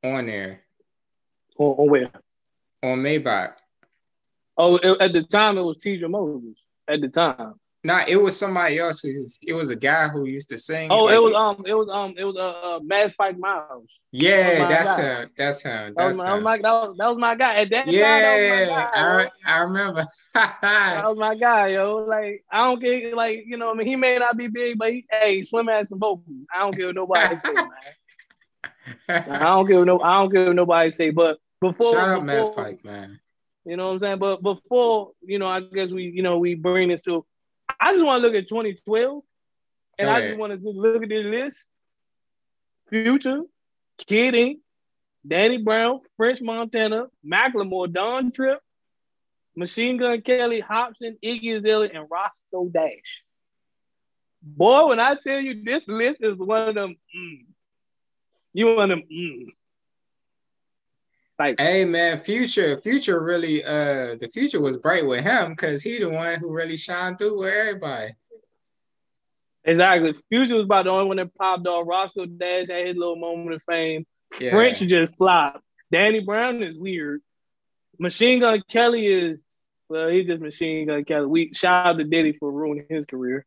on 0.05 0.27
there. 0.27 0.63
On, 1.59 1.67
on 1.67 1.91
where? 1.91 2.11
On 2.83 2.99
Maybach. 3.03 3.55
Oh, 4.57 4.77
it, 4.77 5.01
at 5.01 5.13
the 5.13 5.23
time 5.23 5.59
it 5.59 5.63
was 5.63 5.79
Teedra 5.79 6.11
Moses. 6.11 6.57
At 6.89 7.01
the 7.01 7.09
time. 7.09 7.55
Nah, 7.85 8.05
it 8.07 8.17
was 8.17 8.39
somebody 8.39 8.79
else. 8.79 9.01
Who 9.01 9.09
was, 9.09 9.41
it 9.43 9.55
was 9.55 9.71
a 9.71 9.77
guy 9.77 10.09
who 10.09 10.27
used 10.27 10.49
to 10.51 10.59
sing. 10.59 10.91
Oh, 10.93 11.05
like, 11.05 11.17
it 11.17 11.23
was 11.23 11.35
um, 11.35 11.65
it 11.67 11.75
was 11.75 11.89
um, 11.89 12.15
it 12.17 12.25
was 12.25 12.37
uh, 12.37 12.77
uh 12.77 12.81
Mad 12.81 13.11
Spike 13.11 13.39
Miles. 13.39 13.89
Yeah, 14.13 14.59
that 14.59 14.69
that's 14.69 14.97
guy. 14.97 15.03
him. 15.03 15.31
That's 15.37 15.63
him. 15.65 15.95
That's 15.97 16.19
that 16.19 16.25
was, 16.25 16.39
him. 16.39 16.43
My, 16.45 16.57
that, 16.59 16.63
was, 16.63 16.97
that 16.99 17.09
was 17.09 17.19
my 17.19 17.35
guy. 17.35 17.55
At 17.57 17.71
that 17.71 17.89
yeah, 17.89 18.89
time, 18.93 19.31
I, 19.45 19.53
I 19.53 19.63
remember. 19.63 20.05
that 20.35 21.03
was 21.05 21.19
my 21.19 21.35
guy, 21.35 21.69
yo. 21.69 21.97
Like 22.09 22.45
I 22.51 22.59
don't 22.59 22.81
get 22.81 23.15
like 23.15 23.43
you 23.47 23.57
know, 23.57 23.73
I 23.73 23.75
mean, 23.75 23.89
he 23.89 23.97
may 23.97 24.17
not 24.17 24.37
be 24.37 24.47
big, 24.47 24.79
but 24.79 24.93
he, 24.93 25.05
hey, 25.11 25.43
Slim 25.43 25.67
has 25.67 25.89
some 25.89 25.99
vocals. 25.99 26.27
I 26.55 26.61
don't 26.61 26.77
care 26.77 26.87
what 26.87 26.95
nobody 26.95 27.37
say, 27.45 27.53
man. 27.53 27.69
I 29.09 29.39
don't 29.39 29.67
care 29.67 29.85
no, 29.85 30.01
I 30.01 30.21
don't 30.21 30.31
care 30.31 30.47
what 30.47 30.57
nobody 30.57 30.91
say. 30.93 31.11
But 31.11 31.39
before, 31.61 31.95
shout 31.95 32.09
out 32.11 32.25
Mad 32.25 32.45
Spike, 32.45 32.85
man. 32.85 33.19
You 33.65 33.77
know 33.77 33.87
what 33.87 33.93
I'm 33.95 33.99
saying? 34.01 34.19
But 34.19 34.43
before, 34.43 35.13
you 35.23 35.39
know, 35.39 35.49
I 35.49 35.61
guess 35.61 35.91
we, 35.91 36.05
you 36.05 36.23
know, 36.23 36.39
we 36.39 36.55
bring 36.55 36.89
this 36.89 37.01
to 37.03 37.25
I 37.83 37.93
just 37.93 38.05
want 38.05 38.23
to 38.23 38.29
look 38.29 38.37
at 38.37 38.49
2012 38.49 39.23
and 39.99 40.09
I 40.09 40.21
just 40.21 40.39
want 40.39 40.53
to 40.53 40.57
just 40.57 40.77
look 40.77 41.03
at 41.03 41.09
this 41.09 41.27
list. 41.27 41.67
Future, 42.89 43.41
Kid 44.07 44.37
Ink, 44.37 44.61
Danny 45.27 45.59
Brown, 45.59 46.01
French 46.17 46.41
Montana, 46.41 47.07
Macklemore, 47.27 47.93
Don 47.93 48.31
Trip, 48.31 48.61
Machine 49.57 49.97
Gun 49.97 50.21
Kelly, 50.21 50.63
Hopsin, 50.63 51.17
Iggy 51.25 51.59
Azalea, 51.59 51.91
and 51.93 52.07
Roscoe 52.09 52.69
Dash. 52.69 52.91
Boy, 54.43 54.87
when 54.87 55.01
I 55.01 55.17
tell 55.17 55.41
you 55.41 55.65
this 55.65 55.87
list 55.89 56.23
is 56.23 56.37
one 56.37 56.69
of 56.69 56.75
them, 56.77 56.97
mm, 57.17 57.47
you 58.53 58.67
one 58.77 58.91
of 58.91 58.99
them, 58.99 59.09
mm, 59.13 59.47
like, 61.43 61.61
hey 61.61 61.85
man, 61.85 62.19
future, 62.19 62.77
future 62.77 63.21
really, 63.23 63.65
uh, 63.65 64.17
the 64.19 64.31
future 64.33 64.61
was 64.61 64.77
bright 64.77 65.07
with 65.07 65.25
him 65.25 65.51
because 65.51 65.83
he 65.83 65.99
the 65.99 66.09
one 66.09 66.39
who 66.39 66.53
really 66.53 66.77
shined 66.77 67.19
through 67.19 67.41
with 67.41 67.53
everybody. 67.53 68.13
Exactly. 69.65 70.15
Future 70.29 70.57
was 70.57 70.65
about 70.65 70.85
the 70.85 70.91
only 70.91 71.07
one 71.07 71.17
that 71.19 71.35
popped 71.35 71.67
off. 71.67 71.87
Roscoe 71.87 72.27
Dash 72.27 72.69
had 72.69 72.87
his 72.87 72.97
little 72.97 73.17
moment 73.17 73.55
of 73.55 73.63
fame. 73.69 74.07
Yeah. 74.41 74.51
French 74.51 74.81
just 74.81 75.15
flopped. 75.17 75.63
Danny 75.91 76.21
Brown 76.21 76.63
is 76.63 76.77
weird. 76.77 77.21
Machine 77.99 78.41
Gun 78.41 78.63
Kelly 78.71 79.07
is 79.07 79.39
well, 79.89 80.09
he's 80.09 80.27
just 80.27 80.41
Machine 80.41 80.87
Gun 80.87 81.05
Kelly. 81.05 81.27
We 81.27 81.55
shout 81.55 81.87
out 81.87 81.99
to 81.99 82.05
Diddy 82.05 82.37
for 82.39 82.51
ruining 82.51 82.87
his 82.89 83.05
career. 83.05 83.45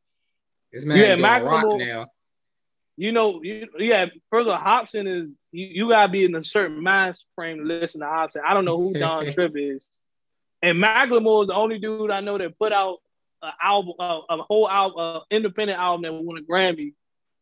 This 0.71 0.85
man 0.85 0.97
yeah, 0.97 1.15
doing 1.15 1.45
rock 1.45 1.65
now. 1.79 2.07
You 2.97 3.11
know, 3.11 3.41
you, 3.43 3.67
yeah. 3.79 4.05
Further, 4.29 4.51
Hopsin 4.51 5.07
is 5.07 5.31
you, 5.55 5.67
you 5.67 5.89
gotta 5.89 6.11
be 6.11 6.25
in 6.25 6.35
a 6.35 6.43
certain 6.43 6.83
mind 6.83 7.15
frame 7.35 7.57
to 7.57 7.63
listen 7.63 8.01
to 8.01 8.07
Hopsin. 8.07 8.41
I 8.45 8.53
don't 8.53 8.65
know 8.65 8.77
who 8.77 8.93
Don 8.93 9.25
Trip 9.33 9.53
is, 9.55 9.87
and 10.61 10.83
Macklemore 10.83 11.43
is 11.43 11.47
the 11.47 11.55
only 11.55 11.79
dude 11.79 12.11
I 12.11 12.21
know 12.21 12.37
that 12.37 12.57
put 12.57 12.73
out 12.73 12.97
an 13.41 13.51
album, 13.61 13.93
uh, 13.99 14.21
a 14.29 14.37
whole 14.37 14.69
album, 14.69 14.99
uh, 14.99 15.19
independent 15.31 15.79
album 15.79 16.03
that 16.03 16.13
won 16.13 16.37
a 16.37 16.41
Grammy. 16.41 16.93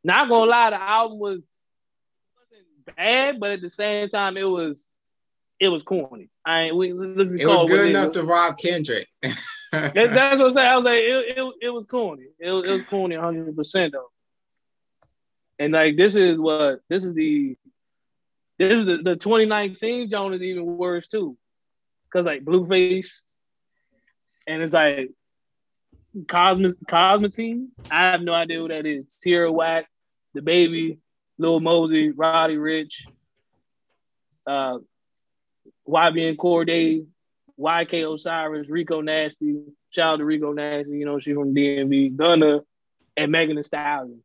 Not 0.04 0.30
gonna 0.30 0.50
lie, 0.50 0.70
the 0.70 0.82
album 0.82 1.20
was 1.20 1.42
wasn't 2.36 2.96
bad, 2.98 3.40
but 3.40 3.52
at 3.52 3.62
the 3.62 3.70
same 3.70 4.10
time, 4.10 4.38
it 4.38 4.44
was 4.44 4.88
it 5.60 5.70
was 5.70 5.84
corny. 5.84 6.30
I 6.46 6.62
ain't 6.64 6.76
we 6.76 6.94
let's 6.94 7.30
It 7.40 7.48
was 7.48 7.70
good 7.70 7.90
enough 7.90 8.10
it, 8.10 8.14
to 8.14 8.24
rob 8.24 8.58
Kendrick. 8.58 9.08
that, 9.22 9.94
that's 9.94 10.40
what 10.40 10.48
I'm 10.48 10.52
saying. 10.52 10.72
I 10.72 10.76
was 10.76 10.86
like, 10.86 11.00
it, 11.00 11.38
it, 11.38 11.54
it 11.62 11.70
was 11.70 11.86
corny. 11.86 12.28
It, 12.40 12.52
was- 12.52 12.66
it 12.66 12.72
was 12.72 12.86
corny 12.86 13.16
100 13.16 13.56
percent 13.56 13.94
though. 13.94 14.10
And 15.60 15.74
like 15.74 15.96
this 15.96 16.16
is 16.16 16.38
what 16.38 16.82
this 16.90 17.06
is 17.06 17.14
the 17.14 17.56
this 18.58 18.80
is 18.80 18.86
the, 18.86 18.98
the 18.98 19.16
2019 19.16 20.10
Joan 20.10 20.34
is 20.34 20.42
even 20.42 20.66
worse 20.66 21.08
too, 21.08 21.38
cause 22.12 22.26
like 22.26 22.44
Blueface, 22.44 23.10
and 24.48 24.62
it's 24.62 24.74
like 24.74 25.10
Cosmic 26.28 26.74
Cosmetine. 26.88 27.68
I 27.90 28.12
have 28.12 28.22
no 28.22 28.34
idea 28.34 28.60
who 28.60 28.68
that 28.68 28.86
is. 28.86 29.16
Tierra 29.22 29.52
Whack, 29.52 29.88
the 30.34 30.42
baby, 30.42 31.00
Lil 31.38 31.60
Mosey, 31.60 32.12
Roddy 32.12 32.56
Ricch, 32.56 33.06
uh, 34.46 34.78
YBN 35.88 36.38
Cordae, 36.38 37.06
YK 37.60 38.14
Osiris, 38.14 38.70
Rico 38.70 39.02
Nasty, 39.02 39.62
out 40.00 40.18
to 40.18 40.26
Rico 40.26 40.54
Nasty, 40.54 40.98
you 40.98 41.06
know, 41.06 41.20
she 41.20 41.34
from 41.34 41.54
DMV, 41.54 42.16
Gunna, 42.16 42.62
and 43.16 43.32
Megan 43.32 43.58
Thee 43.58 43.64
Stallion. 43.64 44.22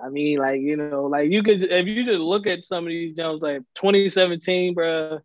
I 0.00 0.08
mean, 0.10 0.38
like, 0.38 0.60
you 0.60 0.76
know, 0.76 1.04
like 1.04 1.30
you 1.30 1.42
could 1.42 1.64
if 1.64 1.86
you 1.86 2.04
just 2.04 2.20
look 2.20 2.46
at 2.46 2.64
some 2.64 2.84
of 2.84 2.90
these 2.90 3.16
jumps, 3.16 3.42
like 3.42 3.62
2017, 3.74 4.74
bruh. 4.74 5.20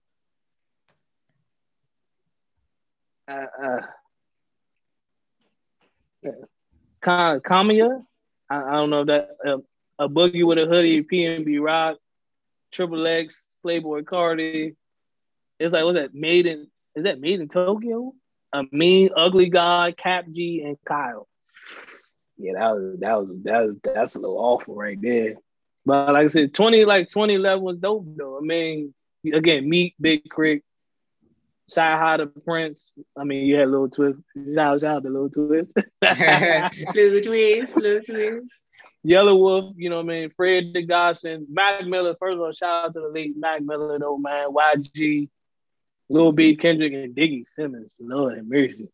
Uh, 3.28 3.46
uh, 3.64 3.80
Ka- 7.02 7.40
Kamaiyah, 7.40 8.04
I, 8.50 8.56
I 8.64 8.72
don't 8.74 8.90
know 8.90 9.02
if 9.02 9.08
that 9.08 9.30
uh, 9.46 9.58
a 10.00 10.10
boogie 10.10 10.46
with 10.46 10.58
a 10.58 10.66
hoodie, 10.66 11.04
PNB 11.04 11.64
Rock, 11.64 11.98
Triple 12.72 13.06
X, 13.06 13.46
Playboi 13.64 14.04
Carti. 14.04 14.76
It's 15.60 15.74
like, 15.74 15.86
what's 15.86 15.98
that? 15.98 16.14
Made 16.14 16.48
in 16.48 16.68
is 16.96 17.04
that 17.04 17.20
made 17.20 17.40
in 17.40 17.48
Tokyo? 17.48 18.14
A 18.54 18.64
mean, 18.72 19.10
ugly 19.16 19.50
guy, 19.50 19.92
Kap 19.92 20.26
G, 20.32 20.64
and 20.64 20.78
Kyle. 20.86 21.28
Yeah, 22.38 22.54
that 22.56 22.76
was 22.76 23.00
that 23.00 23.20
was 23.20 23.30
that 23.44 23.66
was 23.66 23.76
that's 23.84 24.16
a 24.16 24.20
little 24.20 24.38
awful 24.38 24.76
right 24.76 25.00
there. 25.00 25.36
But 25.86 26.14
like 26.14 26.26
I 26.26 26.28
said, 26.28 26.54
20 26.54 26.86
like 26.86 27.10
2011 27.10 27.64
was 27.64 27.78
dope 27.78 28.06
though. 28.18 28.38
I 28.38 28.42
mean, 28.42 28.94
again, 29.32 29.70
Meek, 29.70 29.96
Big 30.00 30.24
CyHi 31.72 32.18
the 32.18 32.28
Prynce. 32.42 32.94
I 33.18 33.24
mean, 33.24 33.46
you 33.46 33.56
had 33.56 33.70
Little 33.70 33.90
Twist. 33.90 34.20
Shout, 34.54 34.82
shout 34.82 34.98
out 34.98 35.04
to 35.04 35.10
Little 35.10 35.30
Twist. 35.30 35.72
little 36.96 37.22
twins, 37.22 37.76
little 37.76 38.02
twins. 38.02 38.66
Yelawolf, 39.06 39.74
you 39.76 39.90
know 39.90 39.98
what 39.98 40.06
I 40.06 40.08
mean? 40.08 40.30
Fred 40.36 40.72
the 40.74 40.84
Godson, 40.84 41.48
Mac 41.50 41.86
Miller. 41.86 42.16
First 42.20 42.36
of 42.36 42.42
all, 42.42 42.52
shout 42.54 42.86
out 42.86 42.94
to 42.94 43.02
the 43.02 43.10
late 43.10 43.34
Mac 43.36 43.62
Miller, 43.62 44.00
though, 44.00 44.18
man. 44.18 44.50
YG, 44.50 45.30
Lil 46.10 46.32
B, 46.32 46.56
Kendrick, 46.56 46.94
and 46.94 47.16
Diggy 47.16 47.46
Simmons. 47.46 47.96
Lord 48.00 48.38
have 48.38 48.48
mercy. 48.48 48.88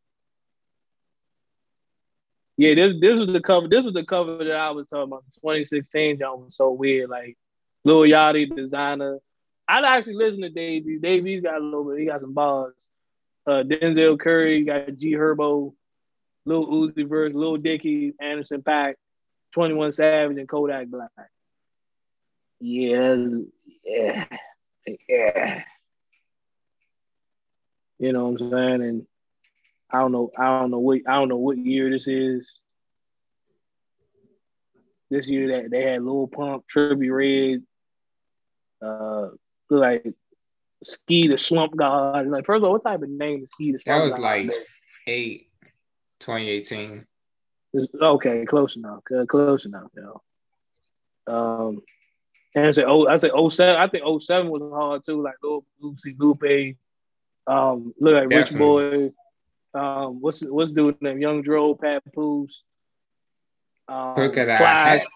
Yeah, 2.59 2.75
this 2.75 2.93
this 2.99 3.17
was 3.17 3.29
the 3.31 3.39
cover. 3.39 3.69
This 3.69 3.85
was 3.85 3.93
the 3.93 4.03
cover 4.03 4.43
that 4.43 4.51
I 4.51 4.71
was 4.71 4.85
talking 4.87 5.03
about. 5.03 5.23
2016 5.35 6.19
John 6.19 6.43
was 6.43 6.57
so 6.57 6.71
weird. 6.71 7.09
Like 7.09 7.37
Lil 7.85 8.01
Yachty, 8.01 8.51
Desiigner. 8.51 9.19
I'd 9.65 9.85
actually 9.85 10.15
listen 10.15 10.41
to 10.41 10.49
Dave. 10.49 10.85
East. 10.85 11.01
Dave 11.01 11.41
got 11.41 11.61
a 11.61 11.63
little 11.63 11.85
bit. 11.85 11.99
He 11.99 12.05
got 12.07 12.19
some 12.19 12.33
bars. 12.33 12.75
Uh, 13.47 13.63
Denzel 13.63 14.19
Curry 14.19 14.65
got 14.65 14.93
G 14.97 15.13
Herbo, 15.13 15.73
Lil 16.43 16.67
Uzi 16.67 17.07
Vert, 17.07 17.33
Lil 17.33 17.55
Dicky, 17.55 18.13
Anderson 18.19 18.61
.Paak, 18.61 18.95
21 19.53 19.93
Savage, 19.93 20.37
and 20.37 20.49
Kodak 20.49 20.89
Black. 20.89 21.09
Yeah, 22.59 23.15
yeah, 23.85 24.25
yeah. 25.07 25.63
You 27.99 28.11
know 28.11 28.27
what 28.27 28.41
I'm 28.41 28.51
saying? 28.51 28.81
And 28.81 29.07
I 29.91 29.99
don't 29.99 30.11
know, 30.11 30.31
I 30.37 30.59
don't 30.59 30.71
know 30.71 30.79
what 30.79 30.99
I 31.07 31.15
don't 31.15 31.29
know 31.29 31.37
what 31.37 31.57
year 31.57 31.89
this 31.89 32.07
is. 32.07 32.51
This 35.09 35.27
year 35.27 35.61
that 35.61 35.71
they 35.71 35.81
had 35.83 36.03
Lil 36.03 36.27
Pump, 36.27 36.65
Trippie 36.71 37.11
Redd, 37.11 37.63
uh, 38.87 39.29
like 39.69 40.05
Ski 40.83 41.27
the 41.27 41.37
Slump 41.37 41.75
God. 41.75 42.27
Like, 42.27 42.45
first 42.45 42.57
of 42.57 42.63
all, 42.65 42.73
what 42.73 42.83
type 42.83 43.01
of 43.01 43.09
name 43.09 43.43
is 43.43 43.49
Ski 43.51 43.71
the 43.71 43.79
Slump 43.79 43.85
God? 43.85 43.99
That 43.99 44.03
was 44.03 44.13
God? 44.13 44.23
like 44.23 44.51
eight, 45.07 45.47
2018. 46.19 47.05
Okay, 48.01 48.45
close 48.45 48.75
enough. 48.75 49.01
Close 49.27 49.65
enough, 49.65 49.89
yo. 49.95 50.21
Um, 51.27 51.81
and 52.55 52.65
I 52.67 52.71
said, 52.71 52.85
oh, 52.87 53.07
I 53.07 53.17
said, 53.17 53.31
07. 53.47 53.75
I 53.75 53.87
think 53.87 54.03
07 54.21 54.49
was 54.49 54.61
hard 54.73 55.05
too. 55.05 55.21
Like 55.21 55.35
Lil 55.43 55.65
Lucy 55.79 56.15
Lupe, 56.17 56.77
um, 57.45 57.93
look 57.99 58.13
like 58.13 58.29
Rich 58.29 58.57
Boy. 58.57 59.11
Um, 59.73 60.21
what's 60.21 60.41
what's 60.41 60.71
doing 60.71 60.97
them? 61.01 61.19
Young 61.19 61.41
Dro, 61.41 61.75
Papoose, 61.75 62.63
um, 63.87 64.15
Crooked 64.15 64.49
I. 64.49 64.57
Plies, 64.57 65.07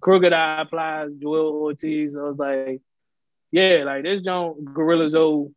Crooked 0.00 0.32
I, 0.32 0.64
Plies, 0.64 1.10
Joell 1.12 1.52
Ortiz. 1.52 2.16
I 2.16 2.22
was 2.22 2.38
like, 2.38 2.80
yeah, 3.50 3.82
like 3.84 4.04
this 4.04 4.22
John 4.22 4.64
Gorilla 4.64 5.10
Zoe, 5.10 5.50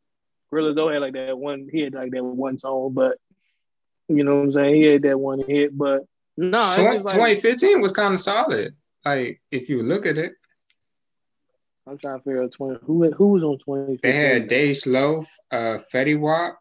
Gorilla 0.49 0.73
Zoe 0.73 0.93
had 0.93 1.01
like 1.01 1.13
that 1.13 1.37
one. 1.37 1.69
He 1.71 1.81
had 1.81 1.93
like 1.93 2.11
that 2.11 2.23
one 2.23 2.59
song, 2.59 2.93
but 2.93 3.17
you 4.07 4.23
know 4.23 4.37
what 4.37 4.43
I'm 4.43 4.53
saying. 4.53 4.75
He 4.75 4.83
had 4.83 5.01
that 5.03 5.19
one 5.19 5.39
hit, 5.39 5.77
but 5.77 6.05
no, 6.35 6.67
it's 6.67 6.75
20, 6.75 6.97
just 6.97 7.05
like, 7.05 7.15
2015 7.15 7.81
was 7.81 7.91
kind 7.91 8.13
of 8.13 8.19
solid. 8.19 8.75
Like 9.05 9.41
if 9.51 9.69
you 9.69 9.83
look 9.83 10.05
at 10.05 10.17
it, 10.17 10.33
I'm 11.85 11.97
trying 11.97 12.19
to 12.19 12.23
figure 12.23 12.43
out 12.43 12.51
twenty. 12.51 12.79
Who 12.83 13.11
who 13.11 13.27
was 13.27 13.43
on 13.43 13.57
twenty? 13.59 13.99
they 14.01 14.13
had 14.13 14.49
Dej 14.49 14.87
Loaf, 14.87 15.27
uh, 15.51 15.77
Fetty 15.93 16.17
Wap, 16.17 16.57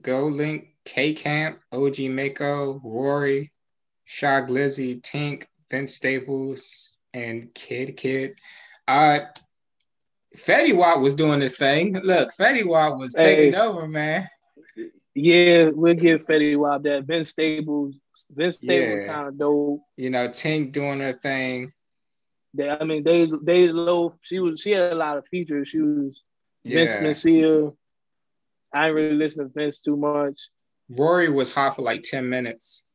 GoldLink, 0.00 0.68
K 0.86 1.12
Camp, 1.12 1.58
OG 1.72 2.08
Maco, 2.10 2.80
Raury, 2.80 3.50
Shy 4.06 4.40
Glizzy, 4.42 5.00
Tink, 5.02 5.44
Vince 5.70 5.94
Staples, 5.96 6.98
and 7.12 7.52
Kidd 7.54 7.96
Kidd. 7.96 8.32
Uh, 8.88 9.18
Fetty 10.36 10.74
Wap 10.76 11.00
was 11.00 11.14
doing 11.14 11.40
this 11.40 11.56
thing. 11.56 11.94
Look, 12.02 12.30
Fetty 12.38 12.64
Wap 12.66 12.98
was 12.98 13.14
taking 13.14 13.52
Hey. 13.52 13.58
over, 13.58 13.88
man. 13.88 14.28
Yeah, 15.14 15.70
we'll 15.72 15.94
give 15.94 16.26
Fetty 16.26 16.56
Wap 16.58 16.82
that. 16.84 17.04
Vince 17.04 17.30
Staples. 17.30 17.96
Vince 18.30 18.56
Staples 18.56 19.00
Yeah. 19.00 19.06
kind 19.14 19.28
of 19.28 19.38
dope. 19.38 19.82
You 19.96 20.10
know, 20.10 20.28
Tink 20.28 20.72
doing 20.72 21.00
her 21.00 21.12
thing. 21.14 21.72
They, 22.54 22.68
I 22.70 22.84
mean, 22.84 23.02
they 23.02 23.28
they 23.42 23.68
low. 23.68 24.14
She 24.22 24.38
was 24.40 24.60
she 24.60 24.70
had 24.72 24.92
a 24.92 24.96
lot 24.96 25.18
of 25.18 25.26
features. 25.28 25.68
She 25.68 25.80
was 25.80 26.20
Vince 26.64 26.92
Yeah. 26.94 27.00
Messiah. 27.00 27.70
I 28.74 28.86
ain't 28.86 28.94
really 28.94 29.14
listen 29.16 29.44
to 29.44 29.52
Vince 29.54 29.80
too 29.80 29.96
much. 29.96 30.38
Raury 30.90 31.32
was 31.32 31.54
hot 31.54 31.76
for 31.76 31.82
like 31.82 32.02
10 32.02 32.28
minutes. 32.28 32.88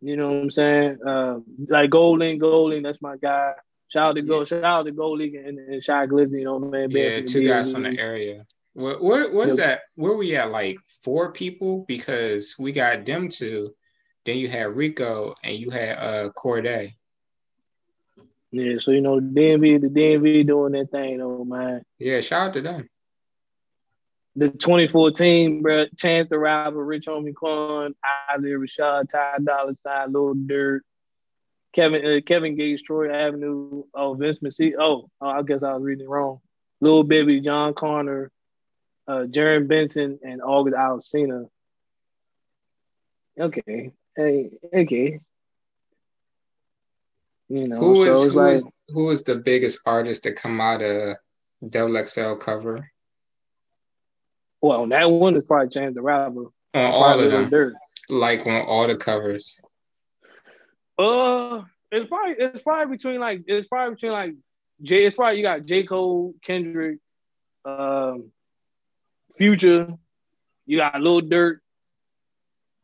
You 0.00 0.16
know 0.16 0.28
what 0.32 0.42
I'm 0.42 0.50
saying? 0.50 0.98
Uh, 1.06 1.38
like 1.68 1.90
GoldLink, 1.90 2.40
GoldLink, 2.40 2.82
that's 2.82 3.00
my 3.00 3.16
guy. 3.16 3.54
Shout 3.88 4.10
out 4.10 4.16
to 4.16 4.22
Go, 4.22 4.44
shout 4.44 4.64
out 4.64 4.86
to 4.86 4.92
GoldLink 4.92 5.36
and, 5.48 5.58
and 5.58 5.82
Shy 5.82 6.06
Glizzy. 6.06 6.38
You 6.40 6.44
know 6.44 6.56
what 6.56 6.78
I 6.78 6.86
mean? 6.86 6.96
Yeah, 6.96 7.20
two 7.22 7.46
guys 7.46 7.72
from 7.72 7.84
the 7.84 7.98
area. 7.98 8.44
What 8.74 9.00
where 9.02 9.32
what's 9.32 9.56
Yeah. 9.56 9.66
that? 9.66 9.80
Where 9.94 10.16
we 10.16 10.34
at? 10.36 10.50
Like 10.50 10.78
four 11.02 11.32
people 11.32 11.84
because 11.86 12.56
we 12.58 12.72
got 12.72 13.04
them 13.04 13.28
two. 13.28 13.72
Then 14.24 14.38
you 14.38 14.48
had 14.48 14.74
Rico 14.74 15.34
and 15.44 15.56
you 15.56 15.70
had 15.70 15.96
uh 15.96 16.30
Cordae. 16.36 16.94
Yeah, 18.50 18.78
so 18.78 18.90
you 18.90 19.00
know 19.00 19.20
the 19.20 19.26
DMV, 19.26 19.80
the 19.80 19.88
DMV 19.88 20.46
doing 20.46 20.72
that 20.72 20.90
thing, 20.90 21.18
though, 21.18 21.44
man. 21.44 21.82
Yeah, 21.98 22.20
shout 22.20 22.48
out 22.48 22.52
to 22.54 22.60
them. 22.62 22.88
The 24.36 24.50
2014, 24.50 25.62
bro, 25.62 25.86
Chance 25.96 26.26
the 26.26 26.38
Rapper, 26.38 26.84
Rich 26.84 27.06
Homie 27.06 27.34
Quan, 27.34 27.94
Isaiah 28.34 28.58
Rashad, 28.58 29.08
Ty 29.08 29.36
Dolla 29.44 29.76
Sign, 29.76 30.12
Lil 30.12 30.34
Durk, 30.34 30.80
Kevin 31.72 32.04
uh, 32.04 32.20
Kevin 32.26 32.56
Gates, 32.56 32.82
Troy 32.82 33.12
Avenue, 33.12 33.84
oh 33.94 34.14
Vince 34.14 34.40
Messi, 34.40 34.72
oh, 34.78 35.08
oh, 35.20 35.26
I 35.26 35.42
guess 35.42 35.62
I 35.62 35.74
was 35.74 35.82
reading 35.82 36.06
it 36.06 36.08
wrong. 36.08 36.40
Lil 36.80 37.04
Baby, 37.04 37.40
Jon 37.40 37.74
Connor, 37.74 38.32
uh, 39.06 39.24
Jarren 39.28 39.68
Benton, 39.68 40.18
and 40.24 40.42
August 40.42 40.76
Alcina. 40.76 41.44
Okay, 43.38 43.92
hey, 44.16 44.50
okay. 44.72 45.20
You 47.48 47.68
know, 47.68 47.76
Who 47.76 48.04
so 48.04 48.10
is 48.10 48.24
it's 48.24 48.34
who 48.34 48.40
like, 48.40 48.54
is 48.54 48.70
who 48.88 49.10
is 49.10 49.22
the 49.22 49.36
biggest 49.36 49.86
artist 49.86 50.24
to 50.24 50.32
come 50.32 50.60
out 50.60 50.82
of 50.82 51.16
Double 51.70 52.04
XL 52.04 52.34
cover 52.34 52.90
well, 54.64 54.86
that 54.86 55.10
one 55.10 55.36
is 55.36 55.44
probably 55.44 55.68
Chance 55.68 55.94
the 55.94 56.00
Rapper. 56.00 56.46
on 56.72 56.90
all 56.90 57.20
of 57.20 57.30
them? 57.30 57.50
Durk. 57.50 57.74
Like 58.08 58.46
on 58.46 58.62
all 58.62 58.86
the 58.86 58.96
covers. 58.96 59.62
Uh, 60.98 61.62
it's 61.92 62.08
probably 62.08 62.34
it's 62.38 62.62
probably 62.62 62.96
between 62.96 63.20
like 63.20 63.42
it's 63.46 63.68
probably 63.68 63.94
between 63.94 64.12
like 64.12 64.34
J. 64.80 65.04
It's 65.04 65.16
probably 65.16 65.36
you 65.36 65.42
got 65.42 65.66
J 65.66 65.82
Cole, 65.82 66.34
Kendrick, 66.42 66.98
um, 67.66 68.30
Future. 69.36 69.88
You 70.64 70.78
got 70.78 70.98
Lil 70.98 71.20
Durk, 71.20 71.58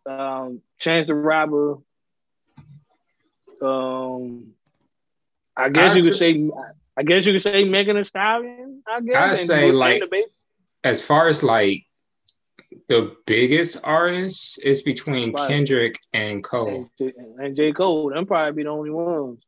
um, 0.05 0.61
Chance 0.78 1.07
the 1.07 1.14
Rapper. 1.14 1.76
Um, 3.62 4.53
I 5.57 5.70
guess 5.70 5.93
I 5.93 5.97
you 5.97 6.03
could 6.03 6.18
say. 6.18 6.51
I 6.95 7.03
guess 7.05 7.24
you 7.24 7.33
could 7.33 7.43
say 7.43 7.64
Megan 7.64 7.97
Thee 7.97 8.03
Stallion. 8.03 8.83
I 8.87 9.01
guess. 9.01 9.31
I 9.31 9.33
say 9.33 9.72
like 9.72 10.03
as 10.85 11.03
far 11.03 11.28
as 11.28 11.43
like 11.43 11.85
the 12.89 13.16
biggest 13.26 13.87
artists 13.87 14.59
is 14.59 14.83
between 14.83 15.33
right. 15.33 15.49
Kendrick 15.49 15.97
and 16.12 16.43
Cole. 16.43 16.89
And, 16.99 17.12
and 17.39 17.57
J. 17.57 17.72
Cole, 17.72 18.11
them 18.11 18.26
probably 18.26 18.53
be 18.53 18.62
the 18.64 18.70
only 18.70 18.91
ones. 18.91 19.39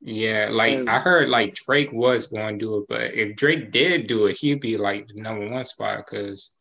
Yeah, 0.00 0.48
like 0.50 0.74
and, 0.74 0.90
I 0.90 0.98
heard 0.98 1.28
like 1.28 1.54
Drake 1.54 1.90
was 1.92 2.28
going 2.28 2.58
to 2.58 2.64
do 2.64 2.78
it, 2.78 2.86
but 2.88 3.14
if 3.14 3.34
Drake 3.34 3.72
did 3.72 4.06
do 4.06 4.26
it, 4.26 4.36
he'd 4.38 4.60
be 4.60 4.76
like 4.76 5.08
the 5.08 5.20
number 5.20 5.48
one 5.48 5.64
spot 5.64 6.04
because 6.06 6.56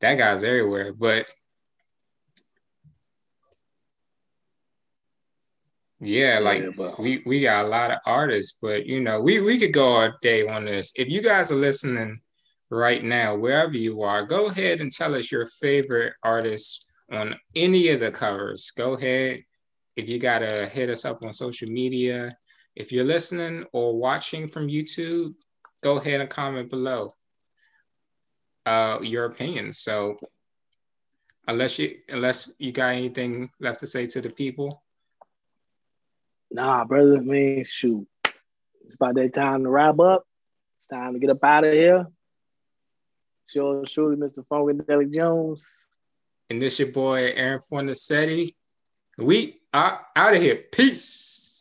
that 0.00 0.16
guy's 0.16 0.42
everywhere. 0.42 0.92
But 0.92 1.26
yeah, 6.00 6.38
like 6.40 6.62
yeah, 6.62 6.70
but, 6.76 6.98
we 6.98 7.22
we 7.24 7.42
got 7.42 7.66
a 7.66 7.68
lot 7.68 7.90
of 7.90 7.98
artists, 8.04 8.58
but 8.60 8.86
you 8.86 9.00
know, 9.00 9.20
we 9.20 9.40
we 9.40 9.58
could 9.58 9.72
go 9.72 9.86
all 9.86 10.12
day 10.20 10.46
on 10.48 10.64
this. 10.64 10.92
If 10.96 11.08
you 11.08 11.22
guys 11.22 11.52
are 11.52 11.56
listening 11.56 12.20
right 12.70 13.02
now, 13.02 13.36
wherever 13.36 13.76
you 13.76 14.02
are, 14.02 14.24
go 14.24 14.46
ahead 14.48 14.80
and 14.80 14.90
tell 14.90 15.14
us 15.14 15.30
your 15.30 15.46
favorite 15.46 16.14
artists 16.22 16.86
on 17.12 17.36
any 17.54 17.88
of 17.88 18.00
the 18.00 18.10
covers. 18.10 18.70
Go 18.70 18.94
ahead. 18.94 19.40
If 19.96 20.08
you 20.08 20.18
got 20.18 20.40
to 20.40 20.66
hit 20.66 20.90
us 20.90 21.04
up 21.04 21.22
on 21.22 21.32
social 21.32 21.68
media, 21.68 22.36
if 22.74 22.90
you're 22.90 23.04
listening 23.04 23.64
or 23.72 23.96
watching 23.96 24.48
from 24.48 24.68
YouTube, 24.68 25.34
go 25.82 25.98
ahead 25.98 26.20
and 26.20 26.30
comment 26.30 26.70
below 26.70 27.10
uh, 28.66 28.98
your 29.02 29.26
opinion. 29.26 29.72
So, 29.72 30.16
unless 31.46 31.78
you 31.78 31.96
unless 32.08 32.52
you 32.58 32.72
got 32.72 32.94
anything 32.94 33.50
left 33.60 33.80
to 33.80 33.86
say 33.86 34.06
to 34.08 34.20
the 34.20 34.30
people, 34.30 34.82
nah, 36.50 36.84
brother, 36.84 37.20
man, 37.20 37.64
shoot, 37.64 38.06
it's 38.84 38.94
about 38.94 39.14
that 39.14 39.34
time 39.34 39.62
to 39.62 39.70
wrap 39.70 40.00
up. 40.00 40.26
It's 40.78 40.88
time 40.88 41.12
to 41.12 41.18
get 41.18 41.30
up 41.30 41.44
out 41.44 41.64
of 41.64 41.72
here. 41.72 42.06
Sure, 43.54 43.86
surely, 43.86 44.16
Mr. 44.16 44.44
Funkadelic 44.50 45.14
Jones. 45.14 45.70
And 46.50 46.60
this 46.60 46.72
is 46.74 46.80
your 46.80 46.88
boy 46.88 47.32
Aaron 47.36 47.60
Fornasetti. 47.60 48.52
We 49.16 49.60
are 49.72 50.04
out 50.16 50.34
of 50.34 50.42
here. 50.42 50.64
Peace. 50.72 51.53